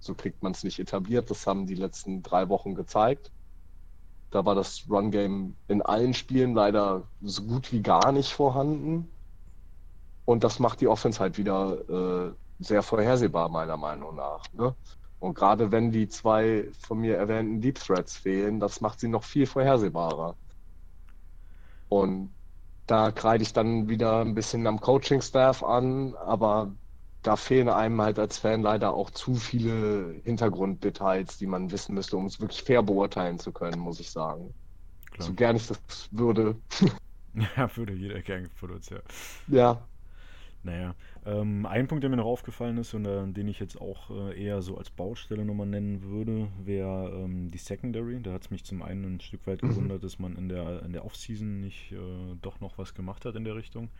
So 0.00 0.14
kriegt 0.14 0.42
man 0.42 0.52
es 0.52 0.64
nicht 0.64 0.78
etabliert. 0.80 1.30
Das 1.30 1.46
haben 1.46 1.66
die 1.66 1.74
letzten 1.76 2.22
drei 2.22 2.48
Wochen 2.50 2.74
gezeigt. 2.74 3.32
Da 4.34 4.44
war 4.44 4.56
das 4.56 4.86
Run-Game 4.90 5.54
in 5.68 5.80
allen 5.80 6.12
Spielen 6.12 6.54
leider 6.54 7.04
so 7.22 7.44
gut 7.44 7.70
wie 7.70 7.82
gar 7.82 8.10
nicht 8.10 8.32
vorhanden. 8.32 9.08
Und 10.24 10.42
das 10.42 10.58
macht 10.58 10.80
die 10.80 10.88
Offense 10.88 11.20
halt 11.20 11.38
wieder 11.38 11.78
äh, 11.88 12.32
sehr 12.58 12.82
vorhersehbar, 12.82 13.48
meiner 13.48 13.76
Meinung 13.76 14.16
nach. 14.16 14.44
Ne? 14.52 14.74
Und 15.20 15.34
gerade 15.34 15.70
wenn 15.70 15.92
die 15.92 16.08
zwei 16.08 16.68
von 16.80 16.98
mir 16.98 17.16
erwähnten 17.16 17.60
Deep 17.60 17.78
Threats 17.78 18.16
fehlen, 18.16 18.58
das 18.58 18.80
macht 18.80 18.98
sie 18.98 19.06
noch 19.06 19.22
viel 19.22 19.46
vorhersehbarer. 19.46 20.34
Und 21.88 22.34
da 22.88 23.12
kreide 23.12 23.44
ich 23.44 23.52
dann 23.52 23.88
wieder 23.88 24.22
ein 24.22 24.34
bisschen 24.34 24.66
am 24.66 24.80
Coaching-Staff 24.80 25.62
an, 25.62 26.16
aber 26.16 26.72
da 27.24 27.36
fehlen 27.36 27.68
einem 27.70 28.00
halt 28.02 28.18
als 28.20 28.38
Fan 28.38 28.62
leider 28.62 28.94
auch 28.94 29.10
zu 29.10 29.34
viele 29.36 30.20
Hintergrunddetails, 30.24 31.38
die 31.38 31.46
man 31.48 31.70
wissen 31.72 31.94
müsste, 31.94 32.16
um 32.18 32.26
es 32.26 32.40
wirklich 32.40 32.62
fair 32.62 32.82
beurteilen 32.82 33.38
zu 33.40 33.52
können, 33.52 33.78
muss 33.80 34.00
ich 34.00 34.10
sagen. 34.10 34.54
Klar. 35.10 35.30
So 35.30 35.34
gern 35.34 35.56
ich 35.56 35.68
das 35.68 35.80
würde. 36.12 36.60
Ja, 37.56 37.76
würde 37.76 37.92
jeder 37.94 38.22
gern 38.22 38.48
von 38.50 38.70
uns, 38.70 38.88
ja. 38.90 39.00
Ja, 39.46 39.88
Naja, 40.62 40.94
ähm, 41.26 41.66
ein 41.66 41.86
Punkt, 41.88 42.02
der 42.04 42.08
mir 42.10 42.16
noch 42.16 42.24
aufgefallen 42.24 42.78
ist 42.78 42.94
und 42.94 43.04
äh, 43.04 43.26
den 43.30 43.48
ich 43.48 43.60
jetzt 43.60 43.78
auch 43.78 44.10
äh, 44.10 44.42
eher 44.42 44.62
so 44.62 44.78
als 44.78 44.88
Baustelle 44.90 45.44
nochmal 45.44 45.66
nennen 45.66 46.02
würde, 46.02 46.48
wäre 46.58 47.10
ähm, 47.22 47.50
die 47.50 47.58
Secondary. 47.58 48.20
Da 48.22 48.32
hat 48.32 48.44
es 48.44 48.50
mich 48.50 48.64
zum 48.64 48.82
einen 48.82 49.16
ein 49.16 49.20
Stück 49.20 49.46
weit 49.46 49.62
Mhm. 49.62 49.64
gewundert, 49.64 50.02
dass 50.02 50.18
man 50.18 50.36
in 50.36 50.48
der, 50.48 50.82
in 50.82 50.94
der 50.94 51.04
Offseason 51.04 51.60
nicht 51.60 51.92
äh, 51.92 52.34
doch 52.40 52.60
noch 52.60 52.78
was 52.78 52.94
gemacht 52.94 53.26
hat 53.26 53.34
in 53.36 53.44
der 53.44 53.56
Richtung. 53.56 53.90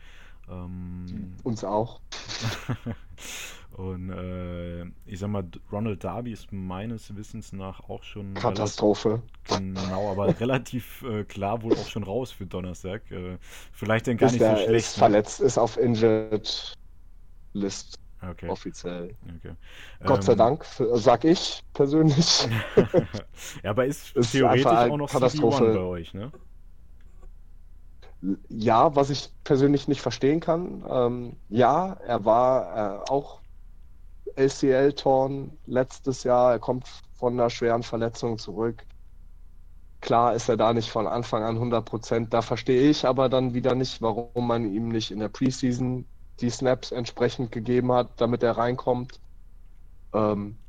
Ähm, 0.48 1.36
uns 1.42 1.64
auch. 1.64 2.00
und 3.76 4.10
äh, 4.10 4.84
ich 5.06 5.18
sag 5.18 5.28
mal, 5.28 5.44
Ronald 5.72 6.04
Darby 6.04 6.32
ist 6.32 6.52
meines 6.52 7.14
Wissens 7.16 7.52
nach 7.52 7.80
auch 7.88 8.02
schon 8.02 8.34
Katastrophe. 8.34 9.22
genau, 9.44 10.10
aber 10.10 10.28
relativ 10.40 11.02
äh, 11.02 11.24
klar 11.24 11.62
wohl 11.62 11.74
auch 11.76 11.88
schon 11.88 12.02
raus 12.02 12.32
für 12.32 12.46
Donnerstag. 12.46 13.10
Äh, 13.10 13.38
vielleicht 13.72 14.06
dann 14.06 14.16
gar 14.16 14.28
Ist, 14.28 14.32
nicht 14.32 14.40
so 14.42 14.54
der, 14.54 14.56
schlecht. 14.56 14.86
ist 14.86 14.96
ne? 14.96 14.98
verletzt, 14.98 15.40
ist 15.40 15.58
auf 15.58 15.76
Injured 15.76 16.74
List 17.54 17.94
Okay, 18.22 18.48
offiziell. 18.50 19.16
okay. 19.36 19.54
Gott 20.04 20.24
sei 20.24 20.32
Ähm, 20.32 20.36
Dank, 20.36 20.64
für- 20.64 20.96
sag 20.98 21.24
ich 21.24 21.60
persönlich. 21.74 22.48
ja, 23.62 23.70
aber 23.70 23.86
ist, 23.86 24.14
Ist 24.16 24.32
theoretisch 24.32 24.66
auch 24.72 24.96
noch 24.96 25.10
Katastrophe. 25.10 25.64
CB1 25.64 25.72
bei 25.72 25.80
euch, 25.80 26.14
ne? 26.14 26.32
Ja, 28.48 28.94
was 28.96 29.10
ich 29.10 29.32
persönlich 29.44 29.88
nicht 29.88 30.00
verstehen 30.00 30.40
kann. 30.40 30.84
Ähm, 30.88 31.42
ja, 31.48 31.92
er 31.94 32.24
war 32.24 33.04
äh, 33.04 33.10
auch 33.10 33.42
LCL-Torn 34.36 35.58
letztes 35.66 36.24
Jahr. 36.24 36.52
Er 36.52 36.58
kommt 36.60 36.88
von 37.14 37.34
einer 37.34 37.50
schweren 37.50 37.82
Verletzung 37.82 38.38
zurück. 38.38 38.86
Klar 40.00 40.34
ist 40.34 40.48
er 40.48 40.56
da 40.56 40.72
nicht 40.74 40.90
von 40.90 41.06
Anfang 41.06 41.42
an 41.44 41.56
100 41.56 41.84
Prozent. 41.84 42.34
Da 42.34 42.42
verstehe 42.42 42.90
ich 42.90 43.06
aber 43.06 43.28
dann 43.28 43.54
wieder 43.54 43.74
nicht, 43.74 44.02
warum 44.02 44.46
man 44.46 44.70
ihm 44.72 44.88
nicht 44.88 45.10
in 45.10 45.18
der 45.18 45.28
Preseason 45.30 46.08
die 46.40 46.50
Snaps 46.50 46.92
entsprechend 46.92 47.52
gegeben 47.52 47.92
hat, 47.92 48.20
damit 48.20 48.42
er 48.42 48.56
reinkommt. 48.58 49.20
Ähm, 50.14 50.63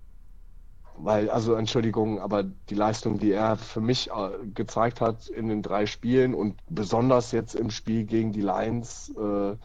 weil, 0.98 1.30
also 1.30 1.56
Entschuldigung, 1.56 2.20
aber 2.20 2.44
die 2.44 2.76
Leistung, 2.76 3.20
die 3.20 3.32
er 3.32 3.58
für 3.58 3.82
mich 3.82 4.10
äh, 4.12 4.32
gezeigt 4.54 5.02
hat 5.02 5.28
in 5.28 5.48
den 5.48 5.62
drei 5.62 5.86
Spielen 5.86 6.34
und 6.34 6.62
besonders 6.70 7.32
jetzt 7.32 7.56
im 7.56 7.70
Spiel 7.72 8.06
gegen 8.06 8.32
die 8.32 8.42
Lions, 8.42 9.10
äh, 9.18 9.58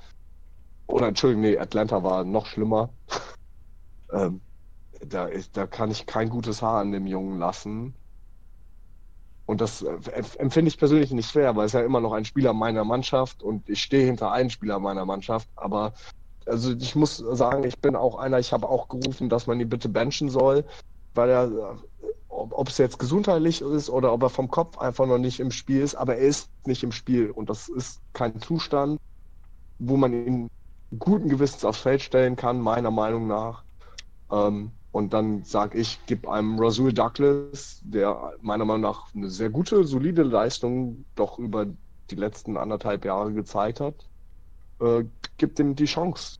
oder 0.88 1.08
Entschuldigung, 1.08 1.42
nee, 1.42 1.58
Atlanta 1.58 2.02
war 2.02 2.24
noch 2.24 2.46
schlimmer. 2.46 2.94
ähm, 4.12 4.42
da, 5.02 5.26
ist, 5.26 5.56
da 5.56 5.66
kann 5.66 5.90
ich 5.92 6.06
kein 6.06 6.30
gutes 6.30 6.62
Haar 6.62 6.80
an 6.80 6.92
dem 6.92 7.06
Jungen 7.06 7.38
lassen. 7.38 7.96
Und 9.46 9.60
das 9.60 9.82
äh, 9.82 9.86
empf- 9.88 10.38
empfinde 10.38 10.68
ich 10.68 10.78
persönlich 10.78 11.10
nicht 11.12 11.30
fair, 11.30 11.56
weil 11.56 11.66
es 11.66 11.72
ja 11.72 11.80
immer 11.80 12.00
noch 12.00 12.12
ein 12.12 12.24
Spieler 12.24 12.52
meiner 12.52 12.84
Mannschaft 12.84 13.42
und 13.42 13.68
ich 13.68 13.82
stehe 13.82 14.06
hinter 14.06 14.32
einem 14.32 14.50
Spieler 14.50 14.78
meiner 14.78 15.04
Mannschaft. 15.04 15.48
Aber 15.56 15.92
also 16.46 16.72
ich 16.74 16.96
muss 16.96 17.18
sagen, 17.18 17.64
ich 17.64 17.80
bin 17.80 17.96
auch 17.96 18.16
einer, 18.16 18.38
ich 18.38 18.52
habe 18.52 18.68
auch 18.68 18.88
gerufen, 18.88 19.28
dass 19.28 19.46
man 19.46 19.60
ihn 19.60 19.68
bitte 19.68 19.88
benchen 19.88 20.30
soll, 20.30 20.66
weil 21.14 21.30
er, 21.30 21.78
ob 22.28 22.68
es 22.68 22.78
jetzt 22.78 22.98
gesundheitlich 22.98 23.60
ist 23.62 23.90
oder 23.90 24.12
ob 24.12 24.22
er 24.22 24.30
vom 24.30 24.48
Kopf 24.50 24.78
einfach 24.78 25.06
noch 25.06 25.18
nicht 25.18 25.40
im 25.40 25.50
Spiel 25.50 25.80
ist, 25.82 25.94
aber 25.94 26.16
er 26.16 26.26
ist 26.28 26.50
nicht 26.66 26.82
im 26.82 26.92
Spiel 26.92 27.30
und 27.30 27.50
das 27.50 27.68
ist 27.68 28.02
kein 28.12 28.40
Zustand, 28.40 28.98
wo 29.78 29.96
man 29.96 30.12
ihn 30.12 30.48
guten 30.98 31.28
Gewissens 31.28 31.64
aufs 31.64 31.80
Feld 31.80 32.02
stellen 32.02 32.36
kann, 32.36 32.60
meiner 32.60 32.90
Meinung 32.90 33.26
nach. 33.26 33.64
Ähm, 34.30 34.72
und 34.92 35.12
dann 35.14 35.44
sage 35.44 35.78
ich, 35.78 36.04
gib 36.06 36.28
einem 36.28 36.58
Rasul 36.60 36.92
Douglas, 36.92 37.80
der 37.84 38.34
meiner 38.42 38.64
Meinung 38.64 38.82
nach 38.82 39.14
eine 39.14 39.30
sehr 39.30 39.50
gute, 39.50 39.84
solide 39.84 40.22
Leistung 40.24 41.06
doch 41.14 41.38
über 41.38 41.66
die 42.10 42.16
letzten 42.16 42.56
anderthalb 42.56 43.04
Jahre 43.04 43.32
gezeigt 43.32 43.80
hat. 43.80 44.08
äh, 44.80 45.04
gibt 45.38 45.58
ihm 45.60 45.76
die 45.76 45.86
Chance. 45.86 46.38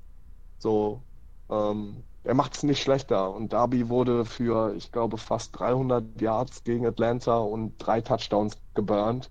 So, 0.58 1.06
ähm, 1.50 2.04
er 2.22 2.34
macht 2.34 2.54
es 2.56 2.62
nicht 2.62 2.82
schlechter. 2.82 3.32
Und 3.34 3.52
Darby 3.52 3.88
wurde 3.88 4.24
für, 4.24 4.74
ich 4.74 4.92
glaube, 4.92 5.18
fast 5.18 5.58
300 5.58 6.20
Yards 6.20 6.64
gegen 6.64 6.86
Atlanta 6.86 7.38
und 7.38 7.76
drei 7.78 8.00
Touchdowns 8.00 8.58
geburnt. 8.74 9.30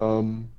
Ähm, 0.00 0.50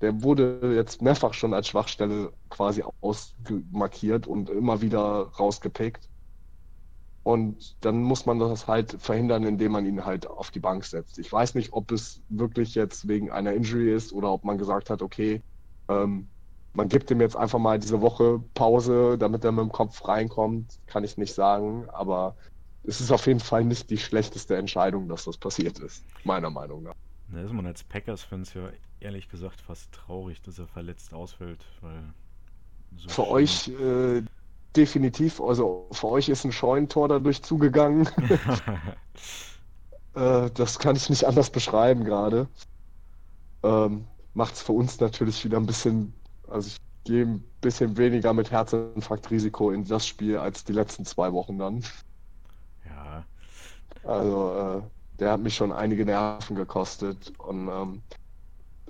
der 0.00 0.22
wurde 0.22 0.74
jetzt 0.74 1.02
mehrfach 1.02 1.34
schon 1.34 1.54
als 1.54 1.68
Schwachstelle 1.68 2.32
quasi 2.48 2.82
ausmarkiert 3.00 4.26
und 4.26 4.50
immer 4.50 4.80
wieder 4.80 5.28
rausgepickt. 5.38 6.08
Und 7.22 7.76
dann 7.84 8.02
muss 8.02 8.24
man 8.24 8.38
das 8.38 8.66
halt 8.66 8.96
verhindern, 9.00 9.44
indem 9.44 9.72
man 9.72 9.86
ihn 9.86 10.04
halt 10.06 10.26
auf 10.26 10.50
die 10.50 10.60
Bank 10.60 10.84
setzt. 10.84 11.18
Ich 11.18 11.30
weiß 11.30 11.54
nicht, 11.54 11.72
ob 11.72 11.92
es 11.92 12.22
wirklich 12.28 12.74
jetzt 12.74 13.08
wegen 13.08 13.30
einer 13.30 13.52
Injury 13.52 13.92
ist 13.92 14.12
oder 14.12 14.32
ob 14.32 14.44
man 14.44 14.56
gesagt 14.56 14.88
hat, 14.88 15.02
okay, 15.02 15.42
ähm, 15.88 16.30
man 16.72 16.88
gibt 16.88 17.10
ihm 17.10 17.20
jetzt 17.20 17.36
einfach 17.36 17.58
mal 17.58 17.78
diese 17.78 18.00
Woche 18.00 18.40
Pause, 18.54 19.18
damit 19.18 19.44
er 19.44 19.52
mit 19.52 19.64
dem 19.64 19.72
Kopf 19.72 20.06
reinkommt, 20.06 20.78
kann 20.86 21.04
ich 21.04 21.16
nicht 21.16 21.34
sagen. 21.34 21.88
Aber 21.90 22.36
es 22.84 23.00
ist 23.00 23.10
auf 23.10 23.26
jeden 23.26 23.40
Fall 23.40 23.64
nicht 23.64 23.90
die 23.90 23.98
schlechteste 23.98 24.56
Entscheidung, 24.56 25.08
dass 25.08 25.24
das 25.24 25.36
passiert 25.36 25.78
ist, 25.80 26.04
meiner 26.24 26.50
Meinung 26.50 26.84
nach. 26.84 26.94
Da 27.28 27.42
ist 27.42 27.52
man 27.52 27.66
als 27.66 27.84
Packers-Fans 27.84 28.54
ja 28.54 28.70
ehrlich 29.00 29.28
gesagt 29.28 29.60
fast 29.60 29.92
traurig, 29.92 30.42
dass 30.42 30.58
er 30.58 30.66
verletzt 30.66 31.12
ausfällt, 31.12 31.64
weil 31.80 32.02
so 32.96 33.08
Für 33.08 33.28
euch 33.28 33.68
äh, 33.68 34.22
definitiv, 34.76 35.40
also 35.40 35.88
für 35.92 36.08
euch 36.08 36.28
ist 36.28 36.44
ein 36.44 36.52
Scheunentor 36.52 37.08
dadurch 37.08 37.42
zugegangen. 37.42 38.08
äh, 40.14 40.50
das 40.50 40.78
kann 40.78 40.96
ich 40.96 41.08
nicht 41.08 41.24
anders 41.24 41.50
beschreiben 41.50 42.04
gerade. 42.04 42.48
Ähm, 43.62 44.06
Macht 44.32 44.54
es 44.54 44.62
für 44.62 44.72
uns 44.72 45.00
natürlich 45.00 45.44
wieder 45.44 45.58
ein 45.58 45.66
bisschen, 45.66 46.14
also 46.50 46.68
ich 46.68 46.76
gehe 47.04 47.24
ein 47.24 47.44
bisschen 47.60 47.96
weniger 47.96 48.32
mit 48.32 48.50
Herzinfarktrisiko 48.50 49.70
in 49.70 49.84
das 49.84 50.06
Spiel 50.06 50.36
als 50.38 50.64
die 50.64 50.72
letzten 50.72 51.04
zwei 51.04 51.32
Wochen 51.32 51.58
dann. 51.58 51.84
Ja. 52.84 53.24
Also, 54.04 54.82
äh, 54.82 54.82
der 55.18 55.32
hat 55.32 55.40
mich 55.40 55.54
schon 55.54 55.72
einige 55.72 56.04
Nerven 56.04 56.56
gekostet 56.56 57.32
und 57.38 57.68
ähm, 57.68 58.02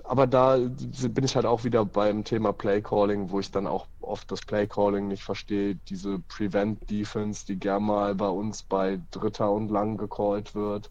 aber 0.03 0.27
da 0.27 0.57
bin 0.57 1.23
ich 1.23 1.35
halt 1.35 1.45
auch 1.45 1.63
wieder 1.63 1.85
beim 1.85 2.23
Thema 2.23 2.51
Playcalling, 2.51 3.29
wo 3.29 3.39
ich 3.39 3.51
dann 3.51 3.67
auch 3.67 3.87
oft 4.01 4.29
das 4.31 4.41
Playcalling 4.41 5.07
nicht 5.07 5.23
verstehe. 5.23 5.75
Diese 5.87 6.19
Prevent 6.27 6.89
Defense, 6.89 7.45
die 7.45 7.57
gern 7.57 7.83
mal 7.83 8.15
bei 8.15 8.27
uns 8.27 8.63
bei 8.63 8.99
Dritter 9.11 9.51
und 9.51 9.69
Lang 9.69 9.97
gecallt 9.97 10.53
wird. 10.53 10.89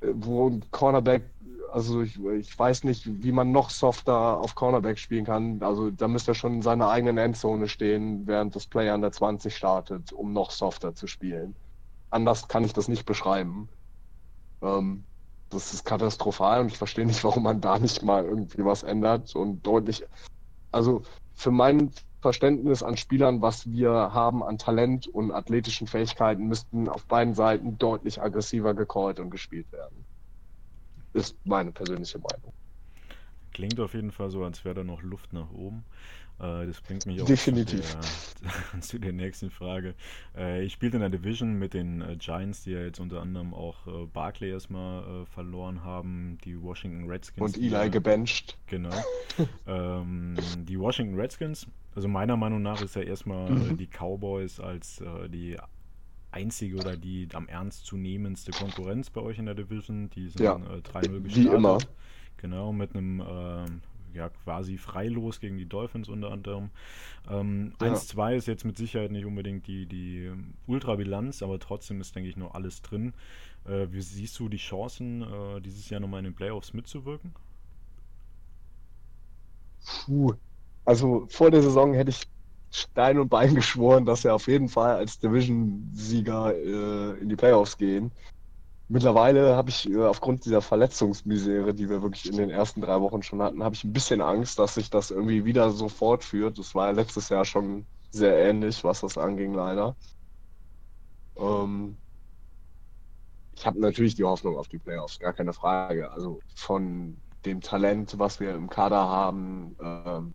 Äh, 0.00 0.12
wo 0.14 0.48
ein 0.48 0.64
Cornerback, 0.70 1.24
also 1.72 2.02
ich, 2.02 2.18
ich 2.18 2.58
weiß 2.58 2.84
nicht, 2.84 3.04
wie 3.22 3.32
man 3.32 3.52
noch 3.52 3.70
softer 3.70 4.38
auf 4.38 4.54
Cornerback 4.54 4.98
spielen 4.98 5.24
kann. 5.24 5.62
Also 5.62 5.90
da 5.90 6.08
müsste 6.08 6.32
er 6.32 6.34
schon 6.34 6.54
in 6.54 6.62
seiner 6.62 6.90
eigenen 6.90 7.18
Endzone 7.18 7.68
stehen, 7.68 8.26
während 8.26 8.56
das 8.56 8.66
Play 8.66 8.90
an 8.90 9.02
der 9.02 9.12
20 9.12 9.54
startet, 9.56 10.12
um 10.12 10.32
noch 10.32 10.50
softer 10.50 10.94
zu 10.94 11.06
spielen. 11.06 11.56
Anders 12.10 12.48
kann 12.48 12.64
ich 12.64 12.72
das 12.72 12.88
nicht 12.88 13.06
beschreiben. 13.06 13.68
Ähm, 14.62 15.04
das 15.50 15.72
ist 15.74 15.84
katastrophal 15.84 16.60
und 16.60 16.68
ich 16.68 16.78
verstehe 16.78 17.06
nicht, 17.06 17.22
warum 17.24 17.44
man 17.44 17.60
da 17.60 17.78
nicht 17.78 18.02
mal 18.02 18.24
irgendwie 18.24 18.64
was 18.64 18.82
ändert 18.82 19.34
und 19.34 19.66
deutlich. 19.66 20.04
Also 20.72 21.02
für 21.34 21.50
mein 21.50 21.92
Verständnis 22.20 22.82
an 22.82 22.96
Spielern, 22.96 23.42
was 23.42 23.70
wir 23.70 23.90
haben 23.90 24.42
an 24.42 24.58
Talent 24.58 25.06
und 25.06 25.30
athletischen 25.32 25.86
Fähigkeiten, 25.86 26.48
müssten 26.48 26.88
auf 26.88 27.06
beiden 27.06 27.34
Seiten 27.34 27.78
deutlich 27.78 28.20
aggressiver 28.20 28.74
gecallt 28.74 29.20
und 29.20 29.30
gespielt 29.30 29.70
werden. 29.72 30.05
Ist 31.16 31.36
meine 31.44 31.72
persönliche 31.72 32.18
Meinung. 32.18 32.52
Klingt 33.52 33.80
auf 33.80 33.94
jeden 33.94 34.10
Fall 34.10 34.30
so, 34.30 34.44
als 34.44 34.64
wäre 34.66 34.74
da 34.74 34.84
noch 34.84 35.02
Luft 35.02 35.32
nach 35.32 35.50
oben. 35.50 35.84
Äh, 36.38 36.66
das 36.66 36.80
bringt 36.82 37.06
mich 37.06 37.22
auch 37.22 37.26
Definitiv. 37.26 37.80
Zu, 37.88 38.42
der, 38.42 38.80
zu 38.82 38.98
der 38.98 39.12
nächsten 39.14 39.50
Frage. 39.50 39.94
Äh, 40.36 40.64
ich 40.64 40.74
spielte 40.74 40.96
in 40.96 41.00
der 41.00 41.08
Division 41.08 41.54
mit 41.54 41.72
den 41.72 42.02
äh, 42.02 42.16
Giants, 42.16 42.64
die 42.64 42.72
ja 42.72 42.80
jetzt 42.80 43.00
unter 43.00 43.22
anderem 43.22 43.54
auch 43.54 43.76
Barkley 44.12 44.50
erstmal 44.50 45.24
verloren 45.26 45.84
haben, 45.84 46.38
die 46.44 46.60
Washington 46.60 47.08
Redskins. 47.08 47.56
Und 47.56 47.62
Eli 47.62 47.88
gebencht. 47.88 48.58
Genau. 48.66 48.94
ähm, 49.66 50.36
die 50.58 50.78
Washington 50.78 51.18
Redskins, 51.18 51.66
also 51.94 52.08
meiner 52.08 52.36
Meinung 52.36 52.60
nach 52.60 52.82
ist 52.82 52.94
ja 52.94 53.02
erstmal 53.02 53.50
mhm. 53.50 53.78
die 53.78 53.86
Cowboys 53.86 54.60
als 54.60 55.02
die 55.28 55.56
einzige 56.36 56.76
oder 56.76 56.96
die 56.96 57.28
am 57.32 57.48
ernst 57.48 57.86
zunehmendste 57.86 58.52
Konkurrenz 58.52 59.10
bei 59.10 59.20
euch 59.20 59.38
in 59.38 59.46
der 59.46 59.54
Division. 59.54 60.10
Die 60.10 60.28
sind 60.28 60.42
ja, 60.42 60.56
3-0 60.56 60.82
gestartet. 60.82 61.34
Wie 61.34 61.46
immer. 61.46 61.78
Genau, 62.36 62.72
mit 62.72 62.94
einem 62.94 63.22
ähm, 63.26 63.80
ja 64.12 64.28
quasi 64.28 64.76
freilos 64.76 65.40
gegen 65.40 65.56
die 65.58 65.66
Dolphins 65.66 66.08
unter 66.08 66.30
anderem. 66.30 66.70
Ähm, 67.28 67.72
ja. 67.80 67.94
1-2 67.94 68.36
ist 68.36 68.46
jetzt 68.46 68.64
mit 68.64 68.76
Sicherheit 68.76 69.10
nicht 69.10 69.24
unbedingt 69.24 69.66
die, 69.66 69.86
die 69.86 70.30
Ultrabilanz, 70.66 71.42
aber 71.42 71.58
trotzdem 71.58 72.00
ist, 72.00 72.14
denke 72.14 72.28
ich, 72.28 72.36
noch 72.36 72.54
alles 72.54 72.82
drin. 72.82 73.14
Äh, 73.64 73.86
wie 73.90 74.02
siehst 74.02 74.38
du 74.38 74.48
die 74.48 74.58
Chancen, 74.58 75.22
äh, 75.22 75.60
dieses 75.60 75.88
Jahr 75.90 76.00
nochmal 76.00 76.20
in 76.20 76.26
den 76.26 76.34
Playoffs 76.34 76.72
mitzuwirken? 76.74 77.32
Puh. 80.04 80.34
Also 80.84 81.26
vor 81.28 81.50
der 81.50 81.62
Saison 81.62 81.94
hätte 81.94 82.10
ich 82.10 82.22
Stein 82.76 83.18
und 83.18 83.28
Bein 83.28 83.54
geschworen, 83.54 84.04
dass 84.04 84.24
wir 84.24 84.34
auf 84.34 84.46
jeden 84.48 84.68
Fall 84.68 84.96
als 84.96 85.18
Division-Sieger 85.18 86.54
äh, 86.54 87.18
in 87.20 87.28
die 87.28 87.36
Playoffs 87.36 87.76
gehen. 87.78 88.12
Mittlerweile 88.88 89.56
habe 89.56 89.70
ich 89.70 89.88
äh, 89.90 90.04
aufgrund 90.04 90.44
dieser 90.44 90.62
Verletzungsmisere, 90.62 91.74
die 91.74 91.88
wir 91.88 92.02
wirklich 92.02 92.26
in 92.26 92.36
den 92.36 92.50
ersten 92.50 92.80
drei 92.82 93.00
Wochen 93.00 93.22
schon 93.22 93.42
hatten, 93.42 93.64
habe 93.64 93.74
ich 93.74 93.84
ein 93.84 93.92
bisschen 93.92 94.20
Angst, 94.20 94.58
dass 94.58 94.74
sich 94.74 94.90
das 94.90 95.10
irgendwie 95.10 95.44
wieder 95.44 95.70
so 95.70 95.88
fortführt. 95.88 96.58
Das 96.58 96.74
war 96.74 96.88
ja 96.88 96.92
letztes 96.92 97.28
Jahr 97.30 97.44
schon 97.44 97.86
sehr 98.10 98.36
ähnlich, 98.38 98.84
was 98.84 99.00
das 99.00 99.18
anging, 99.18 99.54
leider. 99.54 99.96
Ähm, 101.36 101.96
ich 103.56 103.66
habe 103.66 103.80
natürlich 103.80 104.14
die 104.14 104.24
Hoffnung 104.24 104.56
auf 104.58 104.68
die 104.68 104.78
Playoffs, 104.78 105.18
gar 105.18 105.32
keine 105.32 105.52
Frage. 105.52 106.12
Also 106.12 106.40
von 106.54 107.22
dem 107.44 107.60
Talent, 107.60 108.18
was 108.18 108.38
wir 108.38 108.54
im 108.54 108.68
Kader 108.68 109.08
haben, 109.08 109.76
ähm, 109.80 110.34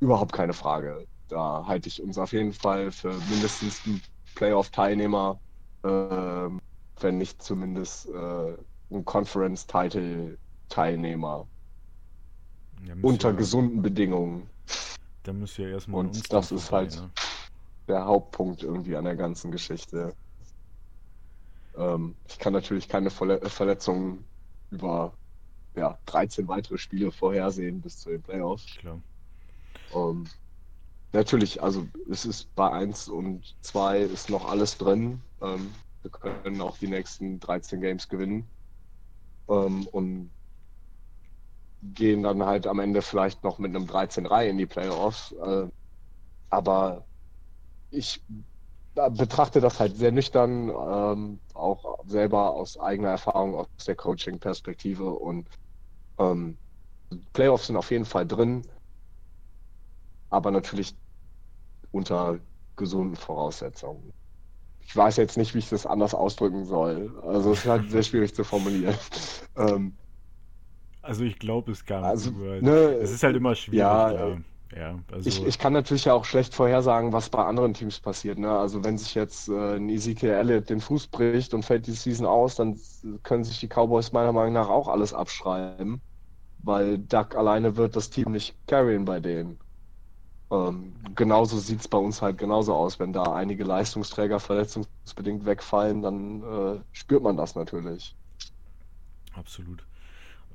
überhaupt 0.00 0.32
keine 0.32 0.52
Frage. 0.54 1.06
Da 1.28 1.64
halte 1.66 1.88
ich 1.88 2.02
uns 2.02 2.18
auf 2.18 2.32
jeden 2.32 2.52
Fall 2.52 2.92
für 2.92 3.12
mindestens 3.30 3.86
einen 3.86 4.02
Playoff-Teilnehmer. 4.34 5.40
Ähm, 5.84 6.60
wenn 7.00 7.18
nicht 7.18 7.42
zumindest 7.42 8.08
äh, 8.08 8.56
ein 8.90 9.04
Conference-Title-Teilnehmer. 9.04 11.46
unter 13.02 13.30
ja, 13.30 13.36
gesunden 13.36 13.82
Bedingungen. 13.82 14.48
Da 15.22 15.32
müsst 15.32 15.58
ihr 15.58 15.70
erstmal. 15.70 16.00
Und 16.00 16.32
das 16.32 16.52
ist 16.52 16.72
halt 16.72 16.96
ne? 16.96 17.10
der 17.88 18.04
Hauptpunkt 18.04 18.62
irgendwie 18.62 18.96
an 18.96 19.04
der 19.04 19.16
ganzen 19.16 19.50
Geschichte. 19.50 20.14
Ähm, 21.76 22.14
ich 22.28 22.38
kann 22.38 22.52
natürlich 22.52 22.88
keine 22.88 23.10
Verle 23.10 23.40
Verletzungen 23.48 24.24
über 24.70 25.12
ja, 25.74 25.98
13 26.06 26.46
weitere 26.48 26.78
Spiele 26.78 27.12
vorhersehen 27.12 27.82
bis 27.82 27.98
zu 27.98 28.10
den 28.10 28.22
Playoffs. 28.22 28.76
Klar. 28.76 29.02
Um, 29.92 30.24
ähm, 30.24 30.30
natürlich, 31.16 31.62
also 31.62 31.86
es 32.10 32.24
ist 32.24 32.54
bei 32.54 32.70
1 32.70 33.08
und 33.08 33.56
2 33.62 34.00
ist 34.00 34.30
noch 34.30 34.48
alles 34.48 34.78
drin. 34.78 35.20
Ähm, 35.40 35.72
wir 36.02 36.10
können 36.10 36.60
auch 36.60 36.78
die 36.78 36.88
nächsten 36.88 37.40
13 37.40 37.80
Games 37.80 38.08
gewinnen. 38.08 38.48
Ähm, 39.48 39.86
und 39.88 40.30
gehen 41.82 42.22
dann 42.22 42.44
halt 42.44 42.66
am 42.66 42.80
Ende 42.80 43.02
vielleicht 43.02 43.44
noch 43.44 43.58
mit 43.58 43.74
einem 43.74 43.86
13-3 43.86 44.48
in 44.48 44.58
die 44.58 44.66
Playoffs. 44.66 45.32
Äh, 45.32 45.68
aber 46.50 47.06
ich 47.90 48.22
betrachte 48.94 49.60
das 49.60 49.78
halt 49.78 49.96
sehr 49.96 50.12
nüchtern, 50.12 50.70
ähm, 50.70 51.40
auch 51.54 51.98
selber 52.06 52.54
aus 52.54 52.78
eigener 52.78 53.10
Erfahrung, 53.10 53.54
aus 53.54 53.66
der 53.86 53.94
Coaching-Perspektive. 53.94 55.10
Und 55.10 55.48
ähm, 56.18 56.56
Playoffs 57.32 57.66
sind 57.66 57.76
auf 57.76 57.90
jeden 57.90 58.06
Fall 58.06 58.26
drin, 58.26 58.66
aber 60.30 60.50
natürlich 60.50 60.94
unter 61.92 62.38
gesunden 62.76 63.16
Voraussetzungen 63.16 64.12
ich 64.86 64.96
weiß 64.96 65.16
jetzt 65.16 65.36
nicht, 65.36 65.54
wie 65.54 65.58
ich 65.58 65.68
das 65.68 65.84
anders 65.84 66.14
ausdrücken 66.14 66.64
soll. 66.64 67.10
Also 67.26 67.52
es 67.52 67.60
ist 67.60 67.66
halt 67.66 67.90
sehr 67.90 68.02
schwierig 68.02 68.34
zu 68.34 68.44
formulieren. 68.44 68.94
Ähm, 69.58 69.94
also 71.00 71.24
ich 71.24 71.38
glaube 71.38 71.72
es 71.72 71.86
gar 71.86 72.00
nicht. 72.00 72.10
Also, 72.10 72.30
ne, 72.30 72.70
es 73.00 73.10
ist 73.10 73.22
halt 73.22 73.36
immer 73.36 73.54
schwierig. 73.54 73.78
Ja, 73.78 74.12
ja. 74.12 74.36
ja 74.76 74.98
also 75.10 75.26
ich, 75.26 75.46
ich 75.46 75.58
kann 75.58 75.72
natürlich 75.72 76.04
ja 76.04 76.12
auch 76.12 76.26
schlecht 76.26 76.54
vorhersagen, 76.54 77.14
was 77.14 77.30
bei 77.30 77.42
anderen 77.42 77.72
Teams 77.72 77.98
passiert. 77.98 78.38
Ne? 78.38 78.50
Also 78.50 78.84
wenn 78.84 78.98
sich 78.98 79.14
jetzt 79.14 79.48
äh, 79.48 79.76
ein 79.76 79.88
Ezekiel 79.88 80.28
Elliott 80.28 80.68
den 80.68 80.80
Fuß 80.80 81.06
bricht 81.06 81.54
und 81.54 81.64
fällt 81.64 81.86
die 81.86 81.92
Season 81.92 82.26
aus, 82.26 82.56
dann 82.56 82.78
können 83.22 83.44
sich 83.44 83.60
die 83.60 83.68
Cowboys 83.68 84.12
meiner 84.12 84.34
Meinung 84.34 84.52
nach 84.52 84.68
auch 84.68 84.88
alles 84.88 85.14
abschreiben. 85.14 86.02
Weil 86.58 86.98
Duck 86.98 87.34
alleine 87.34 87.78
wird 87.78 87.96
das 87.96 88.10
Team 88.10 88.32
nicht 88.32 88.54
carryen 88.66 89.06
bei 89.06 89.20
denen. 89.20 89.58
Ähm, 90.50 90.92
genauso 91.14 91.58
sieht 91.58 91.80
es 91.80 91.88
bei 91.88 91.98
uns 91.98 92.22
halt 92.22 92.38
genauso 92.38 92.74
aus. 92.74 93.00
Wenn 93.00 93.12
da 93.12 93.24
einige 93.34 93.64
Leistungsträger 93.64 94.38
verletzungsbedingt 94.38 95.44
wegfallen, 95.44 96.02
dann 96.02 96.42
äh, 96.42 96.80
spürt 96.92 97.22
man 97.22 97.36
das 97.36 97.54
natürlich. 97.54 98.14
Absolut. 99.34 99.84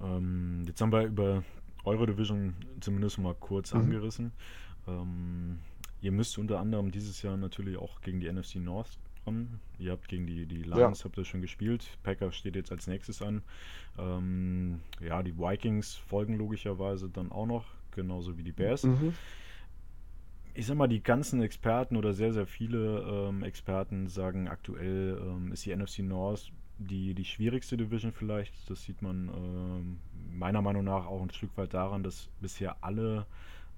Ähm, 0.02 0.64
jetzt 0.66 0.82
haben 0.82 0.92
wir 0.92 1.04
über 1.04 1.44
eure 1.84 2.06
Division 2.06 2.56
zumindest 2.80 3.20
mal 3.20 3.36
kurz 3.40 3.74
mhm. 3.74 3.82
angerissen. 3.82 4.32
Ähm, 4.88 5.60
ihr 6.02 6.12
müsst 6.12 6.38
unter 6.38 6.60
anderem 6.60 6.92
dieses 6.92 7.22
Jahr 7.22 7.38
natürlich 7.38 7.78
auch 7.78 8.02
gegen 8.02 8.20
die 8.20 8.32
NFC 8.32 8.56
North 8.56 8.98
ran. 9.26 9.60
Ihr 9.78 9.92
habt 9.92 10.08
gegen 10.08 10.26
die, 10.26 10.46
die 10.46 10.64
Lions 10.64 11.00
ja. 11.00 11.06
habt 11.06 11.18
ihr 11.18 11.26
schon 11.26 11.42
gespielt. 11.42 11.86
Packers 12.04 12.36
steht 12.36 12.56
jetzt 12.56 12.72
als 12.72 12.88
nächstes 12.88 13.22
an. 13.22 13.42
Ähm, 13.98 14.80
ja, 15.00 15.22
die 15.22 15.38
Vikings 15.38 15.96
folgen 15.96 16.38
logischerweise 16.38 17.10
dann 17.10 17.32
auch 17.32 17.46
noch, 17.46 17.66
genauso 17.92 18.38
wie 18.38 18.44
die 18.44 18.52
Bears. 18.52 18.84
Mhm. 18.84 19.14
Ich 20.54 20.66
sag 20.66 20.76
mal, 20.76 20.88
die 20.88 21.02
ganzen 21.02 21.42
Experten 21.42 21.96
oder 21.96 22.14
sehr, 22.14 22.34
sehr 22.34 22.46
viele 22.46 23.30
ähm, 23.30 23.44
Experten 23.44 24.08
sagen 24.08 24.48
aktuell 24.48 25.18
ähm, 25.22 25.52
ist 25.52 25.66
die 25.66 25.76
NFC 25.76 26.00
North 26.00 26.52
die, 26.90 27.14
die 27.14 27.26
schwierigste 27.26 27.78
Division 27.78 28.12
vielleicht. 28.12 28.54
Das 28.70 28.84
sieht 28.84 29.02
man 29.02 29.30
äh, 29.30 30.36
meiner 30.36 30.62
Meinung 30.62 30.84
nach 30.84 31.06
auch 31.06 31.22
ein 31.22 31.30
Stück 31.30 31.56
weit 31.58 31.74
daran, 31.74 32.04
dass 32.04 32.30
bisher 32.40 32.78
alle 32.82 33.26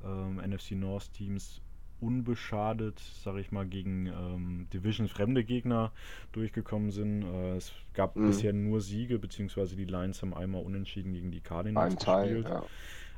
ähm, 0.04 0.38
NFC 0.38 0.72
North 0.72 1.12
Teams 1.14 1.62
unbeschadet, 2.00 3.00
sage 3.00 3.40
ich 3.40 3.52
mal, 3.52 3.66
gegen 3.66 4.08
ähm, 4.08 4.68
Division-fremde 4.74 5.44
Gegner 5.44 5.92
durchgekommen 6.34 6.92
sind. 6.92 7.24
Äh, 7.24 7.56
es 7.56 7.72
gab 7.94 8.16
mhm. 8.16 8.28
bisher 8.28 8.52
nur 8.52 8.82
Siege, 8.82 9.20
beziehungsweise 9.20 9.76
die 9.76 9.86
Lions 9.86 10.22
haben 10.22 10.34
einmal 10.34 10.64
unentschieden 10.64 11.14
gegen 11.14 11.32
die 11.32 11.42
Cardinals 11.42 11.94
Ein 11.94 11.96
gespielt. 11.96 12.46
Teil, 12.46 12.54
ja. 12.54 12.66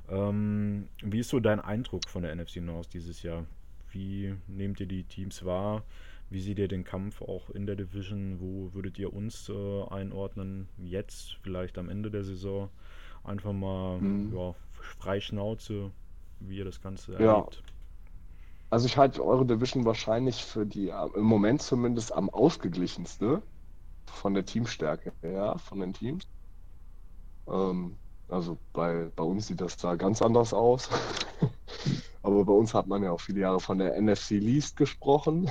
Ähm, 0.10 0.88
wie 1.02 1.20
ist 1.20 1.30
so 1.30 1.40
dein 1.40 1.60
Eindruck 1.60 2.08
von 2.08 2.24
der 2.24 2.36
NFC 2.36 2.58
North 2.58 2.94
dieses 2.94 3.24
Jahr? 3.24 3.46
Wie 3.92 4.36
nehmt 4.48 4.80
ihr 4.80 4.88
die 4.88 5.04
Teams 5.04 5.46
wahr? 5.46 5.84
Wie 6.30 6.42
seht 6.42 6.60
ihr 6.60 6.68
den 6.68 6.84
Kampf 6.84 7.22
auch 7.22 7.50
in 7.52 7.66
der 7.66 7.76
Division? 7.76 8.40
Wo 8.40 8.74
würdet 8.74 8.98
ihr 8.98 9.14
uns 9.14 9.50
äh, 9.50 9.84
einordnen? 9.90 10.68
Jetzt, 10.78 11.38
vielleicht 11.44 11.78
am 11.78 11.90
Ende 11.90 12.10
der 12.10 12.24
Saison? 12.24 12.70
Einfach 13.24 13.54
mal 13.54 14.00
mhm. 14.00 14.36
ja, 14.36 14.56
frei 15.00 15.20
Schnauze, 15.20 15.92
wie 16.40 16.58
ihr 16.58 16.66
das 16.66 16.82
Ganze 16.82 17.14
ja. 17.14 17.38
erlebt. 17.38 17.64
Also 18.70 18.88
ich 18.88 18.98
halte 18.98 19.24
eure 19.24 19.46
Division 19.46 19.86
wahrscheinlich 19.86 20.44
für 20.44 20.66
die 20.66 20.90
äh, 20.90 21.10
im 21.16 21.24
Moment 21.24 21.62
zumindest 21.62 22.12
am 22.12 22.30
ausgeglichenste 22.30 23.42
von 24.06 24.34
der 24.34 24.46
Teamstärke 24.46 25.14
her, 25.22 25.58
von 25.60 25.80
den 25.80 25.94
Teams. 25.94 26.28
Ähm, 27.48 27.96
also 28.28 28.58
bei, 28.74 29.12
bei 29.16 29.24
uns 29.24 29.48
sieht 29.48 29.62
das 29.62 29.78
da 29.78 29.96
ganz 29.96 30.22
anders 30.22 30.54
aus. 30.54 30.90
Aber 32.24 32.44
bei 32.44 32.54
uns 32.54 32.74
hat 32.74 32.88
man 32.88 33.04
ja 33.04 33.12
auch 33.12 33.22
viele 33.22 33.42
Jahre 33.42 33.60
von 33.60 33.78
der 33.78 34.00
NFC 34.02 34.32
Least 34.32 34.78
gesprochen. 34.78 35.50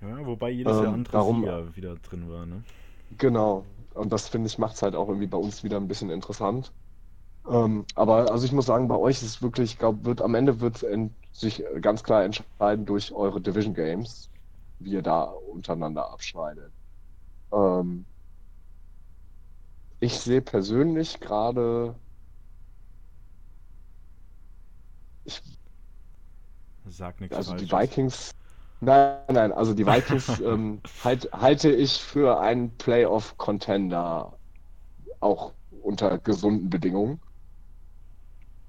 Ja, 0.00 0.26
wobei 0.26 0.50
jedes 0.50 0.76
ähm, 0.78 0.84
Jahr 0.84 0.92
andere 0.94 1.12
darum, 1.12 1.40
Sieger 1.40 1.76
wieder 1.76 1.94
drin 1.96 2.28
war, 2.28 2.44
ne? 2.46 2.62
Genau. 3.18 3.64
Und 3.94 4.12
das 4.12 4.28
finde 4.28 4.48
ich 4.48 4.58
macht 4.58 4.74
es 4.74 4.82
halt 4.82 4.96
auch 4.96 5.08
irgendwie 5.08 5.28
bei 5.28 5.38
uns 5.38 5.62
wieder 5.62 5.76
ein 5.76 5.86
bisschen 5.86 6.10
interessant. 6.10 6.72
Ähm, 7.48 7.84
aber 7.94 8.30
also 8.30 8.44
ich 8.44 8.52
muss 8.52 8.66
sagen, 8.66 8.88
bei 8.88 8.96
euch 8.96 9.16
ist 9.16 9.22
es 9.22 9.42
wirklich, 9.42 9.72
ich 9.72 9.78
glaube, 9.78 10.04
wird 10.04 10.22
am 10.22 10.34
Ende 10.34 10.60
wird 10.60 10.84
sich 11.32 11.64
ganz 11.80 12.02
klar 12.02 12.24
entscheiden 12.24 12.86
durch 12.86 13.12
eure 13.12 13.40
Division 13.40 13.74
Games, 13.74 14.30
wie 14.78 14.92
ihr 14.92 15.02
da 15.02 15.24
untereinander 15.24 16.10
abschneidet. 16.10 16.72
Ähm, 17.52 18.06
ich 20.02 20.18
sehe 20.18 20.42
persönlich 20.42 21.18
gerade 21.20 21.98
Sag 26.88 27.20
nichts 27.20 27.36
Also 27.36 27.48
Falsches. 27.48 27.68
die 27.68 27.72
Vikings 27.72 28.30
Nein, 28.80 29.20
nein, 29.28 29.52
also 29.52 29.74
die 29.74 29.86
Vikings 29.86 30.40
ähm, 30.40 30.82
halt, 31.04 31.30
halte 31.32 31.70
ich 31.70 32.02
für 32.02 32.40
einen 32.40 32.76
Playoff-Contender, 32.76 34.38
auch 35.20 35.54
unter 35.70 36.18
gesunden 36.18 36.70
Bedingungen. 36.70 37.20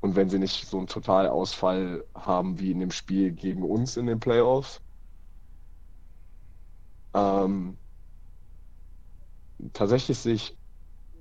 Und 0.02 0.16
wenn 0.16 0.30
sie 0.30 0.38
nicht 0.38 0.68
so 0.68 0.78
einen 0.78 0.88
Totalausfall 0.88 2.06
haben 2.14 2.60
wie 2.60 2.72
in 2.72 2.80
dem 2.80 2.92
Spiel 2.92 3.32
gegen 3.32 3.64
uns 3.64 3.98
in 3.98 4.06
den 4.06 4.20
Playoffs. 4.20 4.82
Ähm, 7.16 7.80
tatsächlich 9.74 10.18
sehe 10.20 10.36
ich 10.36 10.58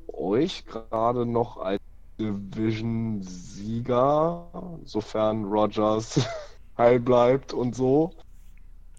euch 0.08 0.64
gerade 0.66 1.26
noch 1.26 1.56
als 1.58 1.80
Division-Sieger, 2.20 4.80
sofern 4.84 5.44
Rogers 5.44 6.20
heil 6.78 7.00
bleibt 7.00 7.52
und 7.52 7.74
so. 7.74 8.14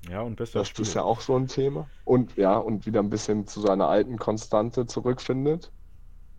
Ja, 0.07 0.21
und 0.21 0.35
besser 0.35 0.59
Das 0.59 0.65
Spiel. 0.65 0.81
ist 0.81 0.95
ja 0.95 1.03
auch 1.03 1.21
so 1.21 1.35
ein 1.37 1.47
Thema. 1.47 1.89
Und 2.03 2.35
ja, 2.37 2.57
und 2.57 2.85
wieder 2.85 2.99
ein 3.01 3.09
bisschen 3.09 3.47
zu 3.47 3.61
seiner 3.61 3.87
alten 3.87 4.17
Konstante 4.17 4.85
zurückfindet. 4.87 5.71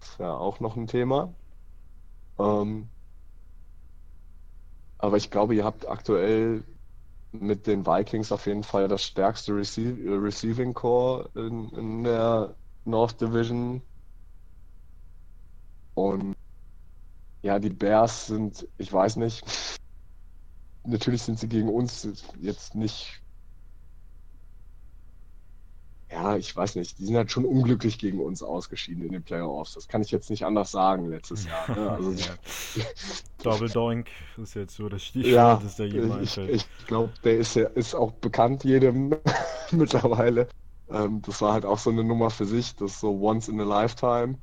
Das 0.01 0.11
ist 0.13 0.21
ja 0.21 0.37
auch 0.37 0.61
noch 0.61 0.77
ein 0.77 0.89
Thema. 0.89 1.35
Ähm, 2.39 2.91
aber 4.99 5.17
ich 5.17 5.31
glaube, 5.31 5.55
ihr 5.55 5.65
habt 5.65 5.89
aktuell 5.89 6.65
mit 7.33 7.67
den 7.67 7.87
Vikings 7.87 8.33
auf 8.33 8.47
jeden 8.47 8.63
Fall 8.65 8.89
das 8.89 9.03
stärkste 9.05 9.55
Rece 9.57 9.79
Receiving 10.07 10.75
Core 10.75 11.31
in, 11.35 11.69
in 11.71 12.05
der 12.05 12.57
North 12.85 13.21
Division. 13.21 13.83
Und 15.95 16.35
ja, 17.43 17.59
die 17.59 17.71
Bears 17.71 18.27
sind, 18.27 18.67
ich 18.79 18.93
weiß 18.93 19.17
nicht, 19.17 19.45
natürlich 20.85 21.23
sind 21.23 21.39
sie 21.39 21.49
gegen 21.49 21.69
uns 21.69 22.27
jetzt 22.41 22.75
nicht 22.75 23.23
ja, 26.15 26.37
ich 26.37 26.55
weiß 26.55 26.77
nicht, 26.77 26.99
die 26.99 27.07
sind 27.07 27.17
halt 27.17 27.33
schon 27.33 27.45
unglücklich 27.45 27.99
gegen 27.99 28.21
uns 28.21 28.43
ausgeschieden 28.43 29.05
in 29.05 29.13
den 29.13 29.25
Playoffs. 29.25 29.75
Das 29.75 29.89
kann 29.89 30.01
ich 30.01 30.13
jetzt 30.13 30.31
nicht 30.31 30.45
anders 30.45 30.71
sagen 30.71 31.11
letztes 31.11 31.45
Jahr. 31.47 31.77
Ne? 31.77 31.91
Also, 31.91 32.13
ja. 32.13 32.35
Double 33.43 33.69
Doink 33.69 34.09
ist 34.41 34.55
jetzt 34.55 34.77
so 34.77 34.89
das 34.89 35.03
Stichwort, 35.03 35.33
ja, 35.33 35.57
das 35.57 35.77
der 35.77 35.87
jedem 35.87 36.23
Ich, 36.23 36.39
ich 36.39 36.67
glaube, 36.87 37.13
der 37.25 37.39
ist, 37.39 37.57
ja, 37.57 37.67
ist 37.69 37.95
auch 37.95 38.13
bekannt 38.13 38.63
jedem 38.63 39.17
mittlerweile. 39.73 40.49
Ähm, 40.89 41.21
das 41.23 41.41
war 41.41 41.53
halt 41.53 41.65
auch 41.65 41.79
so 41.79 41.91
eine 41.91 42.05
Nummer 42.05 42.31
für 42.31 42.47
sich, 42.47 42.77
das 42.77 43.01
so 43.01 43.21
once 43.21 43.49
in 43.49 43.61
a 43.61 43.65
lifetime. 43.65 44.39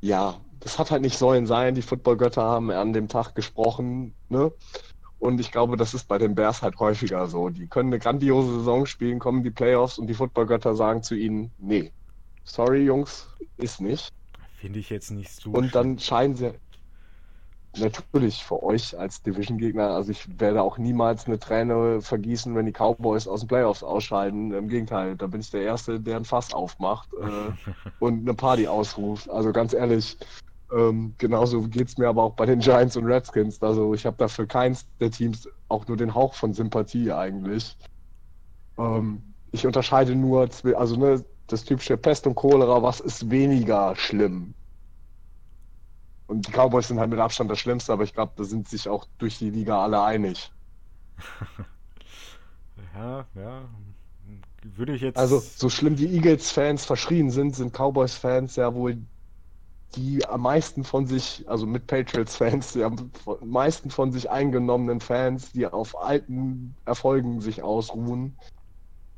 Ja, 0.00 0.40
das 0.60 0.78
hat 0.78 0.90
halt 0.90 1.02
nicht 1.02 1.18
sollen 1.18 1.46
sein. 1.46 1.74
Die 1.74 1.82
Footballgötter 1.82 2.42
haben 2.42 2.70
an 2.70 2.92
dem 2.92 3.08
Tag 3.08 3.34
gesprochen. 3.34 4.14
Ne? 4.28 4.52
Und 5.18 5.40
ich 5.40 5.50
glaube, 5.50 5.76
das 5.76 5.94
ist 5.94 6.08
bei 6.08 6.18
den 6.18 6.34
Bears 6.34 6.62
halt 6.62 6.78
häufiger 6.78 7.26
so. 7.26 7.48
Die 7.48 7.66
können 7.66 7.88
eine 7.88 7.98
grandiose 7.98 8.58
Saison 8.58 8.86
spielen, 8.86 9.18
kommen 9.18 9.42
die 9.42 9.50
Playoffs 9.50 9.98
und 9.98 10.06
die 10.08 10.14
Footballgötter 10.14 10.74
sagen 10.74 11.02
zu 11.02 11.14
ihnen, 11.14 11.50
nee, 11.58 11.92
sorry 12.44 12.84
Jungs, 12.84 13.28
ist 13.56 13.80
nicht. 13.80 14.12
Finde 14.58 14.78
ich 14.78 14.90
jetzt 14.90 15.10
nicht 15.10 15.30
so. 15.30 15.50
Und 15.50 15.74
dann 15.74 15.98
scheinen 15.98 16.34
sie 16.34 16.52
natürlich 17.78 18.44
für 18.44 18.62
euch 18.62 18.98
als 18.98 19.22
Division-Gegner, 19.22 19.90
also 19.90 20.10
ich 20.10 20.40
werde 20.40 20.62
auch 20.62 20.78
niemals 20.78 21.26
eine 21.26 21.38
Träne 21.38 22.00
vergießen, 22.00 22.54
wenn 22.54 22.66
die 22.66 22.72
Cowboys 22.72 23.28
aus 23.28 23.40
den 23.40 23.48
Playoffs 23.48 23.82
ausscheiden. 23.82 24.52
Im 24.52 24.68
Gegenteil, 24.68 25.16
da 25.16 25.26
bin 25.26 25.40
ich 25.40 25.50
der 25.50 25.62
Erste, 25.62 26.00
der 26.00 26.16
ein 26.16 26.24
Fass 26.24 26.52
aufmacht 26.54 27.08
äh, 27.14 27.70
und 28.00 28.20
eine 28.20 28.34
Party 28.34 28.66
ausruft. 28.66 29.28
Also 29.30 29.52
ganz 29.52 29.72
ehrlich, 29.72 30.16
ähm, 30.72 31.14
genauso 31.18 31.62
geht 31.62 31.88
es 31.88 31.98
mir 31.98 32.08
aber 32.08 32.22
auch 32.22 32.34
bei 32.34 32.46
den 32.46 32.60
Giants 32.60 32.96
und 32.96 33.06
Redskins. 33.06 33.62
Also 33.62 33.94
ich 33.94 34.04
habe 34.06 34.16
dafür 34.16 34.46
keins 34.46 34.86
der 35.00 35.10
Teams 35.10 35.48
auch 35.68 35.86
nur 35.86 35.96
den 35.96 36.14
Hauch 36.14 36.34
von 36.34 36.52
Sympathie 36.52 37.12
eigentlich. 37.12 37.76
Ähm, 38.78 39.22
ich 39.52 39.66
unterscheide 39.66 40.14
nur, 40.14 40.48
also 40.74 40.96
ne, 40.96 41.24
das 41.46 41.64
typische 41.64 41.96
Pest 41.96 42.26
und 42.26 42.34
Cholera, 42.34 42.82
was 42.82 43.00
ist 43.00 43.30
weniger 43.30 43.94
schlimm? 43.96 44.54
Und 46.26 46.48
die 46.48 46.52
Cowboys 46.52 46.88
sind 46.88 46.98
halt 46.98 47.10
mit 47.10 47.20
Abstand 47.20 47.50
das 47.50 47.58
Schlimmste, 47.58 47.92
aber 47.92 48.02
ich 48.02 48.12
glaube, 48.12 48.32
da 48.36 48.44
sind 48.44 48.68
sich 48.68 48.88
auch 48.88 49.06
durch 49.18 49.38
die 49.38 49.50
Liga 49.50 49.82
alle 49.82 50.02
einig. 50.02 50.50
ja, 52.94 53.26
ja. 53.34 53.62
Würde 54.74 54.94
ich 54.94 55.02
jetzt. 55.02 55.16
Also, 55.16 55.38
so 55.38 55.68
schlimm 55.68 55.94
die 55.94 56.08
Eagles-Fans 56.08 56.84
verschrien 56.84 57.30
sind, 57.30 57.54
sind 57.54 57.72
Cowboys-Fans 57.72 58.56
ja 58.56 58.74
wohl 58.74 58.98
die 59.94 60.26
am 60.26 60.42
meisten 60.42 60.84
von 60.84 61.06
sich, 61.06 61.44
also 61.48 61.66
mit 61.66 61.86
Patriots-Fans, 61.86 62.72
die 62.72 62.82
am 62.82 63.10
meisten 63.40 63.90
von 63.90 64.12
sich 64.12 64.30
eingenommenen 64.30 65.00
Fans, 65.00 65.52
die 65.52 65.66
auf 65.66 65.98
alten 66.00 66.76
Erfolgen 66.84 67.40
sich 67.40 67.62
ausruhen, 67.62 68.36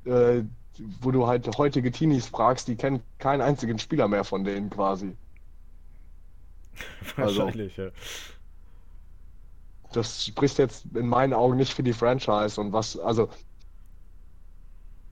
äh, 0.04 0.42
wo 1.00 1.10
du 1.10 1.26
halt 1.26 1.48
heutige 1.58 1.90
Teenies 1.90 2.28
fragst, 2.28 2.68
die 2.68 2.76
kennen 2.76 3.02
keinen 3.18 3.40
einzigen 3.40 3.78
Spieler 3.78 4.08
mehr 4.08 4.24
von 4.24 4.44
denen 4.44 4.70
quasi. 4.70 5.16
Wahrscheinlich, 7.16 7.78
also, 7.78 7.90
ja. 7.90 7.90
Das 9.92 10.24
spricht 10.24 10.58
jetzt 10.58 10.84
in 10.94 11.06
meinen 11.06 11.32
Augen 11.32 11.56
nicht 11.56 11.72
für 11.72 11.82
die 11.82 11.92
Franchise 11.94 12.60
und 12.60 12.72
was, 12.72 12.98
also 12.98 13.28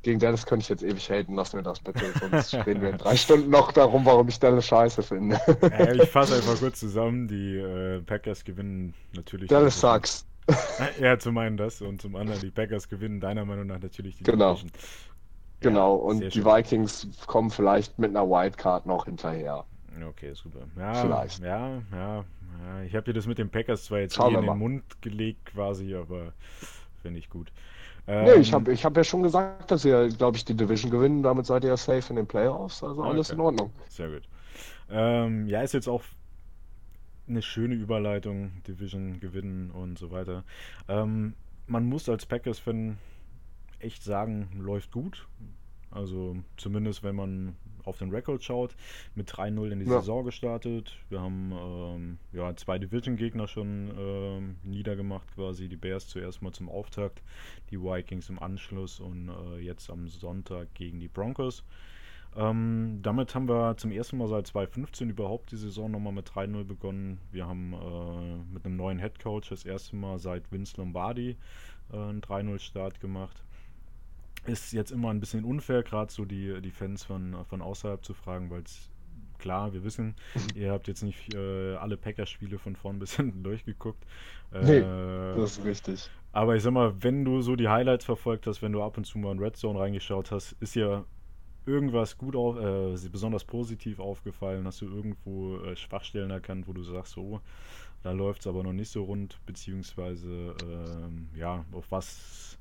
gegen 0.02 0.20
Dennis 0.20 0.46
könnte 0.46 0.62
ich 0.62 0.68
jetzt 0.68 0.84
ewig 0.84 1.10
haten, 1.10 1.34
lass 1.34 1.52
mir 1.52 1.62
das 1.64 1.80
bitte, 1.80 2.04
sonst 2.20 2.54
reden 2.66 2.80
wir 2.80 2.90
in 2.90 2.98
drei 2.98 3.16
Stunden 3.16 3.50
noch 3.50 3.72
darum, 3.72 4.04
warum 4.04 4.28
ich 4.28 4.38
Dallas 4.38 4.66
scheiße 4.66 5.02
finde. 5.02 5.40
ja, 5.62 5.92
ich 5.94 6.08
fasse 6.10 6.36
einfach 6.36 6.56
kurz 6.60 6.78
zusammen, 6.78 7.26
die 7.26 7.56
äh, 7.56 8.00
Packers 8.02 8.44
gewinnen 8.44 8.94
natürlich. 9.14 9.48
Dallas 9.48 9.80
sucks. 9.80 10.24
ja, 11.00 11.18
zum 11.18 11.36
einen 11.38 11.56
das 11.56 11.80
und 11.82 12.00
zum 12.00 12.14
anderen, 12.14 12.40
die 12.40 12.52
Packers 12.52 12.88
gewinnen 12.88 13.18
deiner 13.18 13.44
Meinung 13.44 13.66
nach 13.66 13.80
natürlich 13.80 14.16
die 14.18 14.22
Genau. 14.24 14.54
Division. 14.54 14.70
Genau, 15.60 15.96
ja, 15.96 16.02
und 16.02 16.20
die 16.20 16.30
schön. 16.30 16.44
Vikings 16.44 17.08
kommen 17.26 17.50
vielleicht 17.50 17.98
mit 17.98 18.10
einer 18.10 18.28
Wildcard 18.28 18.86
noch 18.86 19.06
hinterher. 19.06 19.64
Okay, 20.02 20.34
super. 20.34 20.68
Ja, 20.76 20.92
Vielleicht. 20.94 21.38
ja, 21.38 21.82
ja, 21.92 22.24
ja. 22.62 22.82
Ich 22.84 22.94
habe 22.94 23.04
dir 23.04 23.14
das 23.14 23.26
mit 23.26 23.38
den 23.38 23.50
Packers 23.50 23.84
zwar 23.84 24.00
jetzt 24.00 24.14
Schauen 24.14 24.34
eh 24.34 24.34
in 24.34 24.40
den 24.42 24.44
mal. 24.44 24.54
Mund 24.54 25.00
gelegt 25.02 25.46
quasi, 25.46 25.94
aber 25.94 26.34
finde 27.02 27.18
ich 27.18 27.30
gut. 27.30 27.52
Nee, 28.18 28.34
ich 28.34 28.52
Ähm, 28.52 28.52
habe 28.52 28.72
ich 28.72 28.84
hab 28.84 28.96
ja 28.96 29.04
schon 29.04 29.22
gesagt, 29.22 29.70
dass 29.70 29.84
ihr, 29.84 30.08
glaube 30.08 30.36
ich, 30.36 30.44
die 30.44 30.56
Division 30.56 30.90
gewinnen. 30.90 31.22
Damit 31.22 31.46
seid 31.46 31.64
ihr 31.64 31.70
ja 31.70 31.76
safe 31.76 32.10
in 32.10 32.16
den 32.16 32.26
Playoffs. 32.26 32.82
Also 32.82 33.04
alles 33.04 33.30
Okay. 33.30 33.34
in 33.34 33.40
Ordnung. 33.40 33.72
Sehr 33.88 34.08
gut. 34.10 34.28
Ähm, 34.90 35.46
ja, 35.48 35.62
ist 35.62 35.74
jetzt 35.74 35.88
auch 35.88 36.02
eine 37.28 37.42
schöne 37.42 37.74
Überleitung, 37.74 38.62
Division 38.66 39.18
gewinnen 39.20 39.70
und 39.70 39.98
so 39.98 40.10
weiter. 40.10 40.44
Ähm, 40.88 41.34
man 41.66 41.84
muss 41.86 42.08
als 42.08 42.26
Packers-Fan 42.26 42.98
echt 43.80 44.02
sagen, 44.04 44.48
läuft 44.60 44.92
gut. 44.92 45.28
Also 45.90 46.36
zumindest 46.56 47.02
wenn 47.02 47.16
man 47.16 47.56
auf 47.86 47.98
den 47.98 48.10
Rekord 48.10 48.42
schaut, 48.42 48.74
mit 49.14 49.30
3-0 49.30 49.70
in 49.70 49.80
die 49.80 49.86
Ja. 49.86 50.00
Saison 50.00 50.24
gestartet. 50.24 50.96
Wir 51.08 51.20
haben 51.20 51.52
ähm, 51.52 52.18
ja, 52.32 52.54
zwei 52.56 52.78
Division-Gegner 52.78 53.46
schon 53.48 53.90
ähm, 53.98 54.56
niedergemacht 54.62 55.32
quasi. 55.34 55.68
Die 55.68 55.76
Bears 55.76 56.08
zuerst 56.08 56.42
mal 56.42 56.52
zum 56.52 56.68
Auftakt, 56.68 57.22
die 57.70 57.80
Vikings 57.80 58.28
im 58.28 58.38
Anschluss 58.38 59.00
und 59.00 59.28
äh, 59.30 59.58
jetzt 59.60 59.90
am 59.90 60.08
Sonntag 60.08 60.74
gegen 60.74 61.00
die 61.00 61.08
Broncos. 61.08 61.64
Ähm, 62.36 62.98
damit 63.02 63.34
haben 63.34 63.48
wir 63.48 63.76
zum 63.78 63.90
ersten 63.92 64.18
Mal 64.18 64.28
seit 64.28 64.46
2015 64.48 65.08
überhaupt 65.08 65.52
die 65.52 65.56
Saison 65.56 65.90
nochmal 65.90 66.12
mit 66.12 66.28
3-0 66.28 66.64
begonnen. 66.64 67.18
Wir 67.32 67.46
haben 67.46 67.72
äh, 67.72 68.52
mit 68.52 68.66
einem 68.66 68.76
neuen 68.76 68.98
Headcoach 68.98 69.48
das 69.48 69.64
erste 69.64 69.96
Mal 69.96 70.18
seit 70.18 70.52
Vince 70.52 70.76
Lombardi 70.76 71.36
äh, 71.92 71.96
einen 71.96 72.20
3-0-Start 72.20 73.00
gemacht. 73.00 73.42
Ist 74.46 74.72
jetzt 74.72 74.92
immer 74.92 75.10
ein 75.10 75.20
bisschen 75.20 75.44
unfair, 75.44 75.82
gerade 75.82 76.12
so 76.12 76.24
die, 76.24 76.60
die 76.62 76.70
Fans 76.70 77.04
von, 77.04 77.44
von 77.46 77.62
außerhalb 77.62 78.04
zu 78.04 78.14
fragen, 78.14 78.50
weil 78.50 78.62
es 78.62 78.90
klar, 79.38 79.72
wir 79.72 79.84
wissen, 79.84 80.14
ihr 80.54 80.72
habt 80.72 80.88
jetzt 80.88 81.02
nicht 81.02 81.34
äh, 81.34 81.74
alle 81.76 81.96
Packers-Spiele 81.96 82.58
von 82.58 82.76
vorn 82.76 82.98
bis 82.98 83.16
hinten 83.16 83.42
durchgeguckt. 83.42 84.04
Nee, 84.60 84.78
Äh, 84.80 85.34
Das 85.34 85.58
ist 85.58 85.64
richtig. 85.64 86.10
aber 86.32 86.56
ich 86.56 86.62
sag 86.62 86.72
mal, 86.72 87.02
wenn 87.02 87.24
du 87.24 87.40
so 87.42 87.56
die 87.56 87.68
Highlights 87.68 88.04
verfolgt 88.04 88.46
hast, 88.46 88.62
wenn 88.62 88.72
du 88.72 88.82
ab 88.82 88.96
und 88.98 89.04
zu 89.04 89.18
mal 89.18 89.32
in 89.32 89.38
Red 89.38 89.56
Zone 89.56 89.78
reingeschaut 89.78 90.30
hast, 90.30 90.52
ist 90.60 90.74
dir 90.74 91.06
irgendwas 91.66 92.18
gut 92.18 92.36
auf, 92.36 92.56
äh, 92.58 93.08
besonders 93.10 93.44
positiv 93.44 94.00
aufgefallen? 94.00 94.66
Hast 94.66 94.80
du 94.82 94.86
irgendwo 94.86 95.58
äh, 95.58 95.76
Schwachstellen 95.76 96.30
erkannt, 96.30 96.68
wo 96.68 96.72
du 96.72 96.82
sagst, 96.84 97.12
so, 97.14 97.40
da 98.02 98.12
läuft 98.12 98.40
es 98.42 98.46
aber 98.46 98.62
noch 98.62 98.72
nicht 98.72 98.90
so 98.90 99.04
rund, 99.04 99.40
beziehungsweise 99.46 100.54
ähm, 100.64 101.28
ja, 101.34 101.64
auf 101.72 101.90
was 101.90 102.58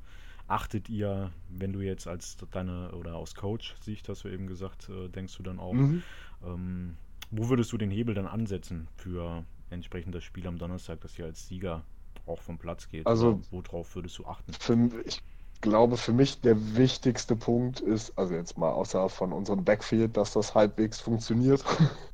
achtet 0.48 0.90
ihr, 0.90 1.32
wenn 1.50 1.74
du 1.74 1.82
jetzt 1.82 2.08
als 2.08 2.38
deine 2.52 2.92
oder 2.92 3.16
aus 3.16 3.34
Coach-Sicht, 3.36 4.08
hast 4.10 4.24
du 4.24 4.28
eben 4.30 4.48
gesagt, 4.48 4.90
äh, 4.90 5.08
denkst 5.10 5.36
du 5.38 5.44
dann 5.44 5.60
auch, 5.60 5.74
Mhm. 5.74 6.04
ähm, 6.44 6.98
wo 7.32 7.50
würdest 7.50 7.72
du 7.72 7.78
den 7.78 7.90
Hebel 7.92 8.14
dann 8.14 8.28
ansetzen 8.28 8.88
für 8.96 9.44
entsprechend 9.72 10.14
das 10.14 10.24
Spiel 10.24 10.46
am 10.48 10.58
Donnerstag, 10.58 11.02
dass 11.02 11.18
ihr 11.18 11.26
als 11.26 11.48
Sieger 11.48 11.84
auch 12.28 12.42
vom 12.42 12.58
Platz 12.58 12.88
geht? 12.88 13.08
Also- 13.08 13.42
worauf 13.52 13.96
würdest 13.96 14.18
du 14.20 14.26
achten? 14.26 14.54
Für, 14.54 14.78
ich 15.06 15.22
glaube, 15.62 15.98
für 15.98 16.14
mich 16.14 16.42
der 16.42 16.76
wichtigste 16.78 17.36
Punkt 17.36 17.80
ist, 17.80 18.16
also 18.18 18.36
jetzt 18.36 18.58
mal 18.58 18.70
außer 18.72 19.10
von 19.10 19.34
unserem 19.34 19.64
Backfield, 19.64 20.16
dass 20.16 20.34
das 20.34 20.54
halbwegs 20.54 21.00
funktioniert, 21.00 21.64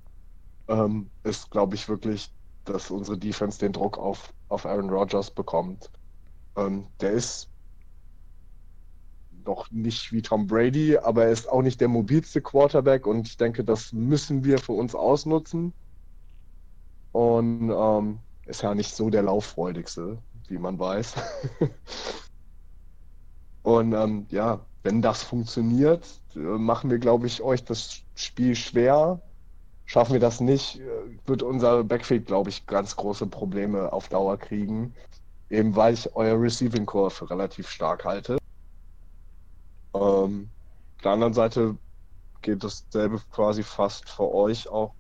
ähm, 0.69 1.09
ist, 1.23 1.51
glaube 1.51 1.75
ich, 1.75 1.89
wirklich, 1.89 2.32
dass 2.63 2.91
unsere 2.91 3.17
Defense 3.17 3.59
den 3.59 3.73
Druck 3.73 3.97
auf, 3.97 4.34
auf 4.47 4.65
Aaron 4.65 4.89
Rodgers 4.89 5.32
bekommt. 5.32 5.91
Ähm, 6.55 6.88
der 7.01 7.11
ist 7.11 7.51
noch 9.45 9.69
nicht 9.71 10.11
wie 10.11 10.21
Tom 10.21 10.47
Brady, 10.47 10.97
aber 10.97 11.25
er 11.25 11.31
ist 11.31 11.49
auch 11.49 11.61
nicht 11.61 11.81
der 11.81 11.87
mobilste 11.87 12.41
Quarterback 12.41 13.07
und 13.07 13.27
ich 13.27 13.37
denke, 13.37 13.63
das 13.63 13.93
müssen 13.93 14.43
wir 14.43 14.57
für 14.59 14.73
uns 14.73 14.95
ausnutzen. 14.95 15.73
Und 17.11 17.69
ähm, 17.69 18.19
ist 18.45 18.61
ja 18.61 18.73
nicht 18.73 18.95
so 18.95 19.09
der 19.09 19.23
lauffreudigste, 19.23 20.17
wie 20.47 20.57
man 20.57 20.79
weiß. 20.79 21.15
Und 23.63 23.93
ähm, 23.93 24.25
ja, 24.29 24.59
wenn 24.83 25.01
das 25.01 25.23
funktioniert, 25.23 26.07
äh, 26.35 26.39
machen 26.39 26.89
wir, 26.89 26.97
glaube 26.97 27.27
ich, 27.27 27.41
euch 27.41 27.63
das 27.63 28.01
Spiel 28.15 28.55
schwer. 28.55 29.21
Schaffen 29.85 30.13
wir 30.13 30.19
das 30.19 30.39
nicht, 30.39 30.79
äh, 30.79 30.87
wird 31.25 31.43
unser 31.43 31.83
Backfield, 31.83 32.25
glaube 32.25 32.49
ich, 32.49 32.65
ganz 32.65 32.95
große 32.95 33.27
Probleme 33.27 33.93
auf 33.93 34.09
Dauer 34.09 34.37
kriegen. 34.37 34.93
Eben 35.49 35.75
weil 35.75 35.93
ich 35.93 36.15
euer 36.15 36.41
Receiving 36.41 36.85
Core 36.85 37.11
für 37.11 37.29
relativ 37.29 37.69
stark 37.69 38.05
halte. 38.05 38.40
Auf 41.02 41.04
der 41.06 41.14
anderen 41.14 41.34
Seite 41.34 41.80
geht 42.43 42.64
dasselbe 42.64 43.20
quasi 43.32 43.64
fast 43.64 44.08
für 44.08 44.32
euch 44.32 44.70
auch. 44.70 44.93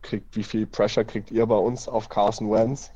Kriegt, 0.00 0.34
wie 0.34 0.42
viel 0.42 0.66
Pressure 0.66 1.04
kriegt 1.04 1.30
ihr 1.30 1.44
bei 1.44 1.58
uns 1.58 1.88
auf 1.88 2.08
Carson 2.08 2.50
Wentz? 2.50 2.90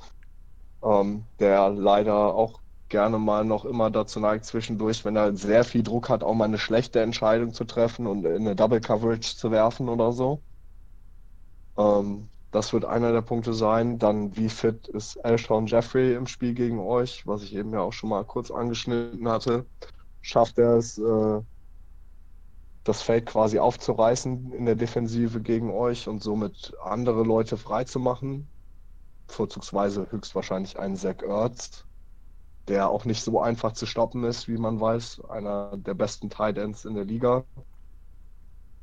Ähm, 0.83 1.27
der 1.39 1.69
leider 1.69 2.35
auch 2.35 2.63
gerne 2.89 3.19
mal 3.19 3.45
noch 3.45 3.67
immer 3.67 3.91
dazu 3.91 4.21
neigt, 4.21 4.47
zwischendurch, 4.47 5.05
wenn 5.05 5.17
er 5.17 5.37
sehr 5.37 5.65
viel 5.65 5.83
Druck 5.83 6.09
hat, 6.09 6.25
auch 6.25 6.33
mal 6.33 6.47
eine 6.47 6.57
schlechte 6.57 7.03
Entscheidung 7.03 7.53
zu 7.53 7.65
treffen 7.65 8.07
und 8.07 8.25
in 8.25 8.37
eine 8.37 8.57
Double 8.57 8.81
Coverage 8.81 9.37
zu 9.37 9.51
werfen 9.51 9.91
oder 9.91 10.11
so. 10.13 10.41
Ähm, 11.77 12.31
das 12.53 12.73
wird 12.73 12.87
einer 12.87 13.13
der 13.13 13.21
Punkte 13.21 13.53
sein. 13.53 13.99
Dann, 13.99 14.35
wie 14.35 14.49
fit 14.49 14.89
ist 14.89 15.23
Alshon 15.27 15.67
Jeffrey 15.67 16.15
im 16.15 16.27
Spiel 16.27 16.55
gegen 16.55 16.79
euch, 16.79 17.27
was 17.27 17.43
ich 17.43 17.55
eben 17.55 17.75
ja 17.75 17.81
auch 17.81 17.93
schon 17.93 18.09
mal 18.09 18.25
kurz 18.25 18.51
angeschnitten 18.51 19.29
hatte. 19.29 19.67
Schafft 20.23 20.57
er 20.57 20.79
es, 20.79 20.97
äh, 20.97 21.43
das 22.89 23.03
Feld 23.03 23.27
quasi 23.27 23.59
aufzureißen 23.59 24.53
in 24.53 24.65
der 24.65 24.75
Defensive 24.75 25.41
gegen 25.41 25.71
euch 25.71 26.09
und 26.09 26.23
somit 26.23 26.73
andere 26.83 27.23
Leute 27.23 27.57
freizumachen? 27.57 28.49
Vorzugsweise 29.27 30.07
höchstwahrscheinlich 30.11 30.79
einen 30.79 30.97
Zach 30.97 31.23
Ertz, 31.23 31.85
der 32.67 32.89
auch 32.89 33.05
nicht 33.05 33.23
so 33.23 33.41
einfach 33.41 33.73
zu 33.73 33.85
stoppen 33.85 34.25
ist, 34.25 34.49
wie 34.49 34.57
man 34.57 34.81
weiß. 34.81 35.23
Einer 35.29 35.77
der 35.77 35.95
besten 35.95 36.31
Tight 36.31 36.57
Ends 36.57 36.87
in 36.87 36.95
der 36.95 37.05
Liga. 37.05 37.45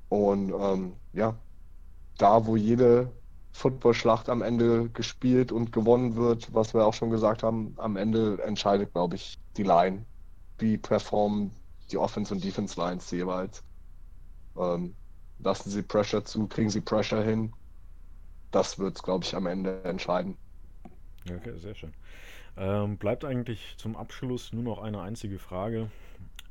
Und 0.10 0.54
ähm, 0.54 0.94
ja, 1.14 1.36
da, 2.18 2.46
wo 2.46 2.56
jede 2.56 3.12
Footballschlacht 3.54 4.30
am 4.30 4.44
Ende 4.44 4.90
gespielt 4.90 5.52
und 5.52 5.72
gewonnen 5.72 6.16
wird, 6.16 6.54
was 6.54 6.74
wir 6.74 6.86
auch 6.86 6.94
schon 6.94 7.10
gesagt 7.10 7.42
haben, 7.42 7.74
am 7.78 7.98
Ende 7.98 8.42
entscheidet, 8.44 8.94
glaube 8.94 9.16
ich, 9.16 9.40
die 9.58 9.64
Line. 9.64 10.06
Wie 10.60 10.78
performen 10.78 11.52
die 11.92 11.98
Offense 11.98 12.34
und 12.34 12.44
Defense 12.44 12.80
Lines 12.80 13.10
jeweils. 13.12 13.64
Ähm, 14.58 14.96
lassen 15.40 15.70
sie 15.70 15.84
Pressure 15.84 16.24
zu, 16.26 16.48
kriegen 16.48 16.70
sie 16.70 16.82
Pressure 16.82 17.24
hin. 17.24 17.54
Das 18.52 18.80
wird 18.80 18.96
es, 18.98 19.04
glaube 19.04 19.26
ich, 19.26 19.36
am 19.36 19.48
Ende 19.48 19.84
entscheiden. 19.84 20.38
Okay, 21.30 21.58
sehr 21.58 21.76
schön. 21.76 21.94
Ähm, 22.58 22.98
bleibt 22.98 23.26
eigentlich 23.26 23.76
zum 23.78 23.96
Abschluss 23.98 24.54
nur 24.54 24.64
noch 24.64 24.80
eine 24.80 25.02
einzige 25.02 25.40
Frage. 25.40 25.92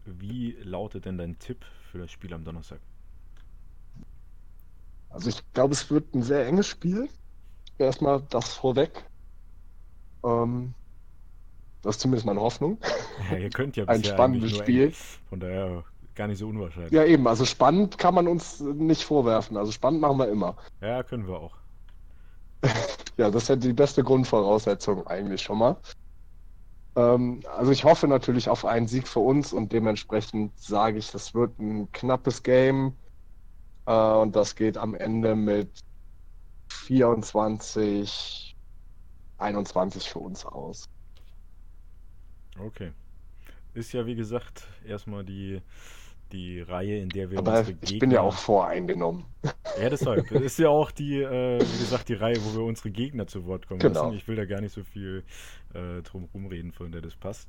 Wie 0.05 0.53
lautet 0.63 1.07
denn 1.07 1.17
dein 1.19 1.39
Tipp 1.39 1.65
für 1.91 1.99
das 1.99 2.11
Spiel 2.11 2.35
am 2.35 2.45
Donnerstag? 2.45 2.81
Also 5.09 5.31
ich 5.31 5.43
glaube, 5.53 5.73
es 5.75 5.91
wird 5.91 6.15
ein 6.15 6.23
sehr 6.23 6.47
enges 6.47 6.67
Spiel. 6.67 7.09
Erstmal 7.79 8.23
das 8.31 8.53
vorweg. 8.55 9.05
Ähm, 10.25 10.75
das 11.83 11.97
ist 11.97 12.01
zumindest 12.03 12.27
meine 12.27 12.41
Hoffnung. 12.41 12.79
Ja, 13.31 13.37
ihr 13.39 13.51
könnt 13.51 13.77
ja 13.77 13.85
Ein 13.87 14.05
spannendes 14.05 14.57
Spiel. 14.57 14.89
eng. 14.89 14.95
Von 15.29 15.41
daher 15.41 15.85
gar 16.15 16.29
nicht 16.29 16.39
so 16.39 16.49
unwahrscheinlich. 16.49 16.93
Ja, 16.93 17.05
eben. 17.05 17.27
Also 17.27 17.45
spannend 17.45 17.99
kann 17.99 18.15
man 18.15 18.29
uns 18.29 18.61
nicht 18.61 19.03
vorwerfen. 19.05 19.57
Also 19.57 19.73
spannend 19.73 20.01
machen 20.01 20.19
wir 20.19 20.29
immer. 20.29 20.57
Ja, 20.81 21.03
können 21.03 21.27
wir 21.27 21.39
auch. 21.39 21.57
Ja, 23.17 23.31
das 23.31 23.45
ist 23.45 23.49
ja 23.49 23.55
die 23.55 23.73
beste 23.73 24.03
Grundvoraussetzung 24.03 25.07
eigentlich 25.07 25.41
schon 25.41 25.59
mal. 25.59 25.77
Ähm, 26.97 27.43
also 27.57 27.71
ich 27.71 27.85
hoffe 27.85 28.09
natürlich 28.09 28.49
auf 28.49 28.65
einen 28.65 28.89
Sieg 28.89 29.07
für 29.07 29.21
uns 29.21 29.53
und 29.53 29.73
dementsprechend 29.73 30.59
sage 30.59 30.99
ich, 30.99 31.13
das 31.13 31.33
wird 31.33 31.57
ein 31.61 31.93
knappes 31.93 32.43
Game. 32.43 32.97
Äh, 33.87 33.93
und 33.93 34.35
das 34.35 34.57
geht 34.57 34.77
am 34.77 34.95
Ende 34.95 35.37
mit 35.37 35.81
24, 36.69 38.57
21 39.39 40.11
für 40.11 40.19
uns 40.19 40.45
aus. 40.45 40.89
Okay. 42.59 42.93
Ist 43.75 43.93
ja 43.93 44.07
wie 44.07 44.15
gesagt 44.15 44.69
erstmal 44.87 45.25
die, 45.25 45.61
die 46.35 46.61
Reihe, 46.61 46.99
in 46.99 47.09
der 47.09 47.31
wir 47.31 47.39
Aber 47.39 47.61
unsere 47.61 47.79
ich 47.83 47.99
bin 47.99 48.11
ja 48.11 48.21
auch 48.21 48.37
voreingenommen. 48.37 49.25
Ja, 49.81 49.91
deshalb. 49.91 50.29
Das 50.31 50.43
ist 50.43 50.59
ja 50.59 50.69
auch 50.69 50.91
die, 50.91 51.21
äh, 51.21 51.59
wie 51.61 51.79
gesagt, 51.79 52.09
die 52.09 52.15
Reihe, 52.15 52.37
wo 52.45 52.55
wir 52.59 52.65
unsere 52.65 52.91
Gegner 52.91 53.27
zu 53.27 53.45
Wort 53.47 53.67
kommen 53.67 53.81
Genau. 53.81 54.05
lassen. 54.05 54.17
Ich 54.17 54.29
will 54.29 54.37
da 54.37 54.45
gar 54.45 54.61
nicht 54.61 54.73
so 54.73 54.85
viel 54.85 55.25
äh, 55.75 56.01
drum 56.03 56.29
rumreden, 56.33 56.71
von 56.73 56.93
der 56.93 57.01
das 57.01 57.17
passt. 57.17 57.49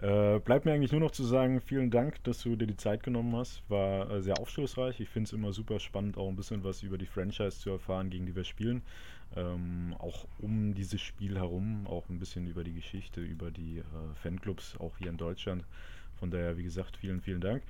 Äh, 0.00 0.38
bleibt 0.40 0.64
mir 0.64 0.72
eigentlich 0.72 0.92
nur 0.92 1.00
noch 1.00 1.10
zu 1.10 1.24
sagen, 1.24 1.60
vielen 1.60 1.90
Dank, 1.90 2.22
dass 2.24 2.42
du 2.42 2.54
dir 2.56 2.66
die 2.66 2.76
Zeit 2.76 3.02
genommen 3.02 3.34
hast. 3.36 3.62
War 3.68 4.10
äh, 4.10 4.22
sehr 4.22 4.38
aufschlussreich. 4.38 5.00
Ich 5.00 5.08
finde 5.08 5.26
es 5.28 5.32
immer 5.32 5.52
super 5.52 5.80
spannend, 5.80 6.16
auch 6.16 6.28
ein 6.28 6.36
bisschen 6.36 6.64
was 6.64 6.82
über 6.82 6.98
die 6.98 7.06
Franchise 7.06 7.58
zu 7.58 7.70
erfahren, 7.70 8.10
gegen 8.10 8.26
die 8.26 8.36
wir 8.36 8.44
spielen. 8.44 8.82
Ähm, 9.36 9.94
auch 9.98 10.26
um 10.38 10.74
dieses 10.74 11.00
Spiel 11.00 11.36
herum, 11.38 11.86
auch 11.88 12.08
ein 12.08 12.18
bisschen 12.20 12.46
über 12.46 12.62
die 12.62 12.74
Geschichte, 12.74 13.20
über 13.20 13.50
die 13.50 13.78
äh, 13.78 13.82
Fanclubs, 14.22 14.76
auch 14.78 14.96
hier 14.98 15.08
in 15.10 15.16
Deutschland. 15.16 15.64
Von 16.20 16.30
daher, 16.30 16.56
wie 16.56 16.62
gesagt, 16.62 16.96
vielen, 16.96 17.20
vielen 17.20 17.40
Dank. 17.40 17.62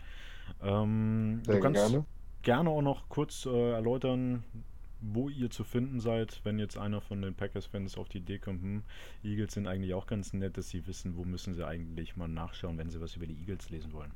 Ähm, 0.62 1.42
Sehr 1.44 1.56
du 1.56 1.60
kannst 1.60 1.90
gerne. 1.90 2.06
gerne 2.42 2.70
auch 2.70 2.82
noch 2.82 3.08
kurz 3.08 3.46
äh, 3.46 3.72
erläutern, 3.72 4.44
wo 5.00 5.28
ihr 5.28 5.50
zu 5.50 5.64
finden 5.64 6.00
seid, 6.00 6.40
wenn 6.44 6.58
jetzt 6.58 6.78
einer 6.78 7.00
von 7.00 7.20
den 7.20 7.34
Packers-Fans 7.34 7.98
auf 7.98 8.08
die 8.08 8.18
Idee 8.18 8.38
kommt, 8.38 8.62
hm, 8.62 8.84
Eagles 9.22 9.54
sind 9.54 9.66
eigentlich 9.66 9.94
auch 9.94 10.06
ganz 10.06 10.32
nett, 10.32 10.56
dass 10.56 10.68
sie 10.70 10.86
wissen, 10.86 11.16
wo 11.16 11.24
müssen 11.24 11.54
sie 11.54 11.66
eigentlich 11.66 12.16
mal 12.16 12.28
nachschauen, 12.28 12.78
wenn 12.78 12.90
sie 12.90 13.00
was 13.00 13.16
über 13.16 13.26
die 13.26 13.38
Eagles 13.38 13.70
lesen 13.70 13.92
wollen. 13.92 14.14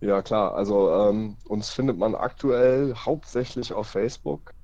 Ja, 0.00 0.22
klar. 0.22 0.54
Also 0.54 0.90
ähm, 0.92 1.38
uns 1.44 1.70
findet 1.70 1.98
man 1.98 2.14
aktuell 2.14 2.94
hauptsächlich 2.94 3.72
auf 3.72 3.88
Facebook. 3.88 4.54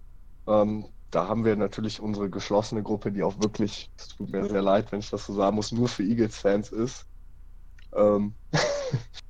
Ähm, 0.46 0.86
da 1.10 1.28
haben 1.28 1.44
wir 1.44 1.56
natürlich 1.56 2.00
unsere 2.00 2.30
geschlossene 2.30 2.82
Gruppe, 2.82 3.12
die 3.12 3.22
auch 3.22 3.40
wirklich, 3.40 3.90
es 3.96 4.08
tut 4.08 4.30
mir 4.30 4.48
sehr 4.48 4.62
leid, 4.62 4.92
wenn 4.92 5.00
ich 5.00 5.10
das 5.10 5.26
so 5.26 5.34
sagen 5.34 5.56
muss, 5.56 5.72
nur 5.72 5.88
für 5.88 6.02
Eagles-Fans 6.04 6.70
ist. 6.72 7.06
Ähm, 7.94 8.36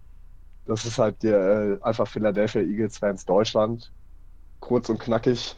das 0.70 0.84
ist 0.84 0.98
halt 0.98 1.22
der 1.24 1.40
äh, 1.40 1.78
einfach 1.82 2.06
Philadelphia 2.06 2.62
Eagles-Fans 2.62 3.24
Deutschland. 3.24 3.92
Kurz 4.60 4.88
und 4.88 5.00
knackig. 5.00 5.56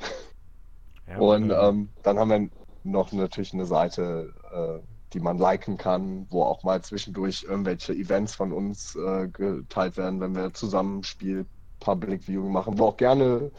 Ja, 1.07 1.19
und 1.19 1.51
ähm, 1.51 1.91
dann 2.03 2.19
haben 2.19 2.31
wir 2.31 2.49
noch 2.85 3.13
natürlich 3.13 3.53
eine 3.53 3.67
Seite, 3.67 4.33
äh, 4.51 4.79
die 5.13 5.21
man 5.21 5.37
liken 5.37 5.77
kann, 5.77 6.27
wo 6.31 6.45
auch 6.45 6.63
mal 6.63 6.81
zwischendurch 6.81 7.45
irgendwelche 7.47 7.93
Events 7.93 8.35
von 8.35 8.55
uns 8.55 8.97
äh, 8.97 9.29
geteilt 9.29 9.99
werden, 9.99 10.21
wenn 10.21 10.35
wir 10.35 10.55
zusammen 10.55 11.05
Spiel 11.05 11.45
Public 11.81 12.23
Viewing 12.23 12.51
machen, 12.51 12.79
wo 12.79 12.87
auch 12.87 12.97
gerne 12.97 13.51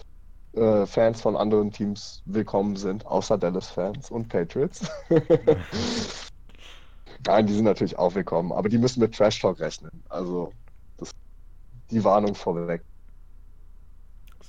äh, 0.54 0.88
Fans 0.88 1.22
von 1.22 1.36
anderen 1.36 1.72
Teams 1.72 2.24
willkommen 2.26 2.78
sind, 2.78 3.06
außer 3.06 3.38
Dallas-Fans 3.38 4.10
und 4.10 4.28
Patriots. 4.28 4.90
Nein, 7.28 7.46
die 7.46 7.54
sind 7.54 7.66
natürlich 7.66 8.00
auch 8.00 8.16
willkommen, 8.16 8.52
aber 8.52 8.70
die 8.70 8.80
müssen 8.80 9.02
mit 9.02 9.14
Trash 9.14 9.40
Talk 9.40 9.60
rechnen. 9.60 10.04
Also 10.10 10.52
die 11.94 12.04
Warnung 12.04 12.36
vorweg. 12.36 12.84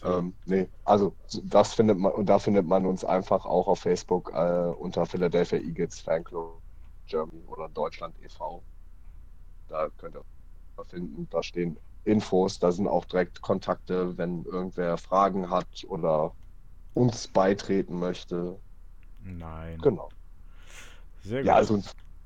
Ähm, 0.03 0.35
nee, 0.45 0.69
also 0.85 1.15
das 1.45 1.75
findet 1.75 1.99
man 1.99 2.13
und 2.13 2.27
da 2.27 2.39
findet 2.39 2.67
man 2.67 2.85
uns 2.85 3.05
einfach 3.05 3.47
auch 3.47 3.69
auf 3.69 3.81
Facebook 3.81 4.31
äh, 4.35 4.73
unter 4.79 5.07
Philadelphia 5.07 5.59
Eagles 5.59 6.01
Fanclub 6.01 6.61
Germany 7.07 7.43
oder 7.47 7.69
Deutschland 7.69 8.15
e.V. 8.23 8.63
Da 9.69 9.89
könnt 9.97 10.17
ihr 10.17 10.25
finden. 10.89 11.29
Da 11.31 11.43
stehen 11.43 11.79
Infos, 12.05 12.59
da 12.59 12.73
sind 12.73 12.89
auch 12.89 13.05
direkt 13.05 13.41
Kontakte, 13.41 14.19
wenn 14.19 14.45
irgendwer 14.45 14.99
Fragen 14.99 15.51
hat 15.51 15.85
oder 15.89 16.35
uns 16.93 17.29
beitreten 17.29 17.99
möchte. 17.99 18.59
Nein. 19.23 19.79
Genau. 19.81 20.11
Sehr 21.23 21.41
gut. 21.41 21.47
Ja, 21.47 21.55
also 21.55 21.81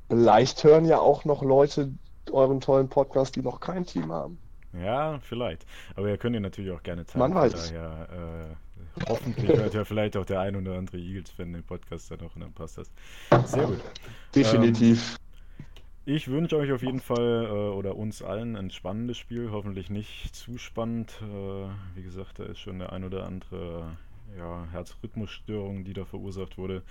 vielleicht 0.08 0.64
hören 0.64 0.84
ja 0.84 0.98
auch 0.98 1.24
noch 1.24 1.42
Leute 1.42 1.92
euren 2.30 2.60
tollen 2.60 2.88
Podcast, 2.88 3.36
die 3.36 3.42
noch 3.42 3.60
kein 3.60 3.84
Team 3.84 4.12
haben. 4.12 4.38
Ja, 4.82 5.18
vielleicht. 5.20 5.66
Aber 5.96 6.08
ihr 6.08 6.18
könnt 6.18 6.34
ihr 6.34 6.40
natürlich 6.40 6.70
auch 6.72 6.82
gerne 6.82 7.04
teilen. 7.04 7.20
Man 7.20 7.34
weiß 7.34 7.72
daher, 7.72 8.56
äh, 9.00 9.08
hoffentlich 9.08 9.56
hört 9.56 9.74
ja 9.74 9.84
vielleicht 9.84 10.16
auch 10.16 10.24
der 10.24 10.40
ein 10.40 10.56
oder 10.56 10.76
andere 10.76 10.98
Eagles-Fan 10.98 11.52
den 11.52 11.62
Podcast 11.62 12.10
dann 12.10 12.20
noch 12.20 12.34
und 12.34 12.42
dann 12.42 12.52
passt 12.52 12.78
das. 12.78 12.90
Sehr 13.44 13.66
gut. 13.66 13.80
Definitiv. 14.34 15.18
Ähm, 15.18 16.14
ich 16.14 16.28
wünsche 16.28 16.56
euch 16.56 16.72
auf 16.72 16.82
jeden 16.82 17.00
Fall 17.00 17.44
äh, 17.44 17.50
oder 17.50 17.96
uns 17.96 18.22
allen 18.22 18.56
ein 18.56 18.70
spannendes 18.70 19.18
Spiel, 19.18 19.50
hoffentlich 19.50 19.90
nicht 19.90 20.34
zu 20.34 20.56
spannend. 20.56 21.20
Äh, 21.20 21.96
wie 21.96 22.02
gesagt, 22.02 22.38
da 22.38 22.44
ist 22.44 22.60
schon 22.60 22.78
der 22.78 22.92
ein 22.94 23.04
oder 23.04 23.26
andere 23.26 23.96
ja, 24.36 24.66
Herzrhythmusstörung, 24.72 25.84
die 25.84 25.92
da 25.92 26.04
verursacht 26.04 26.58
wurde. 26.58 26.82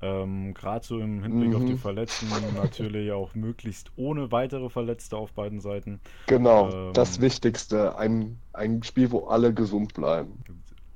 Ähm, 0.00 0.54
Gerade 0.54 0.84
so 0.84 0.98
im 0.98 1.22
Hinblick 1.22 1.50
mhm. 1.50 1.56
auf 1.56 1.64
die 1.64 1.72
mhm. 1.72 1.78
Verletzten 1.78 2.26
natürlich 2.56 3.12
auch 3.12 3.34
möglichst 3.34 3.90
ohne 3.96 4.32
weitere 4.32 4.68
Verletzte 4.68 5.16
auf 5.16 5.32
beiden 5.32 5.60
Seiten. 5.60 6.00
Genau, 6.26 6.70
ähm, 6.70 6.92
das 6.92 7.20
Wichtigste. 7.20 7.96
Ein, 7.96 8.38
ein 8.52 8.82
Spiel, 8.82 9.10
wo 9.10 9.26
alle 9.26 9.52
gesund 9.52 9.94
bleiben. 9.94 10.42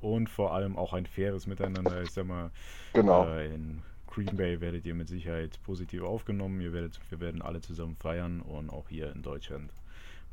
Und 0.01 0.29
vor 0.29 0.53
allem 0.53 0.77
auch 0.77 0.93
ein 0.93 1.05
faires 1.05 1.45
Miteinander. 1.45 2.01
Ich 2.01 2.11
sag 2.11 2.25
mal, 2.25 2.49
genau. 2.93 3.27
Äh, 3.27 3.53
in 3.53 3.81
Green 4.07 4.35
Bay 4.35 4.59
werdet 4.59 4.85
ihr 4.85 4.95
mit 4.95 5.07
Sicherheit 5.07 5.59
positiv 5.63 6.03
aufgenommen. 6.03 6.59
Ihr 6.59 6.73
werdet, 6.73 6.99
wir 7.09 7.19
werden 7.19 7.41
alle 7.41 7.61
zusammen 7.61 7.95
feiern 7.95 8.41
und 8.41 8.69
auch 8.69 8.89
hier 8.89 9.11
in 9.13 9.21
Deutschland 9.21 9.71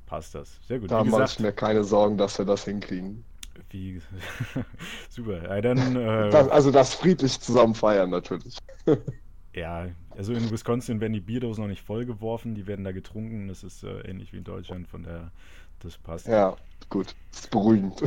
passt 0.07 0.35
das. 0.35 0.59
Sehr 0.66 0.81
gut. 0.81 0.91
Da 0.91 1.05
mache 1.05 1.25
ich 1.25 1.39
mir 1.39 1.53
keine 1.53 1.85
Sorgen, 1.85 2.16
dass 2.16 2.39
wir 2.39 2.47
das 2.47 2.64
hinkriegen. 2.64 3.25
Wie 3.71 4.01
super. 5.11 5.43
Ja, 5.43 5.61
dann, 5.61 5.97
äh, 5.97 6.31
das, 6.31 6.49
also 6.49 6.71
das 6.71 6.95
friedlich 6.95 7.41
zusammen 7.41 7.75
feiern 7.75 8.11
natürlich. 8.11 8.57
ja, 9.55 9.89
also 10.17 10.33
in 10.33 10.51
Wisconsin 10.51 11.01
werden 11.01 11.13
die 11.13 11.21
Bierdosen 11.21 11.63
noch 11.63 11.69
nicht 11.69 11.83
vollgeworfen, 11.83 12.55
die 12.55 12.67
werden 12.67 12.85
da 12.85 12.93
getrunken. 12.93 13.49
Das 13.49 13.65
ist 13.65 13.83
äh, 13.85 14.01
ähnlich 14.01 14.33
wie 14.33 14.39
in 14.39 14.45
Deutschland, 14.45 14.89
von 14.89 15.03
der 15.03 15.33
das 15.81 15.99
passt. 15.99 16.27
Ja, 16.27 16.57
gut. 16.89 17.15
Das 17.31 17.41
ist 17.41 17.51
beruhigend. 17.51 18.03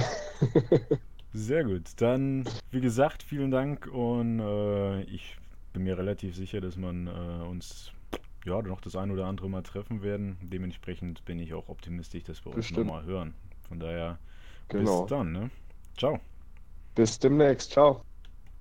Sehr 1.34 1.64
gut. 1.64 1.84
Dann, 1.97 2.43
wie 2.72 2.82
gesagt, 2.82 3.24
vielen 3.24 3.52
Dank 3.52 3.88
und 3.88 4.39
äh, 4.39 5.04
ich 5.04 5.38
bin 5.72 5.84
mir 5.84 5.97
relativ 5.97 6.36
sicher, 6.36 6.60
dass 6.60 6.76
man 6.76 7.08
äh, 7.08 7.45
uns 7.47 7.91
ja 8.45 8.62
noch 8.62 8.82
das 8.82 8.95
ein 8.95 9.12
oder 9.12 9.28
andere 9.28 9.49
Mal 9.49 9.62
treffen 9.62 10.02
werden. 10.02 10.38
Dementsprechend 10.41 11.24
bin 11.26 11.39
ich 11.39 11.54
auch 11.54 11.70
optimistisch, 11.70 12.24
dass 12.24 12.43
wir 12.45 12.54
uns 12.54 12.72
nochmal 12.72 13.06
hören. 13.06 13.34
Von 13.68 13.80
daher 13.80 14.20
Genau. 14.72 15.01
Bis 15.01 15.09
dann, 15.09 15.32
ne? 15.32 15.49
Ciao. 15.97 16.19
Bis 16.95 17.19
demnächst. 17.19 17.72
Ciao. 17.72 18.03